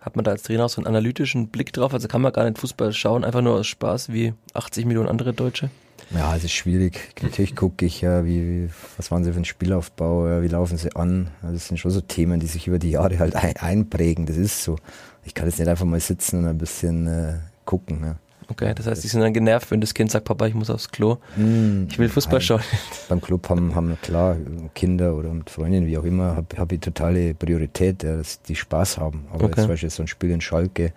Hat 0.00 0.16
man 0.16 0.24
da 0.24 0.32
als 0.32 0.42
Trainer 0.42 0.66
auch 0.66 0.68
so 0.68 0.80
einen 0.80 0.86
analytischen 0.86 1.48
Blick 1.48 1.72
drauf? 1.72 1.94
Also 1.94 2.08
kann 2.08 2.20
man 2.20 2.32
gar 2.32 2.44
nicht 2.44 2.58
Fußball 2.58 2.92
schauen, 2.92 3.24
einfach 3.24 3.40
nur 3.40 3.54
aus 3.54 3.66
Spaß 3.66 4.12
wie 4.12 4.34
80 4.52 4.84
Millionen 4.84 5.08
andere 5.08 5.32
Deutsche? 5.32 5.70
Ja, 6.10 6.36
es 6.36 6.44
ist 6.44 6.52
schwierig. 6.52 7.14
Natürlich 7.22 7.56
gucke 7.56 7.84
ich 7.84 8.00
ja, 8.00 8.24
wie, 8.24 8.66
wie, 8.66 8.70
was 8.96 9.10
waren 9.10 9.24
sie 9.24 9.32
für 9.32 9.40
ein 9.40 9.44
Spielaufbau, 9.44 10.28
ja, 10.28 10.42
wie 10.42 10.48
laufen 10.48 10.76
sie 10.76 10.94
an. 10.94 11.28
Das 11.42 11.68
sind 11.68 11.78
schon 11.78 11.90
so 11.90 12.00
Themen, 12.00 12.40
die 12.40 12.46
sich 12.46 12.66
über 12.66 12.78
die 12.78 12.90
Jahre 12.90 13.18
halt 13.18 13.34
ein, 13.34 13.56
einprägen. 13.56 14.26
Das 14.26 14.36
ist 14.36 14.62
so. 14.62 14.76
Ich 15.24 15.34
kann 15.34 15.46
jetzt 15.46 15.58
nicht 15.58 15.68
einfach 15.68 15.86
mal 15.86 16.00
sitzen 16.00 16.40
und 16.40 16.46
ein 16.46 16.58
bisschen 16.58 17.06
äh, 17.06 17.34
gucken. 17.64 18.00
Ja. 18.02 18.16
Okay, 18.48 18.74
das 18.74 18.86
heißt, 18.86 19.02
die 19.02 19.08
sind 19.08 19.22
dann 19.22 19.32
genervt, 19.32 19.70
wenn 19.70 19.80
das 19.80 19.94
Kind 19.94 20.10
sagt, 20.10 20.26
Papa, 20.26 20.46
ich 20.46 20.54
muss 20.54 20.68
aufs 20.68 20.90
Klo. 20.90 21.16
Mm, 21.36 21.86
ich 21.88 21.98
will 21.98 22.08
Fußball 22.08 22.34
nein. 22.34 22.42
schauen. 22.42 22.60
Beim 23.08 23.20
Club 23.20 23.48
haben, 23.48 23.74
haben 23.74 23.96
klar 24.02 24.36
Kinder 24.74 25.14
oder 25.14 25.30
mit 25.30 25.48
Freundinnen, 25.48 25.86
wie 25.86 25.96
auch 25.96 26.04
immer, 26.04 26.36
habe 26.36 26.56
hab 26.58 26.70
ich 26.70 26.80
totale 26.80 27.34
Priorität, 27.34 28.02
ja, 28.02 28.16
dass 28.16 28.42
die 28.42 28.54
Spaß 28.54 28.98
haben. 28.98 29.24
Aber 29.30 29.44
okay. 29.44 29.54
jetzt 29.54 29.60
zum 29.60 29.68
Beispiel 29.68 29.90
so 29.90 30.02
ein 30.02 30.08
Spiel 30.08 30.30
in 30.30 30.40
Schalke 30.40 30.92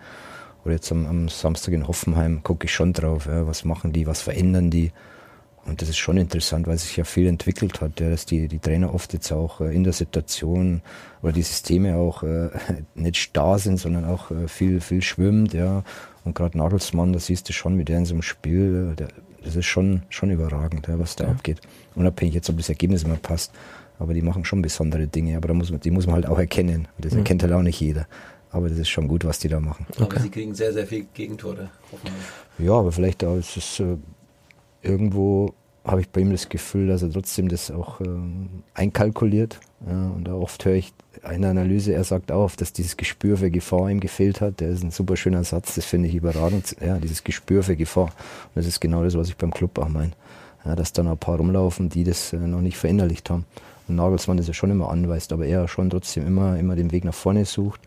oder 0.68 0.74
jetzt 0.74 0.92
am, 0.92 1.06
am 1.06 1.28
Samstag 1.28 1.72
in 1.72 1.88
Hoffenheim 1.88 2.42
gucke 2.42 2.66
ich 2.66 2.72
schon 2.72 2.92
drauf, 2.92 3.26
ja, 3.26 3.46
was 3.46 3.64
machen 3.64 3.92
die, 3.92 4.06
was 4.06 4.20
verändern 4.20 4.70
die. 4.70 4.92
Und 5.64 5.80
das 5.80 5.88
ist 5.88 5.96
schon 5.96 6.18
interessant, 6.18 6.66
weil 6.66 6.78
sich 6.78 6.96
ja 6.96 7.04
viel 7.04 7.26
entwickelt 7.26 7.80
hat, 7.80 8.00
ja, 8.00 8.10
dass 8.10 8.26
die, 8.26 8.48
die 8.48 8.58
Trainer 8.58 8.94
oft 8.94 9.14
jetzt 9.14 9.32
auch 9.32 9.62
äh, 9.62 9.74
in 9.74 9.82
der 9.82 9.94
Situation 9.94 10.82
oder 11.22 11.32
die 11.32 11.42
Systeme 11.42 11.96
auch 11.96 12.22
äh, 12.22 12.50
nicht 12.94 13.16
starr 13.16 13.58
sind, 13.58 13.78
sondern 13.78 14.04
auch 14.04 14.30
äh, 14.30 14.46
viel, 14.46 14.80
viel 14.80 15.00
schwimmt, 15.00 15.54
ja. 15.54 15.84
Und 16.24 16.34
gerade 16.34 16.58
Nagelsmann, 16.58 17.14
da 17.14 17.18
siehst 17.18 17.48
du 17.48 17.54
schon, 17.54 17.78
wie 17.78 17.84
der 17.84 17.98
in 17.98 18.04
so 18.04 18.12
einem 18.12 18.22
Spiel, 18.22 18.90
äh, 18.92 18.94
der, 18.94 19.08
das 19.42 19.56
ist 19.56 19.66
schon, 19.66 20.02
schon 20.10 20.30
überragend, 20.30 20.86
ja, 20.86 20.98
was 20.98 21.16
da 21.16 21.24
ja. 21.24 21.30
abgeht. 21.30 21.62
Unabhängig 21.94 22.34
jetzt, 22.34 22.50
ob 22.50 22.58
das 22.58 22.68
Ergebnis 22.68 23.04
immer 23.04 23.16
passt. 23.16 23.52
Aber 23.98 24.12
die 24.12 24.22
machen 24.22 24.44
schon 24.44 24.62
besondere 24.62 25.06
Dinge, 25.06 25.36
aber 25.36 25.48
da 25.48 25.54
muss 25.54 25.70
man, 25.70 25.80
die 25.80 25.90
muss 25.90 26.06
man 26.06 26.16
halt 26.16 26.26
auch 26.26 26.38
erkennen. 26.38 26.88
Und 26.96 27.04
das 27.04 27.12
mhm. 27.12 27.20
erkennt 27.20 27.42
halt 27.42 27.52
auch 27.52 27.62
nicht 27.62 27.80
jeder. 27.80 28.06
Aber 28.50 28.68
das 28.68 28.78
ist 28.78 28.88
schon 28.88 29.08
gut, 29.08 29.24
was 29.24 29.38
die 29.38 29.48
da 29.48 29.60
machen. 29.60 29.86
Okay. 29.90 30.02
Aber 30.02 30.20
sie 30.20 30.30
kriegen 30.30 30.54
sehr, 30.54 30.72
sehr 30.72 30.86
viel 30.86 31.06
Gegentore. 31.12 31.70
Ja, 32.58 32.72
aber 32.72 32.92
vielleicht 32.92 33.22
auch 33.24 33.36
ist 33.36 33.56
es 33.56 33.80
äh, 33.80 33.96
irgendwo 34.82 35.52
habe 35.84 36.02
ich 36.02 36.08
bei 36.10 36.20
ihm 36.20 36.30
das 36.30 36.48
Gefühl, 36.48 36.88
dass 36.88 37.02
er 37.02 37.10
trotzdem 37.10 37.48
das 37.48 37.70
auch 37.70 38.00
ähm, 38.00 38.62
einkalkuliert. 38.74 39.58
Ja, 39.86 40.08
und 40.08 40.28
oft 40.28 40.64
höre 40.64 40.74
ich 40.74 40.92
eine 41.22 41.48
Analyse, 41.48 41.94
er 41.94 42.04
sagt 42.04 42.30
auch, 42.30 42.50
dass 42.54 42.72
dieses 42.72 42.96
Gespür 42.96 43.38
für 43.38 43.50
Gefahr 43.50 43.90
ihm 43.90 44.00
gefehlt 44.00 44.40
hat. 44.40 44.60
Der 44.60 44.68
ist 44.68 44.82
ein 44.82 44.90
super 44.90 45.16
schöner 45.16 45.44
Satz, 45.44 45.74
das 45.76 45.84
finde 45.84 46.08
ich 46.08 46.14
überragend. 46.14 46.76
Ja, 46.84 46.98
dieses 46.98 47.24
Gespür 47.24 47.62
für 47.62 47.76
Gefahr. 47.76 48.06
Und 48.06 48.56
das 48.56 48.66
ist 48.66 48.80
genau 48.80 49.02
das, 49.02 49.16
was 49.16 49.28
ich 49.28 49.36
beim 49.36 49.50
Club 49.50 49.78
auch 49.78 49.88
meine. 49.88 50.12
Ja, 50.64 50.76
dass 50.76 50.92
da 50.92 51.02
noch 51.02 51.12
ein 51.12 51.18
paar 51.18 51.36
rumlaufen, 51.36 51.88
die 51.88 52.04
das 52.04 52.32
äh, 52.32 52.36
noch 52.36 52.60
nicht 52.60 52.76
verinnerlicht 52.76 53.30
haben. 53.30 53.46
Und 53.88 53.96
Nagelsmann 53.96 54.36
das 54.36 54.46
ja 54.48 54.54
schon 54.54 54.70
immer 54.70 54.90
anweist, 54.90 55.32
aber 55.32 55.46
er 55.46 55.68
schon 55.68 55.88
trotzdem 55.88 56.26
immer, 56.26 56.58
immer 56.58 56.76
den 56.76 56.92
Weg 56.92 57.04
nach 57.04 57.14
vorne 57.14 57.46
sucht 57.46 57.80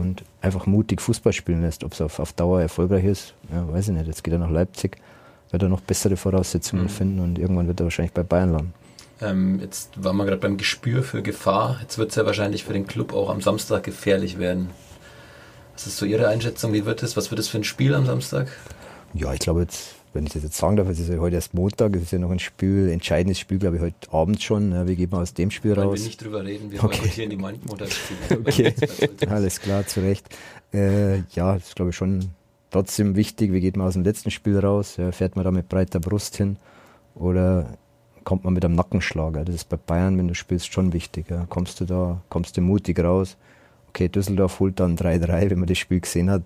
und 0.00 0.24
einfach 0.40 0.66
mutig 0.66 1.00
Fußball 1.00 1.32
spielen 1.32 1.62
lässt. 1.62 1.84
Ob 1.84 1.92
es 1.92 2.00
auf, 2.00 2.18
auf 2.18 2.32
Dauer 2.32 2.60
erfolgreich 2.60 3.04
ist, 3.04 3.34
ja, 3.52 3.72
weiß 3.72 3.88
ich 3.88 3.94
nicht. 3.94 4.06
Jetzt 4.06 4.24
geht 4.24 4.32
er 4.32 4.40
nach 4.40 4.50
Leipzig 4.50 4.96
wird 5.50 5.62
er 5.62 5.68
noch 5.68 5.80
bessere 5.80 6.16
Voraussetzungen 6.16 6.84
mhm. 6.84 6.88
finden 6.88 7.20
und 7.20 7.38
irgendwann 7.38 7.66
wird 7.66 7.80
er 7.80 7.84
wahrscheinlich 7.84 8.12
bei 8.12 8.22
Bayern 8.22 8.52
landen. 8.52 8.74
Ähm, 9.20 9.60
jetzt 9.60 10.02
waren 10.02 10.16
wir 10.16 10.24
gerade 10.24 10.38
beim 10.38 10.56
Gespür 10.56 11.02
für 11.02 11.22
Gefahr. 11.22 11.78
Jetzt 11.82 11.98
wird 11.98 12.10
es 12.10 12.16
ja 12.16 12.24
wahrscheinlich 12.24 12.64
für 12.64 12.72
den 12.72 12.86
Club 12.86 13.12
auch 13.12 13.28
am 13.28 13.40
Samstag 13.40 13.82
gefährlich 13.82 14.38
werden. 14.38 14.70
Was 15.74 15.86
ist 15.86 15.98
so 15.98 16.06
Ihre 16.06 16.28
Einschätzung? 16.28 16.72
Wie 16.72 16.86
wird 16.86 17.02
es? 17.02 17.16
Was 17.16 17.30
wird 17.30 17.38
es 17.38 17.48
für 17.48 17.58
ein 17.58 17.64
Spiel 17.64 17.94
am 17.94 18.06
Samstag? 18.06 18.48
Ja, 19.12 19.32
ich 19.32 19.40
glaube 19.40 19.62
jetzt, 19.62 19.94
wenn 20.12 20.26
ich 20.26 20.32
das 20.32 20.42
jetzt 20.42 20.56
sagen 20.56 20.76
darf, 20.76 20.88
es 20.88 20.98
ist 20.98 21.08
ja 21.08 21.18
heute 21.18 21.36
erst 21.36 21.54
Montag, 21.54 21.94
es 21.94 22.02
ist 22.02 22.12
ja 22.12 22.18
noch 22.18 22.30
ein 22.30 22.38
Spiel, 22.38 22.88
entscheidendes 22.90 23.38
Spiel, 23.38 23.58
glaube 23.58 23.76
ich, 23.76 23.82
heute 23.82 24.12
Abend 24.12 24.42
schon. 24.42 24.72
Ja, 24.72 24.88
wie 24.88 24.96
geht 24.96 25.12
man 25.12 25.22
aus 25.22 25.34
dem 25.34 25.50
Spiel 25.50 25.72
raus? 25.72 25.86
Wollen 25.86 25.98
wir 25.98 26.04
nicht 26.04 26.24
drüber 26.24 26.44
reden, 26.44 26.70
wir 26.70 26.82
okay. 26.82 27.08
hier 27.08 27.24
in 27.24 27.30
die 27.30 27.36
Montagsspiele. 27.36 28.40
okay, 28.40 28.74
alles 29.28 29.60
klar, 29.60 29.86
zu 29.86 30.00
Recht. 30.00 30.26
Äh, 30.72 31.18
ja, 31.32 31.54
das 31.54 31.68
ist 31.68 31.76
glaube 31.76 31.90
ich 31.90 31.96
schon 31.96 32.30
trotzdem 32.70 33.16
wichtig, 33.16 33.52
wie 33.52 33.60
geht 33.60 33.76
man 33.76 33.86
aus 33.86 33.94
dem 33.94 34.04
letzten 34.04 34.30
Spiel 34.30 34.58
raus? 34.58 34.96
Ja, 34.96 35.12
fährt 35.12 35.36
man 35.36 35.44
da 35.44 35.50
mit 35.50 35.68
breiter 35.68 36.00
Brust 36.00 36.36
hin 36.36 36.56
oder 37.14 37.78
kommt 38.24 38.44
man 38.44 38.54
mit 38.54 38.64
einem 38.64 38.74
Nackenschlag? 38.74 39.36
Ja? 39.36 39.44
Das 39.44 39.54
ist 39.54 39.68
bei 39.68 39.76
Bayern, 39.76 40.18
wenn 40.18 40.28
du 40.28 40.34
spielst, 40.34 40.72
schon 40.72 40.92
wichtig. 40.92 41.30
Ja? 41.30 41.46
Kommst 41.48 41.80
du 41.80 41.84
da, 41.84 42.22
kommst 42.28 42.56
du 42.56 42.60
mutig 42.60 42.98
raus? 43.00 43.36
Okay, 43.88 44.08
Düsseldorf 44.08 44.60
holt 44.60 44.78
dann 44.78 44.96
3-3, 44.96 45.50
wenn 45.50 45.58
man 45.58 45.68
das 45.68 45.78
Spiel 45.78 46.00
gesehen 46.00 46.30
hat, 46.30 46.42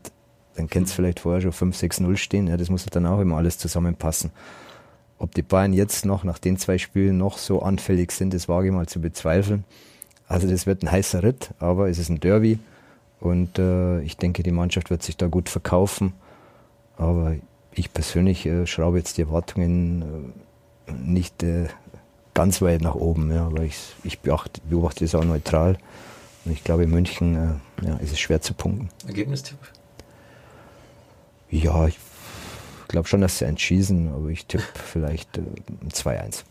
dann 0.57 0.69
kennt 0.69 0.87
es 0.87 0.93
vielleicht 0.93 1.21
vorher 1.21 1.41
schon 1.41 1.73
5-6-0 1.73 2.17
stehen. 2.17 2.47
Ja, 2.47 2.57
das 2.57 2.71
muss 2.71 2.85
dann 2.87 3.07
auch 3.07 3.21
immer 3.21 3.37
alles 3.37 3.59
zusammenpassen. 3.59 4.31
Ob 5.19 5.35
die 5.35 5.43
Bayern 5.43 5.73
jetzt 5.73 6.05
noch 6.05 6.25
nach 6.25 6.39
den 6.39 6.59
zwei 6.59 6.79
Spielen 6.79 7.19
noch 7.19 7.39
so 7.39 7.63
anfällig 7.63 8.13
sind, 8.13 8.35
das 8.35 8.49
wage 8.49 8.69
ich 8.69 8.73
mal 8.73 8.87
zu 8.87 9.01
bezweifeln. 9.01 9.65
Also 10.27 10.49
das 10.49 10.67
wird 10.67 10.83
ein 10.83 10.91
heißer 10.91 11.23
Ritt, 11.23 11.51
aber 11.59 11.89
es 11.89 11.99
ist 11.99 12.09
ein 12.09 12.21
Derby. 12.21 12.59
Und 13.21 13.59
äh, 13.59 14.01
ich 14.03 14.17
denke, 14.17 14.43
die 14.43 14.51
Mannschaft 14.51 14.91
wird 14.91 15.03
sich 15.03 15.17
da 15.17 15.29
gut 15.29 15.49
verkaufen. 15.49 16.13
Aber 16.97 17.35
ich 17.73 17.93
persönlich 17.93 18.47
äh, 18.47 18.67
schraube 18.67 18.99
jetzt 18.99 19.17
die 19.17 19.23
Erwartungen 19.23 20.35
äh, 20.87 20.93
nicht 20.93 21.43
äh, 21.43 21.69
ganz 22.35 22.61
weit 22.61 22.83
nach 22.83 22.95
oben, 22.95 23.31
ja, 23.31 23.51
weil 23.53 23.65
ich, 23.65 23.95
ich 24.03 24.21
beachte, 24.21 24.61
beobachte 24.69 25.05
es 25.05 25.15
auch 25.15 25.25
neutral. 25.25 25.79
Und 26.45 26.53
ich 26.53 26.65
glaube, 26.65 26.85
in 26.85 26.91
München 26.91 27.37
äh, 27.83 27.87
ja, 27.87 27.97
ist 27.97 28.13
es 28.13 28.21
schwer 28.21 28.41
zu 28.41 28.55
punkten. 28.55 28.91
Ergebnistipp? 29.07 29.59
Ja, 31.55 31.87
ich 31.87 31.99
glaube 32.89 33.07
schon, 33.07 33.21
dass 33.21 33.39
sie 33.39 33.45
entschießen, 33.45 34.13
aber 34.13 34.29
ich 34.29 34.47
tippe 34.47 34.65
vielleicht 34.75 35.39
äh, 35.39 35.43
2-1. 35.89 36.43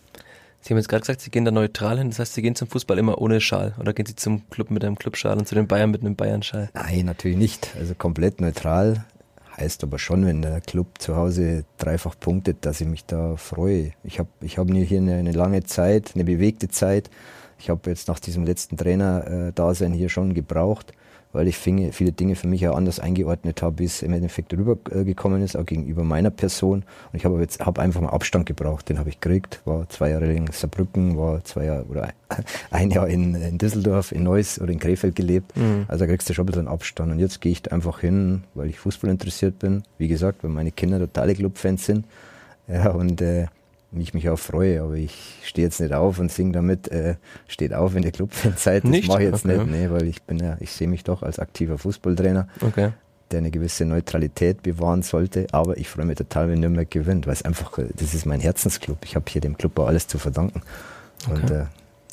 Sie 0.61 0.69
haben 0.69 0.77
jetzt 0.77 0.87
gerade 0.87 1.01
gesagt, 1.01 1.19
Sie 1.19 1.29
gehen 1.29 1.43
da 1.43 1.51
neutral 1.51 1.97
hin. 1.97 2.09
Das 2.09 2.19
heißt, 2.19 2.35
Sie 2.35 2.41
gehen 2.41 2.55
zum 2.55 2.69
Fußball 2.69 2.97
immer 2.97 3.19
ohne 3.19 3.41
Schal. 3.41 3.73
Oder 3.79 3.91
gehen 3.91 4.05
Sie 4.05 4.15
zum 4.15 4.49
Club 4.49 4.71
mit 4.71 4.85
einem 4.85 4.97
Clubschal 4.97 5.37
und 5.37 5.45
zu 5.45 5.55
den 5.55 5.67
Bayern 5.67 5.91
mit 5.91 6.01
einem 6.01 6.15
Bayern-Schal? 6.15 6.69
Nein, 6.73 7.05
natürlich 7.05 7.37
nicht. 7.37 7.75
Also 7.77 7.95
komplett 7.95 8.39
neutral. 8.39 9.03
Heißt 9.57 9.83
aber 9.83 9.99
schon, 9.99 10.25
wenn 10.25 10.41
der 10.41 10.61
Club 10.61 10.87
zu 10.99 11.17
Hause 11.17 11.65
dreifach 11.77 12.15
punktet, 12.17 12.65
dass 12.65 12.79
ich 12.79 12.87
mich 12.87 13.03
da 13.05 13.35
freue. 13.35 13.91
Ich 14.05 14.19
habe 14.19 14.29
ich 14.39 14.57
hab 14.57 14.71
hier 14.71 14.97
eine, 14.99 15.15
eine 15.15 15.33
lange 15.33 15.65
Zeit, 15.65 16.11
eine 16.15 16.23
bewegte 16.23 16.69
Zeit. 16.69 17.09
Ich 17.59 17.69
habe 17.69 17.89
jetzt 17.89 18.07
nach 18.07 18.19
diesem 18.19 18.45
letzten 18.45 18.77
Trainer-Dasein 18.77 19.91
hier 19.91 20.07
schon 20.07 20.33
gebraucht 20.33 20.93
weil 21.33 21.47
ich 21.47 21.57
viele 21.57 22.11
Dinge 22.11 22.35
für 22.35 22.47
mich 22.47 22.67
auch 22.67 22.75
anders 22.75 22.99
eingeordnet 22.99 23.61
habe, 23.61 23.79
wie 23.79 23.85
es 23.85 24.03
im 24.03 24.13
Endeffekt 24.13 24.53
rübergekommen 24.53 25.41
ist, 25.41 25.57
auch 25.57 25.65
gegenüber 25.65 26.03
meiner 26.03 26.29
Person. 26.29 26.83
Und 27.11 27.17
ich 27.17 27.25
habe 27.25 27.39
jetzt 27.41 27.59
hab 27.59 27.79
einfach 27.79 28.01
mal 28.01 28.09
Abstand 28.09 28.45
gebraucht, 28.45 28.87
den 28.87 28.99
habe 28.99 29.09
ich 29.09 29.19
gekriegt, 29.19 29.61
war 29.65 29.89
zwei 29.89 30.11
Jahre 30.11 30.31
in 30.31 30.47
Saarbrücken, 30.47 31.17
war 31.17 31.43
zwei 31.43 31.65
Jahre 31.65 31.85
oder 31.85 32.13
ein 32.71 32.91
Jahr 32.91 33.07
in, 33.07 33.33
in 33.33 33.57
Düsseldorf, 33.57 34.11
in 34.11 34.23
Neuss 34.23 34.61
oder 34.61 34.71
in 34.71 34.79
Krefeld 34.79 35.15
gelebt. 35.15 35.57
Mhm. 35.57 35.85
Also 35.87 36.05
da 36.05 36.11
kriegst 36.11 36.29
du 36.29 36.33
schon 36.35 36.43
ein 36.43 36.51
bisschen 36.51 36.67
Abstand. 36.67 37.11
Und 37.11 37.19
jetzt 37.19 37.41
gehe 37.41 37.51
ich 37.51 37.71
einfach 37.71 37.99
hin, 37.99 38.43
weil 38.53 38.69
ich 38.69 38.79
Fußball 38.79 39.09
interessiert 39.09 39.57
bin. 39.59 39.83
Wie 39.97 40.07
gesagt, 40.07 40.43
weil 40.43 40.51
meine 40.51 40.71
Kinder 40.71 40.99
totale 40.99 41.33
Clubfans 41.33 41.85
sind. 41.85 42.05
Ja, 42.67 42.91
und 42.91 43.21
äh, 43.21 43.47
ich 44.01 44.13
mich 44.13 44.29
auch 44.29 44.39
freue, 44.39 44.82
aber 44.82 44.95
ich 44.95 45.39
stehe 45.43 45.67
jetzt 45.67 45.79
nicht 45.79 45.93
auf 45.93 46.19
und 46.19 46.32
singe 46.32 46.53
damit, 46.53 46.88
äh, 46.89 47.15
steht 47.47 47.73
auf, 47.73 47.93
wenn 47.93 48.03
ihr 48.03 48.12
Clubfans 48.12 48.63
seid. 48.63 48.84
Das 48.84 48.91
mache 49.08 49.23
ich 49.23 49.29
jetzt 49.29 49.45
okay. 49.45 49.58
nicht, 49.58 49.71
nee, 49.71 49.89
weil 49.89 50.08
ich 50.08 50.23
bin 50.23 50.39
ja, 50.39 50.58
ich 50.60 50.71
sehe 50.71 50.88
mich 50.88 51.03
doch 51.03 51.23
als 51.23 51.39
aktiver 51.39 51.77
Fußballtrainer, 51.77 52.47
okay. 52.62 52.91
der 53.32 53.38
eine 53.39 53.51
gewisse 53.51 53.86
Neutralität 53.86 54.63
bewahren 54.63 55.03
sollte, 55.03 55.47
aber 55.51 55.77
ich 55.77 55.89
freue 55.89 56.06
mich 56.06 56.17
total, 56.17 56.49
wenn 56.49 56.60
Nürnberg 56.60 56.89
gewinnt, 56.89 57.27
weil 57.27 57.34
es 57.34 57.43
einfach, 57.43 57.77
das 57.95 58.13
ist 58.13 58.25
mein 58.25 58.39
Herzensclub. 58.39 58.97
Ich 59.03 59.15
habe 59.15 59.25
hier 59.29 59.41
dem 59.41 59.58
Club 59.58 59.77
auch 59.79 59.88
alles 59.88 60.08
zu 60.08 60.17
verdanken. 60.17 60.62
Okay. 61.29 61.41
Und 61.41 61.51
äh, 61.51 61.65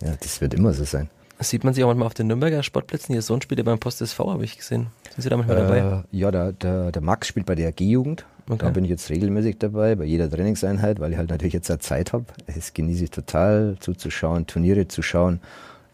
ja, 0.02 0.14
das 0.20 0.40
wird 0.40 0.54
immer 0.54 0.72
so 0.72 0.84
sein. 0.84 1.08
Sieht 1.42 1.64
man 1.64 1.72
sich 1.72 1.82
auch 1.84 1.88
manchmal 1.88 2.06
auf 2.06 2.14
den 2.14 2.26
Nürnberger 2.26 2.62
Sportplätzen. 2.62 3.14
Ihr 3.14 3.22
Sohn 3.22 3.40
spielt 3.40 3.58
ja 3.58 3.64
beim 3.64 3.78
Post 3.78 4.02
SV, 4.02 4.30
habe 4.30 4.44
ich 4.44 4.58
gesehen. 4.58 4.88
Sind 5.14 5.22
Sie 5.22 5.28
da 5.30 5.38
manchmal 5.38 5.56
dabei? 5.56 5.78
Äh, 5.78 6.02
ja, 6.16 6.30
der, 6.30 6.52
der, 6.52 6.92
der 6.92 7.02
Max 7.02 7.28
spielt 7.28 7.46
bei 7.46 7.54
der 7.54 7.72
G-Jugend. 7.72 8.26
Okay. 8.50 8.64
Da 8.64 8.70
bin 8.70 8.82
ich 8.82 8.90
jetzt 8.90 9.08
regelmäßig 9.10 9.58
dabei, 9.58 9.94
bei 9.94 10.04
jeder 10.04 10.28
Trainingseinheit, 10.28 10.98
weil 10.98 11.12
ich 11.12 11.18
halt 11.18 11.30
natürlich 11.30 11.54
jetzt 11.54 11.70
auch 11.70 11.78
Zeit 11.78 12.12
habe. 12.12 12.24
Es 12.46 12.74
genieße 12.74 13.04
ich 13.04 13.10
total 13.10 13.76
zuzuschauen, 13.78 14.48
Turniere 14.48 14.88
zu 14.88 15.02
schauen. 15.02 15.40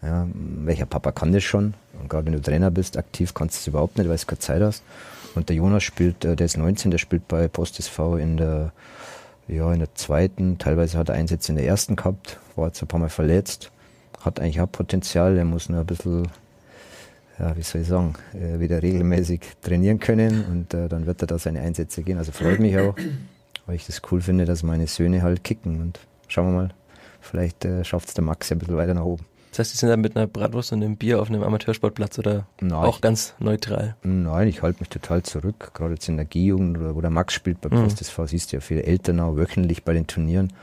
Ja, 0.01 0.27
welcher 0.33 0.87
Papa 0.87 1.11
kann 1.11 1.33
das 1.33 1.43
schon? 1.43 1.75
Und 1.99 2.09
gerade 2.09 2.25
wenn 2.25 2.33
du 2.33 2.41
Trainer 2.41 2.71
bist, 2.71 2.97
aktiv 2.97 3.35
kannst 3.35 3.57
du 3.57 3.59
es 3.59 3.67
überhaupt 3.67 3.97
nicht, 3.99 4.09
weil 4.09 4.17
du 4.17 4.25
keine 4.25 4.39
Zeit 4.39 4.61
hast. 4.63 4.83
Und 5.35 5.49
der 5.49 5.55
Jonas 5.55 5.83
spielt, 5.83 6.25
äh, 6.25 6.35
der 6.35 6.45
ist 6.45 6.57
19, 6.57 6.89
der 6.89 6.97
spielt 6.97 7.27
bei 7.27 7.47
Post 7.47 7.79
SV 7.79 8.17
in 8.17 8.37
der, 8.37 8.71
ja, 9.47 9.71
in 9.71 9.79
der 9.79 9.93
zweiten, 9.93 10.57
teilweise 10.57 10.97
hat 10.97 11.09
er 11.09 11.15
Einsätze 11.15 11.51
in 11.51 11.57
der 11.57 11.67
ersten 11.67 11.95
gehabt, 11.95 12.39
war 12.55 12.67
jetzt 12.67 12.81
ein 12.81 12.87
paar 12.87 12.99
Mal 12.99 13.09
verletzt, 13.09 13.71
hat 14.21 14.39
eigentlich 14.39 14.61
auch 14.61 14.71
Potenzial, 14.71 15.37
er 15.37 15.45
muss 15.45 15.69
nur 15.69 15.81
ein 15.81 15.85
bisschen, 15.85 16.27
ja, 17.39 17.55
wie 17.55 17.61
soll 17.61 17.81
ich 17.81 17.87
sagen, 17.87 18.15
äh, 18.33 18.59
wieder 18.59 18.81
regelmäßig 18.81 19.41
trainieren 19.61 19.99
können 19.99 20.45
und 20.45 20.73
äh, 20.73 20.89
dann 20.89 21.05
wird 21.05 21.21
er 21.21 21.27
da 21.27 21.37
seine 21.37 21.61
Einsätze 21.61 22.03
gehen. 22.03 22.17
Also 22.17 22.31
freut 22.31 22.59
mich 22.59 22.77
auch, 22.77 22.95
weil 23.65 23.75
ich 23.75 23.85
das 23.85 24.01
cool 24.11 24.21
finde, 24.21 24.45
dass 24.45 24.63
meine 24.63 24.87
Söhne 24.87 25.21
halt 25.21 25.43
kicken 25.43 25.81
und 25.81 25.99
schauen 26.27 26.47
wir 26.47 26.61
mal, 26.61 26.69
vielleicht 27.21 27.65
äh, 27.65 27.83
schafft 27.83 28.07
es 28.09 28.13
der 28.13 28.23
Max 28.23 28.49
ja 28.49 28.55
ein 28.55 28.59
bisschen 28.59 28.77
weiter 28.77 28.93
nach 28.93 29.05
oben. 29.05 29.25
Das 29.51 29.59
heißt, 29.59 29.73
die 29.73 29.77
sind 29.77 29.89
dann 29.89 30.01
mit 30.01 30.15
einer 30.15 30.27
Bratwurst 30.27 30.71
und 30.73 30.83
einem 30.83 30.97
Bier 30.97 31.21
auf 31.21 31.29
einem 31.29 31.41
Amateursportplatz 31.41 32.19
oder 32.19 32.45
Nein, 32.59 32.73
auch 32.73 33.01
ganz 33.01 33.33
neutral? 33.39 33.95
Nein, 34.03 34.47
ich 34.49 34.61
halte 34.61 34.81
mich 34.81 34.89
total 34.89 35.23
zurück. 35.23 35.71
Gerade 35.73 35.95
jetzt 35.95 36.07
in 36.09 36.17
der 36.17 36.25
G-Jugend 36.25 36.77
oder 36.77 36.95
wo 36.95 37.01
der 37.01 37.09
Max 37.09 37.33
spielt 37.33 37.61
bei 37.61 37.75
mhm. 37.75 37.83
PostSV, 37.83 38.19
siehst 38.25 38.51
du 38.51 38.57
ja 38.57 38.61
viele 38.61 38.83
Eltern 38.83 39.19
auch 39.19 39.35
wöchentlich 39.35 39.83
bei 39.83 39.93
den 39.93 40.05
Turnieren. 40.05 40.53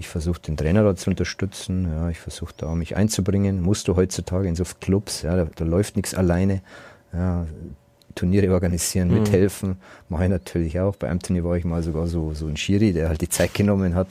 Ich 0.00 0.08
versuche 0.08 0.40
den 0.40 0.56
Trainer 0.56 0.82
da 0.82 0.96
zu 0.96 1.10
unterstützen. 1.10 1.86
Ja, 1.92 2.08
ich 2.08 2.18
versuche 2.18 2.54
da 2.56 2.74
mich 2.74 2.96
einzubringen. 2.96 3.60
Musst 3.60 3.86
du 3.86 3.96
heutzutage 3.96 4.48
in 4.48 4.56
so 4.56 4.64
Clubs, 4.80 5.20
ja, 5.20 5.36
da, 5.36 5.46
da 5.54 5.64
läuft 5.66 5.94
nichts 5.96 6.14
alleine. 6.14 6.62
Ja, 7.12 7.46
Turniere 8.14 8.50
organisieren, 8.52 9.08
mhm. 9.08 9.14
mithelfen. 9.20 9.76
Mache 10.08 10.24
ich 10.24 10.30
natürlich 10.30 10.80
auch. 10.80 10.96
Bei 10.96 11.10
einem 11.10 11.20
Turnier 11.20 11.44
war 11.44 11.56
ich 11.58 11.66
mal 11.66 11.82
sogar 11.82 12.06
so, 12.06 12.32
so 12.32 12.46
ein 12.46 12.56
Schiri, 12.56 12.94
der 12.94 13.10
halt 13.10 13.20
die 13.20 13.28
Zeit 13.28 13.52
genommen 13.52 13.94
hat. 13.94 14.08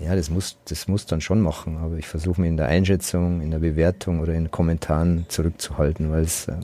Ja, 0.00 0.16
das 0.16 0.30
muss, 0.30 0.56
das 0.68 0.88
muss 0.88 1.04
dann 1.04 1.20
schon 1.20 1.42
machen, 1.42 1.76
aber 1.76 1.96
ich 1.96 2.08
versuche 2.08 2.40
mich 2.40 2.48
in 2.48 2.56
der 2.56 2.68
Einschätzung, 2.68 3.42
in 3.42 3.50
der 3.50 3.58
Bewertung 3.58 4.20
oder 4.20 4.32
in 4.32 4.50
Kommentaren 4.50 5.26
zurückzuhalten, 5.28 6.10
weil 6.10 6.24
es 6.24 6.48
äh, 6.48 6.54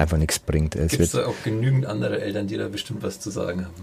einfach 0.00 0.16
nichts 0.16 0.38
bringt. 0.38 0.72
Gibt 0.72 0.98
es 0.98 1.12
da 1.12 1.26
auch 1.26 1.34
genügend 1.44 1.86
andere 1.86 2.20
Eltern, 2.20 2.46
die 2.46 2.56
da 2.56 2.68
bestimmt 2.68 3.02
was 3.02 3.20
zu 3.20 3.30
sagen 3.30 3.66
haben? 3.66 3.74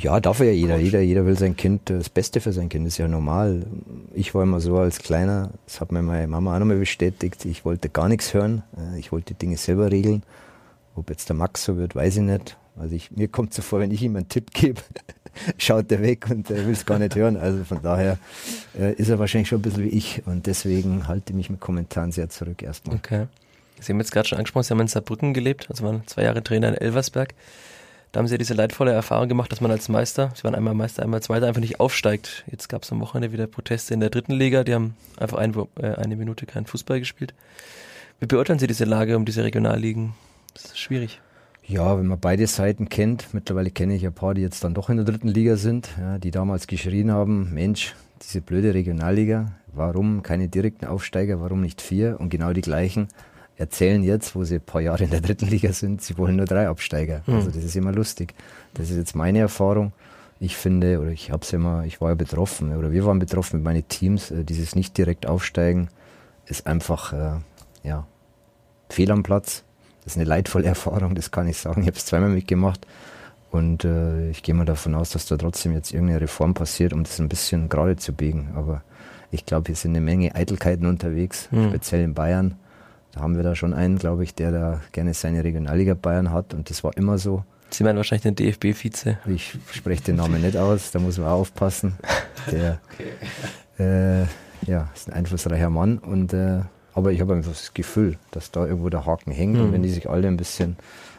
ja, 0.00 0.20
darf 0.20 0.40
ja 0.40 0.46
jeder. 0.46 0.76
jeder. 0.76 1.00
Jeder 1.00 1.26
will 1.26 1.38
sein 1.38 1.56
Kind, 1.56 1.82
das 1.90 2.08
Beste 2.08 2.40
für 2.40 2.52
sein 2.52 2.68
Kind, 2.68 2.86
das 2.86 2.94
ist 2.94 2.98
ja 2.98 3.08
normal. 3.08 3.64
Ich 4.12 4.34
war 4.34 4.42
immer 4.42 4.60
so 4.60 4.76
als 4.78 4.98
Kleiner, 4.98 5.50
das 5.66 5.80
hat 5.80 5.92
mir 5.92 6.02
meine 6.02 6.26
Mama 6.26 6.54
auch 6.54 6.58
nochmal 6.58 6.78
bestätigt, 6.78 7.44
ich 7.44 7.64
wollte 7.64 7.88
gar 7.88 8.08
nichts 8.08 8.34
hören, 8.34 8.62
äh, 8.76 8.98
ich 8.98 9.12
wollte 9.12 9.34
Dinge 9.34 9.56
selber 9.56 9.90
regeln. 9.90 10.22
Ob 10.94 11.10
jetzt 11.10 11.28
der 11.28 11.36
Max 11.36 11.64
so 11.64 11.76
wird, 11.76 11.94
weiß 11.94 12.16
ich 12.16 12.22
nicht. 12.22 12.56
Also 12.76 12.94
ich, 12.94 13.10
mir 13.10 13.28
kommt 13.28 13.54
so 13.54 13.62
vor, 13.62 13.80
wenn 13.80 13.90
ich 13.90 14.02
ihm 14.02 14.16
einen 14.16 14.28
Tipp 14.28 14.52
gebe, 14.52 14.80
schaut 15.58 15.90
er 15.90 16.02
weg 16.02 16.26
und 16.30 16.50
er 16.50 16.66
will 16.66 16.72
es 16.72 16.86
gar 16.86 16.98
nicht 16.98 17.14
hören. 17.14 17.36
Also 17.36 17.64
von 17.64 17.82
daher 17.82 18.18
äh, 18.78 18.94
ist 18.94 19.08
er 19.08 19.18
wahrscheinlich 19.18 19.48
schon 19.48 19.58
ein 19.58 19.62
bisschen 19.62 19.84
wie 19.84 19.88
ich 19.88 20.22
und 20.26 20.46
deswegen 20.46 21.08
halte 21.08 21.30
ich 21.30 21.36
mich 21.36 21.50
mit 21.50 21.60
Kommentaren 21.60 22.12
sehr 22.12 22.28
zurück 22.28 22.62
erstmal. 22.62 22.96
Okay. 22.96 23.26
Sie 23.80 23.92
haben 23.92 23.98
jetzt 23.98 24.12
gerade 24.12 24.28
schon 24.28 24.38
angesprochen, 24.38 24.64
Sie 24.64 24.70
haben 24.70 24.80
in 24.80 24.88
Saarbrücken 24.88 25.34
gelebt, 25.34 25.66
also 25.70 25.84
waren 25.84 26.06
zwei 26.06 26.22
Jahre 26.22 26.42
Trainer 26.42 26.68
in 26.68 26.74
Elversberg. 26.74 27.34
Da 28.12 28.18
haben 28.18 28.28
Sie 28.28 28.34
ja 28.34 28.38
diese 28.38 28.54
leidvolle 28.54 28.92
Erfahrung 28.92 29.28
gemacht, 29.28 29.50
dass 29.50 29.60
man 29.60 29.72
als 29.72 29.88
Meister, 29.88 30.30
Sie 30.36 30.44
waren 30.44 30.54
einmal 30.54 30.74
Meister, 30.74 31.02
einmal 31.02 31.20
Zweiter, 31.20 31.48
einfach 31.48 31.60
nicht 31.60 31.80
aufsteigt. 31.80 32.44
Jetzt 32.48 32.68
gab 32.68 32.84
es 32.84 32.92
am 32.92 33.00
Wochenende 33.00 33.32
wieder 33.32 33.48
Proteste 33.48 33.92
in 33.92 34.00
der 34.00 34.10
dritten 34.10 34.32
Liga, 34.32 34.62
die 34.62 34.72
haben 34.74 34.94
einfach 35.16 35.38
ein, 35.38 35.54
äh, 35.80 35.86
eine 35.96 36.14
Minute 36.14 36.46
keinen 36.46 36.66
Fußball 36.66 37.00
gespielt. 37.00 37.34
Wie 38.20 38.26
beurteilen 38.26 38.60
Sie 38.60 38.68
diese 38.68 38.84
Lage 38.84 39.16
um 39.16 39.24
diese 39.24 39.42
Regionalligen? 39.42 40.14
Das 40.54 40.66
ist 40.66 40.78
schwierig. 40.78 41.20
Ja, 41.66 41.98
wenn 41.98 42.06
man 42.06 42.20
beide 42.20 42.46
Seiten 42.46 42.88
kennt, 42.88 43.32
mittlerweile 43.32 43.70
kenne 43.70 43.96
ich 43.96 44.06
ein 44.06 44.12
paar, 44.12 44.34
die 44.34 44.42
jetzt 44.42 44.62
dann 44.62 44.74
doch 44.74 44.90
in 44.90 44.96
der 44.96 45.06
dritten 45.06 45.28
Liga 45.28 45.56
sind, 45.56 45.88
ja, 45.98 46.18
die 46.18 46.30
damals 46.30 46.66
geschrien 46.66 47.10
haben, 47.10 47.52
Mensch, 47.52 47.96
diese 48.22 48.42
blöde 48.42 48.74
Regionalliga, 48.74 49.52
warum 49.72 50.22
keine 50.22 50.48
direkten 50.48 50.84
Aufsteiger, 50.84 51.40
warum 51.40 51.62
nicht 51.62 51.80
vier? 51.80 52.20
Und 52.20 52.28
genau 52.28 52.52
die 52.52 52.60
gleichen 52.60 53.08
erzählen 53.56 54.02
jetzt, 54.02 54.34
wo 54.34 54.44
sie 54.44 54.56
ein 54.56 54.60
paar 54.60 54.80
Jahre 54.80 55.04
in 55.04 55.10
der 55.10 55.20
dritten 55.20 55.46
Liga 55.46 55.72
sind, 55.72 56.02
sie 56.02 56.18
wollen 56.18 56.36
nur 56.36 56.46
drei 56.46 56.68
Absteiger. 56.68 57.22
Mhm. 57.26 57.34
Also 57.34 57.50
das 57.50 57.64
ist 57.64 57.76
immer 57.76 57.92
lustig. 57.92 58.34
Das 58.74 58.90
ist 58.90 58.96
jetzt 58.96 59.14
meine 59.14 59.38
Erfahrung. 59.38 59.92
Ich 60.40 60.56
finde, 60.56 61.00
oder 61.00 61.10
ich 61.10 61.30
habe 61.30 61.42
es 61.42 61.52
immer, 61.52 61.84
ich 61.84 62.00
war 62.00 62.10
ja 62.10 62.14
betroffen, 62.14 62.76
oder 62.76 62.90
wir 62.90 63.06
waren 63.06 63.18
betroffen 63.18 63.58
mit 63.58 63.64
meinen 63.64 63.88
Teams, 63.88 64.30
äh, 64.30 64.44
dieses 64.44 64.74
nicht 64.74 64.98
direkt 64.98 65.26
aufsteigen 65.26 65.88
ist 66.46 66.66
einfach, 66.66 67.12
äh, 67.12 67.38
ja, 67.84 68.06
fehl 68.90 69.10
am 69.10 69.22
Platz 69.22 69.64
das 70.04 70.14
ist 70.14 70.18
eine 70.18 70.28
leidvolle 70.28 70.66
Erfahrung, 70.66 71.14
das 71.14 71.30
kann 71.30 71.48
ich 71.48 71.58
sagen. 71.58 71.82
Ich 71.82 71.88
habe 71.88 71.96
es 71.96 72.06
zweimal 72.06 72.28
mitgemacht 72.28 72.86
und 73.50 73.84
äh, 73.84 74.30
ich 74.30 74.42
gehe 74.42 74.54
mal 74.54 74.64
davon 74.64 74.94
aus, 74.94 75.10
dass 75.10 75.26
da 75.26 75.36
trotzdem 75.36 75.72
jetzt 75.72 75.92
irgendeine 75.92 76.20
Reform 76.20 76.54
passiert, 76.54 76.92
um 76.92 77.02
das 77.02 77.18
ein 77.18 77.28
bisschen 77.28 77.68
gerade 77.68 77.96
zu 77.96 78.12
biegen. 78.12 78.50
Aber 78.54 78.82
ich 79.30 79.46
glaube, 79.46 79.66
hier 79.66 79.76
sind 79.76 79.92
eine 79.92 80.00
Menge 80.00 80.34
Eitelkeiten 80.34 80.86
unterwegs, 80.86 81.48
mhm. 81.50 81.70
speziell 81.70 82.02
in 82.02 82.14
Bayern. 82.14 82.56
Da 83.14 83.20
haben 83.20 83.36
wir 83.36 83.44
da 83.44 83.54
schon 83.54 83.72
einen, 83.72 83.98
glaube 83.98 84.24
ich, 84.24 84.34
der 84.34 84.50
da 84.50 84.80
gerne 84.90 85.14
seine 85.14 85.44
Regionalliga 85.44 85.94
Bayern 85.94 86.32
hat 86.32 86.52
und 86.52 86.68
das 86.68 86.82
war 86.82 86.96
immer 86.96 87.16
so. 87.16 87.44
Sie 87.70 87.84
meinen 87.84 87.96
wahrscheinlich 87.96 88.22
den 88.22 88.34
DFB-Vize. 88.34 89.18
Ich 89.26 89.56
spreche 89.72 90.02
den 90.02 90.16
Namen 90.16 90.42
nicht 90.42 90.56
aus, 90.56 90.90
da 90.90 90.98
muss 90.98 91.18
man 91.18 91.28
auch 91.28 91.40
aufpassen. 91.40 91.94
Der 92.50 92.80
okay. 93.78 94.24
äh, 94.24 94.70
ja, 94.70 94.90
ist 94.94 95.08
ein 95.08 95.12
einflussreicher 95.12 95.70
Mann 95.70 95.98
und 95.98 96.32
äh, 96.32 96.60
aber 96.94 97.12
ich 97.12 97.20
habe 97.20 97.34
einfach 97.34 97.50
das 97.50 97.74
Gefühl, 97.74 98.16
dass 98.30 98.50
da 98.50 98.66
irgendwo 98.66 98.88
der 98.88 99.04
Haken 99.04 99.32
hängt. 99.32 99.54
Mhm. 99.54 99.60
Und 99.62 99.72
wenn 99.72 99.82
die 99.82 99.90
sich 99.90 100.08
alle 100.08 100.28
ein 100.28 100.36
bisschen 100.36 100.76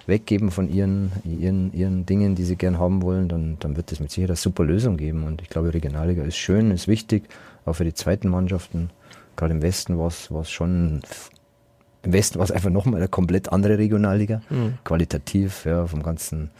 weggeben 0.08 0.52
von 0.52 0.70
ihren, 0.70 1.12
ihren, 1.26 1.74
ihren 1.74 2.06
Dingen, 2.06 2.36
die 2.36 2.44
sie 2.44 2.56
gern 2.56 2.80
haben 2.80 3.02
wollen, 3.02 3.28
dann, 3.28 3.58
dann 3.60 3.76
wird 3.76 3.92
es 3.92 4.00
mit 4.00 4.12
Sicherheit 4.12 4.32
eine 4.32 4.38
super 4.38 4.64
Lösung 4.64 4.96
geben. 4.98 5.24
Und 5.26 5.42
ich 5.42 5.50
glaube, 5.50 5.74
Regionalliga 5.74 6.24
ist 6.24 6.38
schön, 6.38 6.72
ist 6.72 6.88
wichtig, 6.88 7.24
auch 7.66 7.74
für 7.74 7.84
die 7.84 7.94
zweiten 7.94 8.30
Mannschaften. 8.30 8.90
Gerade 9.36 9.54
im 9.54 9.62
Westen 9.62 9.98
war 9.98 10.08
es 10.08 10.50
schon, 10.50 11.02
im 12.06 12.14
Westen 12.14 12.38
war 12.38 12.46
es 12.46 12.52
einfach 12.52 12.70
nochmal 12.70 13.02
eine 13.02 13.08
komplett 13.08 13.52
andere 13.52 13.78
Regionalliga. 13.78 14.42
Mhm. 14.50 14.78
Qualitativ, 14.84 15.66
ja, 15.66 15.88
vom 15.88 16.04
ganzen 16.04 16.52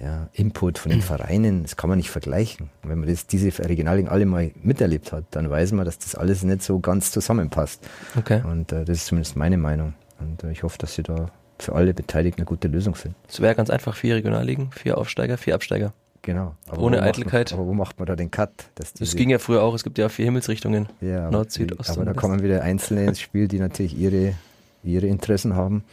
ja, 0.00 0.28
Input 0.32 0.78
von 0.78 0.90
den 0.90 1.00
Vereinen, 1.00 1.62
das 1.62 1.76
kann 1.76 1.88
man 1.88 1.98
nicht 1.98 2.10
vergleichen. 2.10 2.70
Und 2.82 2.90
wenn 2.90 2.98
man 2.98 3.08
das, 3.08 3.26
diese 3.26 3.46
Regionalligen 3.66 4.08
alle 4.08 4.26
mal 4.26 4.50
miterlebt 4.62 5.12
hat, 5.12 5.24
dann 5.30 5.50
weiß 5.50 5.72
man, 5.72 5.84
dass 5.84 5.98
das 5.98 6.14
alles 6.14 6.42
nicht 6.42 6.62
so 6.62 6.80
ganz 6.80 7.10
zusammenpasst. 7.10 7.86
Okay. 8.16 8.42
Und 8.44 8.72
äh, 8.72 8.84
das 8.84 8.98
ist 8.98 9.06
zumindest 9.06 9.36
meine 9.36 9.56
Meinung. 9.56 9.94
Und 10.20 10.44
äh, 10.44 10.52
ich 10.52 10.62
hoffe, 10.62 10.78
dass 10.78 10.94
sie 10.94 11.02
da 11.02 11.30
für 11.58 11.74
alle 11.74 11.94
Beteiligten 11.94 12.42
eine 12.42 12.46
gute 12.46 12.68
Lösung 12.68 12.94
finden. 12.94 13.16
Es 13.28 13.40
wäre 13.40 13.54
ganz 13.54 13.70
einfach, 13.70 13.96
vier 13.96 14.16
Regionalligen, 14.16 14.70
vier 14.72 14.98
Aufsteiger, 14.98 15.38
vier 15.38 15.54
Absteiger. 15.54 15.92
Genau. 16.22 16.56
Aber 16.68 16.82
Ohne 16.82 17.02
Eitelkeit. 17.02 17.52
Man, 17.52 17.60
aber 17.60 17.68
wo 17.68 17.74
macht 17.74 17.98
man 17.98 18.06
da 18.06 18.16
den 18.16 18.30
Cut? 18.30 18.50
das 18.74 19.14
ging 19.14 19.30
ja 19.30 19.38
früher 19.38 19.62
auch, 19.62 19.74
es 19.74 19.84
gibt 19.84 19.96
ja 19.96 20.08
vier 20.08 20.24
Himmelsrichtungen. 20.26 20.88
Ja, 21.00 21.30
Nord, 21.30 21.52
Süd, 21.52 21.78
Ost. 21.78 21.90
Aber 21.90 22.04
da 22.04 22.14
kommen 22.14 22.42
wieder 22.42 22.62
Einzelne 22.62 23.04
ins 23.04 23.20
Spiel, 23.20 23.46
die 23.48 23.60
natürlich 23.60 23.96
ihre, 23.96 24.34
ihre 24.94 25.06
Interessen 25.06 25.54
haben. 25.54 25.84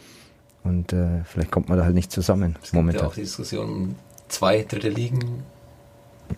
Und 0.62 0.92
äh, 0.92 1.22
vielleicht 1.24 1.50
kommt 1.50 1.68
man 1.68 1.78
da 1.78 1.84
halt 1.84 1.94
nicht 1.94 2.10
zusammen. 2.10 2.56
Es 2.62 2.72
momentan. 2.72 2.92
gibt 2.92 3.02
ja 3.02 3.08
auch 3.08 3.14
die 3.14 3.20
Diskussion 3.20 3.68
um 3.68 3.94
zwei 4.28 4.62
dritte 4.62 4.88
Ligen. 4.88 5.42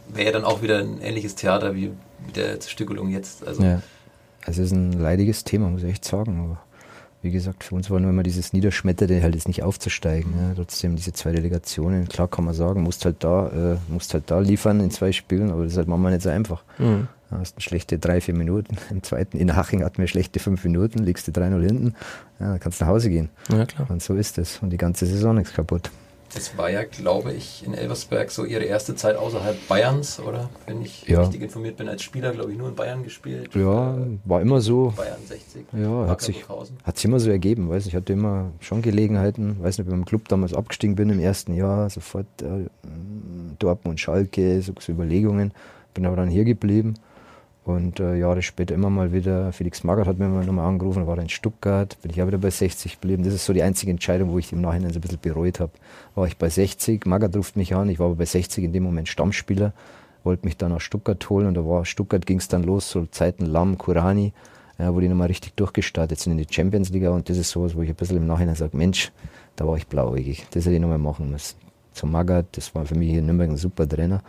Wäre 0.09 0.33
dann 0.33 0.45
auch 0.45 0.63
wieder 0.63 0.79
ein 0.79 1.01
ähnliches 1.01 1.37
Theater 1.37 1.75
wie 1.75 1.93
mit 2.27 2.37
der 2.37 2.59
Zerstückelung 2.59 3.11
jetzt. 3.11 3.47
Also 3.47 3.63
ja. 3.63 3.83
Es 4.45 4.59
ist 4.59 4.73
ein 4.73 4.93
leidiges 4.93 5.45
Thema, 5.45 5.69
muss 5.69 5.83
ich 5.83 5.91
echt 5.91 6.05
sagen. 6.05 6.41
Aber 6.41 6.59
wie 7.23 7.31
gesagt, 7.31 7.65
für 7.65 7.75
uns 7.75 7.91
war 7.91 7.99
nur 7.99 8.11
immer 8.11 8.23
dieses 8.23 8.53
Niederschmetterte, 8.53 9.23
halt 9.23 9.35
jetzt 9.35 9.49
nicht 9.49 9.63
aufzusteigen. 9.63 10.33
Ja. 10.37 10.55
Trotzdem 10.55 10.97
diese 10.97 11.13
zwei 11.13 11.33
Delegationen, 11.33 12.09
klar 12.09 12.29
kann 12.29 12.45
man 12.45 12.55
sagen, 12.55 12.83
musst 12.83 13.05
halt 13.05 13.25
da, 13.25 13.49
äh, 13.49 13.77
musst 13.89 14.15
halt 14.15 14.31
da 14.31 14.39
liefern 14.39 14.81
in 14.81 14.91
zwei 14.91 15.13
Spielen, 15.13 15.51
aber 15.51 15.65
das 15.65 15.73
ist 15.73 15.79
halt 15.79 15.89
manchmal 15.89 16.13
nicht 16.13 16.23
so 16.23 16.31
einfach. 16.31 16.63
Mhm. 16.79 17.09
Du 17.31 17.37
hast 17.37 17.57
eine 17.57 17.63
schlechte 17.63 17.99
drei, 17.99 18.21
vier 18.21 18.35
Minuten. 18.35 18.77
Im 18.91 19.03
zweiten, 19.03 19.37
in 19.39 19.57
Haching 19.57 19.85
hatten 19.85 19.99
wir 19.99 20.07
schlechte 20.07 20.39
fünf 20.39 20.65
Minuten, 20.65 21.01
liegst 21.01 21.27
du 21.29 21.33
3-0 21.33 21.61
hinten, 21.63 21.95
ja, 22.39 22.51
dann 22.51 22.61
kannst 22.61 22.81
du 22.81 22.85
nach 22.85 22.93
Hause 22.93 23.11
gehen. 23.11 23.31
Ja, 23.51 23.65
klar. 23.67 23.91
Und 23.91 24.03
so 24.03 24.15
ist 24.15 24.39
es. 24.39 24.59
Und 24.63 24.71
die 24.71 24.77
ganze 24.77 25.07
Saison 25.07 25.39
ist 25.39 25.55
kaputt. 25.55 25.91
Das 26.35 26.59
war 26.59 26.69
ja, 26.69 26.83
glaube 26.83 27.33
ich, 27.33 27.65
in 27.65 27.73
Elversberg 27.73 28.31
so 28.31 28.45
ihre 28.45 28.65
erste 28.65 28.97
Zeit 28.97 29.17
außerhalb 29.17 29.69
Bayerns, 29.69 30.19
oder? 30.19 30.51
Wenn 30.67 30.83
ich 30.83 31.07
ja. 31.07 31.21
richtig 31.21 31.41
informiert 31.41 31.77
bin, 31.77 31.89
als 31.89 32.03
Spieler, 32.03 32.33
glaube 32.33 32.51
ich, 32.51 32.59
nur 32.59 32.69
in 32.69 32.75
Bayern 32.75 33.05
gespielt. 33.05 33.55
Ja, 33.55 33.97
war 34.25 34.41
immer 34.41 34.61
so. 34.61 34.93
Bayern 34.97 35.21
60. 35.25 35.67
Ja, 35.73 36.09
hat 36.09 36.21
sich, 36.21 36.45
hat 36.85 36.97
sich 36.97 37.05
immer 37.05 37.21
so 37.21 37.31
ergeben, 37.31 37.71
weiß 37.71 37.87
ich, 37.87 37.95
hatte 37.95 38.13
immer 38.13 38.51
schon 38.61 38.83
Gelegenheiten, 38.83 39.63
weiß 39.63 39.79
nicht, 39.79 39.87
wenn 39.87 39.95
ich 39.95 40.01
beim 40.01 40.05
Club 40.05 40.29
damals 40.29 40.53
abgestiegen 40.53 40.97
bin 40.97 41.11
im 41.11 41.21
ersten 41.21 41.55
Jahr, 41.55 41.89
sofort 41.91 42.27
äh, 42.43 42.67
Dortmund, 43.61 44.01
Schalke, 44.01 44.61
so, 44.63 44.73
so 44.81 44.93
Überlegungen, 44.93 45.53
bin 45.95 46.07
aber 46.07 46.17
dann 46.17 46.29
hier 46.29 46.45
geblieben 46.45 46.95
und 47.67 47.99
äh, 47.99 48.15
Jahre 48.15 48.43
später 48.43 48.77
immer 48.77 48.91
mal 48.91 49.13
wieder, 49.13 49.53
Felix 49.53 49.83
Magath 49.83 50.07
hat 50.07 50.19
mir 50.21 50.29
mal 50.29 50.45
nochmal 50.45 50.69
angerufen, 50.69 51.09
war 51.09 51.19
in 51.19 51.29
Stuttgart, 51.29 52.01
bin 52.01 52.13
ich 52.13 52.23
auch 52.23 52.29
wieder 52.29 52.39
bei 52.39 52.51
60 52.51 53.01
geblieben. 53.01 53.25
Das 53.25 53.35
ist 53.35 53.45
so 53.45 53.53
die 53.53 53.65
einzige 53.65 53.91
Entscheidung, 53.91 54.31
wo 54.31 54.39
ich 54.39 54.53
im 54.53 54.61
Nachhinein 54.61 54.93
so 54.93 54.99
ein 54.99 55.01
bisschen 55.01 55.19
bereut 55.21 55.59
habe. 55.59 55.73
War 56.15 56.29
ich 56.29 56.37
bei 56.37 56.49
60, 56.49 57.07
Magath 57.07 57.35
ruft 57.35 57.57
mich 57.57 57.75
an, 57.75 57.89
ich 57.89 57.99
war 57.99 58.07
aber 58.07 58.15
bei 58.15 58.25
60 58.25 58.63
in 58.63 58.73
dem 58.73 58.85
Moment 58.85 59.09
Stammspieler, 59.09 59.73
wollte 60.23 60.47
mich 60.47 60.57
dann 60.57 60.71
nach 60.71 60.81
Stuttgart 60.81 61.29
holen 61.29 61.49
und 61.49 61.55
da 61.55 61.67
war 61.67 61.85
Stuttgart 61.85 62.25
ging 62.25 62.39
es 62.39 62.47
dann 62.47 62.63
los, 62.63 62.89
so 62.89 63.05
Zeiten 63.07 63.47
Lamm, 63.47 63.79
Kurani, 63.79 64.33
ja, 64.79 64.95
wo 64.95 65.01
die 65.01 65.09
nochmal 65.09 65.27
richtig 65.27 65.55
durchgestartet 65.55 66.21
sind 66.21 66.39
in 66.39 66.39
die 66.39 66.47
Champions 66.49 66.91
League 66.91 67.09
und 67.09 67.29
das 67.29 67.37
ist 67.37 67.51
sowas, 67.51 67.75
wo 67.75 67.83
ich 67.83 67.89
ein 67.89 67.97
bisschen 67.97 68.19
im 68.19 68.29
Nachhinein 68.29 68.55
sage, 68.55 68.77
Mensch, 68.77 69.11
da 69.57 69.67
war 69.67 69.77
ich 69.77 69.89
blauäugig, 69.89 70.47
das 70.53 70.67
hätte 70.67 70.77
ich 70.77 70.81
nochmal 70.81 70.99
machen 70.99 71.33
müssen. 71.33 71.57
Zum 71.95 72.13
Magath, 72.13 72.47
das 72.53 72.73
war 72.77 72.85
für 72.85 72.95
mich 72.95 73.11
hier 73.11 73.19
in 73.19 73.27
Nürnberg 73.27 73.51
ein 73.51 73.57
super 73.57 73.89
Trainer 73.89 74.23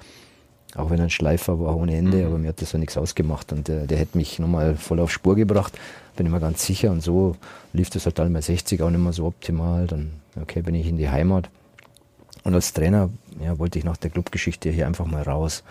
auch 0.78 0.90
wenn 0.90 1.00
er 1.00 1.06
ein 1.06 1.10
Schleifer 1.10 1.60
war 1.60 1.76
ohne 1.76 1.98
Ende, 1.98 2.18
mhm. 2.18 2.26
aber 2.28 2.38
mir 2.38 2.50
hat 2.50 2.62
das 2.62 2.72
ja 2.72 2.80
nichts 2.80 2.98
ausgemacht 2.98 3.52
und 3.52 3.68
der, 3.68 3.88
der 3.88 3.98
hätte 3.98 4.18
mich 4.18 4.40
nochmal 4.40 4.76
voll 4.76 5.00
auf 5.00 5.12
Spur 5.12 5.36
gebracht, 5.36 5.78
bin 6.16 6.26
ich 6.26 6.32
mir 6.32 6.40
ganz 6.40 6.66
sicher 6.66 6.92
und 6.92 7.02
so 7.02 7.36
lief 7.74 7.90
das 7.90 8.06
halt 8.06 8.20
dann 8.20 8.32
bei 8.32 8.42
60 8.42 8.82
auch 8.82 8.90
nicht 8.90 9.02
mehr 9.02 9.14
so 9.14 9.26
optimal, 9.26 9.88
dann 9.88 10.12
okay, 10.42 10.62
bin 10.62 10.76
ich 10.76 10.88
in 10.88 10.98
die 10.98 11.10
Heimat 11.10 11.50
und 12.44 12.54
als 12.54 12.72
Trainer 12.74 13.10
ja, 13.44 13.60
wollte 13.60 13.78
ich 13.78 13.86
nach 13.86 13.98
der 13.98 14.10
Clubgeschichte 14.10 14.70
hier 14.70 14.88
einfach 14.88 15.06
mal 15.06 15.24
raus. 15.24 15.64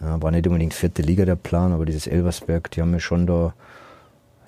Ja, 0.00 0.22
war 0.22 0.30
nicht 0.30 0.46
unbedingt 0.46 0.74
vierte 0.74 1.02
Liga 1.02 1.24
der 1.24 1.36
Plan, 1.36 1.72
aber 1.72 1.84
dieses 1.84 2.06
Elversberg, 2.06 2.70
die 2.70 2.80
haben 2.80 2.92
mir 2.92 3.00
schon 3.00 3.26
da, 3.26 3.52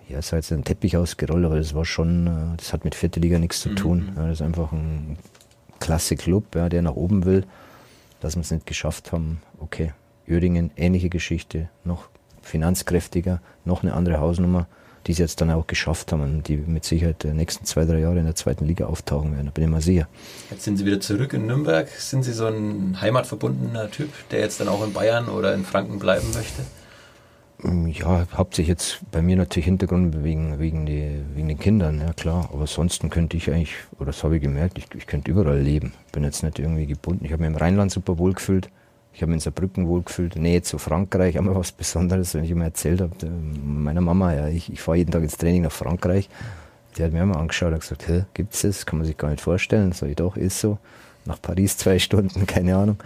ja, 0.08 0.18
es 0.18 0.30
jetzt 0.30 0.52
ein 0.52 0.64
Teppich 0.64 0.96
ausgerollt, 0.96 1.44
aber 1.44 1.56
das 1.56 1.74
war 1.74 1.84
schon, 1.84 2.26
äh, 2.26 2.56
das 2.56 2.72
hat 2.72 2.84
mit 2.84 2.94
vierte 2.94 3.20
Liga 3.20 3.38
nichts 3.38 3.60
zu 3.60 3.74
tun. 3.74 4.10
Mhm. 4.10 4.16
Ja, 4.16 4.22
das 4.28 4.40
ist 4.40 4.42
einfach 4.42 4.72
ein 4.72 5.18
klasse 5.80 6.16
Club, 6.16 6.54
ja, 6.54 6.68
der 6.68 6.82
nach 6.82 6.94
oben 6.94 7.24
will. 7.24 7.44
Dass 8.20 8.36
wir 8.36 8.42
es 8.42 8.52
nicht 8.52 8.66
geschafft 8.66 9.10
haben, 9.10 9.42
okay. 9.58 9.92
Öhringen, 10.28 10.70
ähnliche 10.76 11.08
Geschichte, 11.08 11.68
noch 11.84 12.08
finanzkräftiger, 12.42 13.40
noch 13.64 13.82
eine 13.82 13.94
andere 13.94 14.20
Hausnummer, 14.20 14.66
die 15.06 15.14
sie 15.14 15.22
jetzt 15.22 15.40
dann 15.40 15.50
auch 15.50 15.66
geschafft 15.66 16.12
haben 16.12 16.22
und 16.22 16.48
die 16.48 16.56
mit 16.56 16.84
Sicherheit 16.84 17.22
die 17.24 17.28
nächsten 17.28 17.64
zwei, 17.64 17.84
drei 17.84 18.00
Jahre 18.00 18.18
in 18.18 18.24
der 18.24 18.34
zweiten 18.34 18.66
Liga 18.66 18.86
auftauchen 18.86 19.32
werden, 19.32 19.46
da 19.46 19.52
bin 19.52 19.64
ich 19.64 19.70
mal 19.70 19.80
sicher. 19.80 20.08
Jetzt 20.50 20.64
sind 20.64 20.76
Sie 20.76 20.86
wieder 20.86 21.00
zurück 21.00 21.32
in 21.32 21.46
Nürnberg. 21.46 21.88
Sind 21.88 22.22
Sie 22.22 22.32
so 22.32 22.46
ein 22.46 23.00
heimatverbundener 23.00 23.90
Typ, 23.90 24.10
der 24.30 24.40
jetzt 24.40 24.60
dann 24.60 24.68
auch 24.68 24.84
in 24.84 24.92
Bayern 24.92 25.28
oder 25.28 25.54
in 25.54 25.64
Franken 25.64 25.98
bleiben 25.98 26.28
möchte? 26.34 26.62
Mm, 27.62 27.86
ja, 27.88 28.26
hauptsächlich 28.34 28.68
jetzt 28.68 29.00
bei 29.10 29.22
mir 29.22 29.36
natürlich 29.36 29.66
Hintergrund 29.66 30.24
wegen, 30.24 30.58
wegen, 30.58 30.86
die, 30.86 31.20
wegen 31.34 31.48
den 31.48 31.58
Kindern, 31.58 32.00
ja 32.00 32.12
klar. 32.12 32.48
Aber 32.52 32.62
ansonsten 32.62 33.10
könnte 33.10 33.36
ich 33.36 33.50
eigentlich, 33.50 33.74
oder 33.96 34.06
das 34.06 34.22
habe 34.22 34.36
ich 34.36 34.42
gemerkt, 34.42 34.78
ich, 34.78 34.86
ich 34.96 35.06
könnte 35.06 35.30
überall 35.30 35.60
leben. 35.60 35.92
Bin 36.12 36.24
jetzt 36.24 36.42
nicht 36.42 36.58
irgendwie 36.58 36.86
gebunden. 36.86 37.24
Ich 37.24 37.32
habe 37.32 37.42
mich 37.42 37.50
im 37.50 37.56
Rheinland 37.56 37.90
super 37.90 38.18
wohl 38.18 38.34
gefühlt. 38.34 38.68
Ich 39.14 39.20
habe 39.20 39.30
mich 39.30 39.36
in 39.36 39.40
Saarbrücken 39.40 39.86
wohlgefühlt. 39.86 40.36
Nähe 40.36 40.62
zu 40.62 40.78
Frankreich, 40.78 41.36
immer 41.36 41.54
was 41.54 41.72
Besonderes, 41.72 42.34
wenn 42.34 42.44
ich 42.44 42.50
immer 42.50 42.64
erzählt 42.64 43.00
habe. 43.00 43.14
Meiner 43.64 44.00
Mama, 44.00 44.34
ja, 44.34 44.48
ich, 44.48 44.72
ich 44.72 44.80
fahre 44.80 44.98
jeden 44.98 45.10
Tag 45.10 45.22
ins 45.22 45.36
Training 45.36 45.62
nach 45.62 45.72
Frankreich. 45.72 46.28
Die 46.96 47.02
hat 47.02 47.12
mir 47.12 47.22
immer 47.22 47.36
angeschaut 47.36 47.72
und 47.72 47.80
gesagt, 47.80 48.08
hä, 48.08 48.24
gibt's 48.34 48.62
das? 48.62 48.86
Kann 48.86 48.98
man 48.98 49.06
sich 49.06 49.16
gar 49.16 49.30
nicht 49.30 49.40
vorstellen. 49.40 49.92
Sag 49.92 50.08
ich 50.08 50.16
doch, 50.16 50.36
ist 50.36 50.60
so. 50.60 50.78
Nach 51.24 51.40
Paris 51.40 51.76
zwei 51.76 51.98
Stunden, 51.98 52.46
keine 52.46 52.76
Ahnung. 52.76 52.98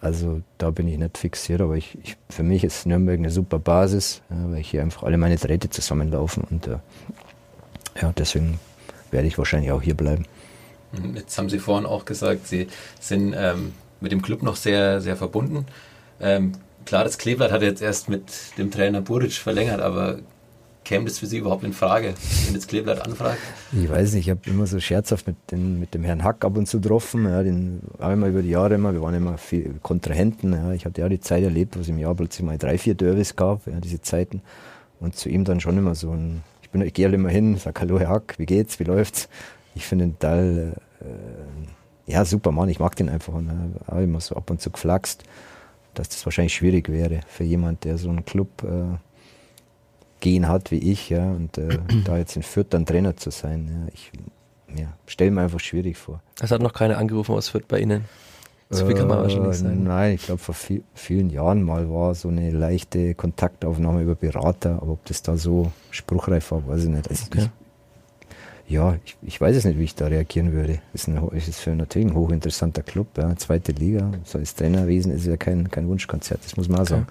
Also 0.00 0.42
da 0.58 0.70
bin 0.70 0.86
ich 0.86 0.96
nicht 0.96 1.18
fixiert, 1.18 1.60
aber 1.60 1.76
ich, 1.76 1.98
ich, 2.04 2.16
für 2.30 2.44
mich 2.44 2.62
ist 2.62 2.86
Nürnberg 2.86 3.18
eine 3.18 3.30
super 3.30 3.58
Basis, 3.58 4.22
ja, 4.30 4.36
weil 4.52 4.62
hier 4.62 4.82
einfach 4.82 5.02
alle 5.02 5.18
meine 5.18 5.36
Drähte 5.36 5.70
zusammenlaufen 5.70 6.44
und 6.44 6.68
äh, 6.68 6.78
ja, 8.00 8.12
deswegen 8.16 8.60
werde 9.10 9.26
ich 9.26 9.38
wahrscheinlich 9.38 9.72
auch 9.72 9.82
hier 9.82 9.96
bleiben. 9.96 10.24
Jetzt 11.14 11.36
haben 11.36 11.50
Sie 11.50 11.58
vorhin 11.58 11.84
auch 11.84 12.04
gesagt, 12.04 12.46
Sie 12.46 12.68
sind 13.00 13.34
ähm, 13.36 13.72
mit 14.00 14.12
dem 14.12 14.22
Club 14.22 14.42
noch 14.42 14.56
sehr, 14.56 15.00
sehr 15.00 15.16
verbunden. 15.16 15.66
Ähm, 16.20 16.52
klar, 16.84 17.04
das 17.04 17.18
Kleeblatt 17.18 17.52
hat 17.52 17.62
jetzt 17.62 17.82
erst 17.82 18.08
mit 18.08 18.58
dem 18.58 18.70
Trainer 18.70 19.00
Buric 19.00 19.32
verlängert, 19.32 19.80
aber 19.80 20.18
käme 20.88 21.04
das 21.04 21.18
für 21.18 21.26
Sie 21.26 21.38
überhaupt 21.38 21.64
in 21.64 21.74
Frage, 21.74 22.14
wenn 22.46 22.54
das 22.54 22.66
Kleeblatt 22.66 23.04
anfragt? 23.04 23.38
Ich 23.72 23.90
weiß 23.90 24.14
nicht, 24.14 24.26
ich 24.26 24.30
habe 24.30 24.40
immer 24.46 24.66
so 24.66 24.80
scherzhaft 24.80 25.26
mit, 25.26 25.36
den, 25.50 25.78
mit 25.78 25.92
dem 25.92 26.02
Herrn 26.02 26.24
Hack 26.24 26.44
ab 26.44 26.56
und 26.56 26.66
zu 26.66 26.80
getroffen. 26.80 27.26
Ja, 27.26 27.42
den 27.42 27.80
ich 27.94 28.00
mal 28.00 28.30
über 28.30 28.40
die 28.40 28.50
Jahre 28.50 28.74
immer, 28.74 28.94
wir 28.94 29.02
waren 29.02 29.14
immer 29.14 29.36
viel 29.36 29.74
Kontrahenten. 29.82 30.54
Ja. 30.54 30.72
Ich 30.72 30.86
hatte 30.86 31.02
ja 31.02 31.08
die 31.10 31.20
Zeit 31.20 31.44
erlebt, 31.44 31.76
wo 31.76 31.80
es 31.80 31.88
im 31.88 31.98
Jahr 31.98 32.14
plötzlich 32.14 32.44
mal 32.44 32.56
drei, 32.56 32.78
vier 32.78 32.94
Derbys 32.94 33.36
gab, 33.36 33.66
ja, 33.66 33.80
diese 33.80 34.00
Zeiten. 34.00 34.40
Und 34.98 35.14
zu 35.14 35.28
ihm 35.28 35.44
dann 35.44 35.60
schon 35.60 35.76
immer 35.76 35.94
so 35.94 36.10
ein, 36.10 36.42
ich, 36.62 36.70
bin, 36.70 36.80
ich 36.80 36.94
gehe 36.94 37.04
halt 37.04 37.14
immer 37.14 37.28
hin, 37.28 37.58
sage 37.58 37.80
Hallo 37.82 38.00
Herr 38.00 38.08
Hack, 38.08 38.34
wie 38.38 38.46
geht's, 38.46 38.80
wie 38.80 38.84
läuft's? 38.84 39.28
Ich 39.74 39.86
finde 39.86 40.06
den 40.06 40.18
Teil, 40.18 40.72
äh, 41.00 41.04
ja 42.08 42.24
super 42.24 42.52
Mann, 42.52 42.68
ich 42.68 42.80
mag 42.80 42.96
den 42.96 43.08
einfach. 43.08 43.34
Und 43.34 43.48
äh, 43.48 43.90
habe 43.90 44.02
immer 44.02 44.20
so 44.20 44.36
ab 44.36 44.50
und 44.50 44.60
zu 44.60 44.70
geflaxt, 44.70 45.24
dass 45.94 46.08
das 46.08 46.24
wahrscheinlich 46.24 46.54
schwierig 46.54 46.88
wäre 46.88 47.20
für 47.28 47.44
jemand, 47.44 47.84
der 47.84 47.98
so 47.98 48.08
einen 48.08 48.24
Club 48.24 48.48
äh, 48.64 48.96
gehen 50.20 50.48
hat 50.48 50.70
wie 50.70 50.78
ich, 50.78 51.10
ja, 51.10 51.30
und 51.30 51.58
äh, 51.58 51.78
da 52.04 52.18
jetzt 52.18 52.36
in 52.36 52.42
Fürth 52.42 52.68
dann 52.70 52.86
Trainer 52.86 53.16
zu 53.16 53.30
sein, 53.30 53.68
ja, 53.68 53.92
ich 53.92 54.12
ja, 54.78 54.88
stelle 55.06 55.30
mir 55.30 55.42
einfach 55.42 55.60
schwierig 55.60 55.96
vor. 55.96 56.20
Es 56.40 56.50
hat 56.50 56.60
noch 56.60 56.72
keine 56.72 56.98
angerufen 56.98 57.34
aus 57.34 57.48
Fürth 57.48 57.68
bei 57.68 57.80
Ihnen? 57.80 58.04
So 58.70 58.84
viel 58.84 58.94
kann 58.94 59.08
man 59.08 59.22
wahrscheinlich 59.22 59.52
äh, 59.52 59.54
sagen. 59.54 59.84
Nein, 59.84 60.14
ich 60.14 60.26
glaube 60.26 60.40
vor 60.40 60.54
viel, 60.54 60.82
vielen 60.94 61.30
Jahren 61.30 61.62
mal 61.62 61.88
war 61.90 62.14
so 62.14 62.28
eine 62.28 62.50
leichte 62.50 63.14
Kontaktaufnahme 63.14 64.02
über 64.02 64.14
Berater, 64.14 64.78
aber 64.82 64.92
ob 64.92 65.04
das 65.06 65.22
da 65.22 65.38
so 65.38 65.72
spruchreif 65.90 66.50
war, 66.50 66.66
weiß 66.66 66.84
ich 66.84 66.90
nicht. 66.90 67.08
Also 67.08 67.24
okay. 67.28 67.48
Ja, 68.68 68.96
ich, 69.04 69.16
ich, 69.22 69.40
weiß 69.40 69.56
es 69.56 69.64
nicht, 69.64 69.78
wie 69.78 69.84
ich 69.84 69.94
da 69.94 70.06
reagieren 70.06 70.52
würde. 70.52 70.80
Es 70.92 71.02
ist, 71.02 71.08
ein, 71.08 71.28
ist 71.32 71.60
für 71.60 71.70
natürlich 71.70 72.08
ein 72.08 72.14
hochinteressanter 72.14 72.82
Club, 72.82 73.08
ja, 73.16 73.34
zweite 73.36 73.72
Liga. 73.72 74.12
So 74.24 74.38
als 74.38 74.54
Trainerwesen 74.54 75.12
ist 75.12 75.26
ja 75.26 75.36
kein, 75.36 75.70
kein 75.70 75.88
Wunschkonzert, 75.88 76.44
das 76.44 76.56
muss 76.56 76.68
man 76.68 76.78
auch 76.78 76.82
okay. 76.82 76.90
sagen 76.90 77.06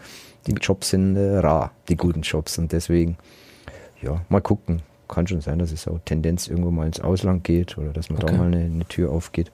die 0.48 0.54
Jobs 0.54 0.90
sind 0.90 1.16
äh, 1.16 1.38
rar, 1.38 1.72
die 1.90 1.96
guten 1.96 2.22
Jobs. 2.22 2.58
Und 2.58 2.72
deswegen, 2.72 3.18
ja, 4.02 4.22
mal 4.30 4.42
gucken. 4.42 4.82
Kann 5.08 5.26
schon 5.26 5.40
sein, 5.40 5.60
dass 5.60 5.72
es 5.72 5.88
auch 5.88 6.00
Tendenz 6.04 6.50
irgendwo 6.50 6.70
mal 6.70 6.86
ins 6.86 7.00
Ausland 7.00 7.46
geht 7.46 7.78
oder 7.78 7.94
dass 7.94 8.10
man 8.10 8.22
okay. 8.22 8.34
da 8.34 8.38
mal 8.38 8.48
eine, 8.48 8.66
eine, 8.66 8.86
Tür 8.86 9.12
aufgeht. 9.12 9.52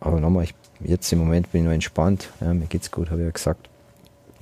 Aber 0.00 0.18
nochmal, 0.18 0.42
ich, 0.42 0.54
jetzt 0.80 1.12
im 1.12 1.20
Moment 1.20 1.52
bin 1.52 1.60
ich 1.60 1.66
noch 1.66 1.72
entspannt. 1.72 2.30
Ja, 2.40 2.52
mir 2.52 2.66
geht's 2.66 2.90
gut, 2.90 3.10
habe 3.10 3.20
ich 3.20 3.26
ja 3.26 3.30
gesagt. 3.30 3.68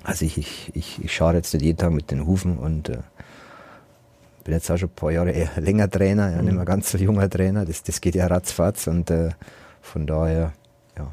Also 0.02 0.24
ich, 0.24 0.38
ich, 0.38 0.70
ich, 0.72 1.04
ich 1.04 1.14
schaue 1.14 1.34
jetzt 1.34 1.52
nicht 1.52 1.62
jeden 1.62 1.76
Tag 1.76 1.92
mit 1.92 2.10
den 2.10 2.26
Hufen 2.26 2.56
und 2.56 2.88
äh, 2.88 2.98
bin 4.44 4.54
jetzt 4.54 4.70
auch 4.70 4.78
schon 4.78 4.88
ein 4.88 4.94
paar 4.94 5.10
Jahre 5.10 5.30
eher 5.30 5.50
länger 5.56 5.90
Trainer, 5.90 6.30
ja, 6.30 6.38
mhm. 6.38 6.44
nicht 6.44 6.54
mehr 6.54 6.64
ganz 6.64 6.90
so 6.90 6.98
junger 6.98 7.28
Trainer. 7.28 7.64
Das, 7.64 7.82
das 7.82 8.00
geht 8.00 8.14
ja 8.14 8.26
ratzfatz 8.26 8.86
und 8.86 9.10
äh, 9.10 9.30
von 9.80 10.06
daher, 10.06 10.52
ja, 10.96 11.12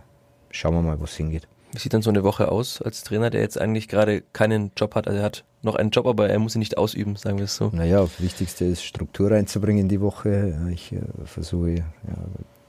schauen 0.51 0.75
wir 0.75 0.82
mal, 0.82 0.99
wo 0.99 1.05
es 1.05 1.15
hingeht. 1.15 1.47
Wie 1.73 1.80
sieht 1.80 1.93
dann 1.93 2.01
so 2.01 2.09
eine 2.09 2.23
Woche 2.23 2.49
aus 2.51 2.82
als 2.82 3.03
Trainer, 3.03 3.30
der 3.30 3.41
jetzt 3.41 3.59
eigentlich 3.59 3.88
gerade 3.88 4.21
keinen 4.34 4.71
Job 4.75 4.95
hat? 4.95 5.07
Also 5.07 5.19
er 5.19 5.25
hat 5.25 5.43
noch 5.61 5.75
einen 5.75 5.89
Job, 5.89 6.07
aber 6.07 6.30
er 6.30 6.39
muss 6.39 6.55
ihn 6.55 6.59
nicht 6.59 6.78
ausüben, 6.78 7.15
sagen 7.17 7.38
wir 7.38 7.45
es 7.45 7.55
so. 7.55 7.69
Naja, 7.73 8.01
das 8.01 8.21
Wichtigste 8.21 8.65
ist 8.65 8.84
Struktur 8.84 9.32
reinzubringen 9.32 9.84
in 9.84 9.89
die 9.89 10.01
Woche. 10.01 10.57
Ich 10.71 10.93
äh, 10.93 11.01
versuche, 11.25 11.75
ja, 11.75 11.84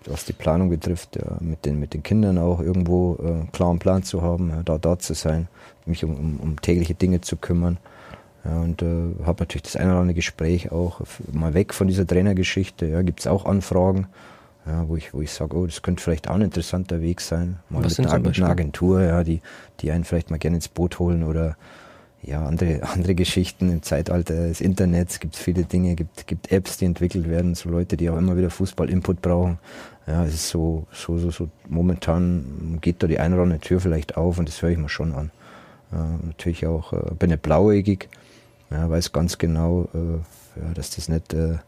was 0.05 0.25
die 0.25 0.33
Planung 0.33 0.71
betrifft, 0.71 1.17
ja, 1.17 1.37
mit, 1.41 1.65
den, 1.65 1.79
mit 1.79 1.95
den 1.95 2.03
Kindern 2.03 2.39
auch 2.39 2.61
irgendwo 2.61 3.17
äh, 3.21 3.27
einen 3.27 3.53
klaren 3.53 3.79
Plan 3.79 4.03
zu 4.03 4.23
haben, 4.23 4.51
ja, 4.51 4.63
da 4.63 4.79
da 4.79 4.99
zu 4.99 5.15
sein, 5.15 5.49
mich 5.87 6.05
um, 6.05 6.15
um, 6.15 6.41
um 6.41 6.61
tägliche 6.61 6.95
Dinge 6.95 7.21
zu 7.21 7.37
kümmern. 7.37 7.79
Ja, 8.45 8.61
und 8.61 8.83
äh, 8.83 9.25
habe 9.25 9.43
natürlich 9.43 9.63
das 9.63 9.77
eine 9.77 9.91
oder 9.91 10.01
andere 10.01 10.15
Gespräch 10.15 10.71
auch 10.71 11.01
mal 11.33 11.55
weg 11.55 11.75
von 11.75 11.89
dieser 11.89 12.07
Trainergeschichte. 12.07 12.87
Ja, 12.87 13.03
Gibt 13.03 13.21
es 13.21 13.27
auch 13.27 13.45
Anfragen 13.47 14.07
ja, 14.69 14.89
wo 14.89 14.97
ich, 14.97 15.15
wo 15.15 15.21
ich 15.21 15.33
sage, 15.33 15.57
oh, 15.57 15.67
das 15.67 15.83
könnte 15.83 16.03
vielleicht 16.03 16.29
auch 16.29 16.35
ein 16.35 16.43
interessanter 16.43 17.01
Weg 17.01 17.21
sein. 17.21 17.59
Mal 17.71 17.85
Was 17.85 17.99
mit, 17.99 18.09
einer, 18.09 18.19
mit 18.19 18.37
einer 18.37 18.51
Agentur, 18.51 19.03
ja, 19.03 19.25
die, 19.25 19.41
die 19.81 19.91
einen 19.91 20.05
vielleicht 20.05 20.31
mal 20.31 20.39
gerne 20.39 20.57
ins 20.57 20.69
Boot 20.69 20.99
holen 20.99 21.25
oder 21.25 21.57
ja, 22.23 22.45
andere, 22.45 22.83
andere 22.95 23.15
Geschichten 23.15 23.71
im 23.71 23.83
Zeitalter 23.83 24.49
des 24.49 24.61
Internets 24.61 25.21
gibt 25.21 25.37
es 25.37 25.41
viele 25.41 25.65
Dinge, 25.65 25.95
gibt, 25.95 26.27
gibt 26.27 26.53
Apps, 26.53 26.77
die 26.77 26.85
entwickelt 26.85 27.29
werden, 27.29 27.55
so 27.55 27.71
Leute, 27.71 27.97
die 27.97 28.11
auch 28.11 28.19
immer 28.19 28.37
wieder 28.37 28.51
Fußball-Input 28.51 29.23
brauchen. 29.23 29.59
Ja, 30.07 30.25
es 30.25 30.35
ist 30.35 30.49
so, 30.49 30.87
so, 30.93 31.19
so, 31.19 31.31
so, 31.31 31.49
momentan 31.69 32.79
geht 32.81 33.03
da 33.03 33.07
die 33.07 33.19
eine 33.19 33.35
oder 33.35 33.45
andere 33.45 33.61
Tür 33.61 33.81
vielleicht 33.81 34.17
auf 34.17 34.39
und 34.39 34.49
das 34.49 34.61
höre 34.61 34.71
ich 34.71 34.79
mir 34.79 34.89
schon 34.89 35.15
an. 35.15 35.31
Ja, 35.93 36.19
natürlich 36.23 36.67
auch, 36.67 36.93
äh, 36.93 37.15
bin 37.19 37.31
nicht 37.31 37.43
blauäugig, 37.43 38.09
ja, 38.71 38.89
weiß 38.89 39.13
ganz 39.13 39.39
genau, 39.39 39.89
äh, 39.95 40.61
ja, 40.61 40.75
dass 40.75 40.91
das 40.91 41.09
nicht 41.09 41.33
äh, 41.35 41.59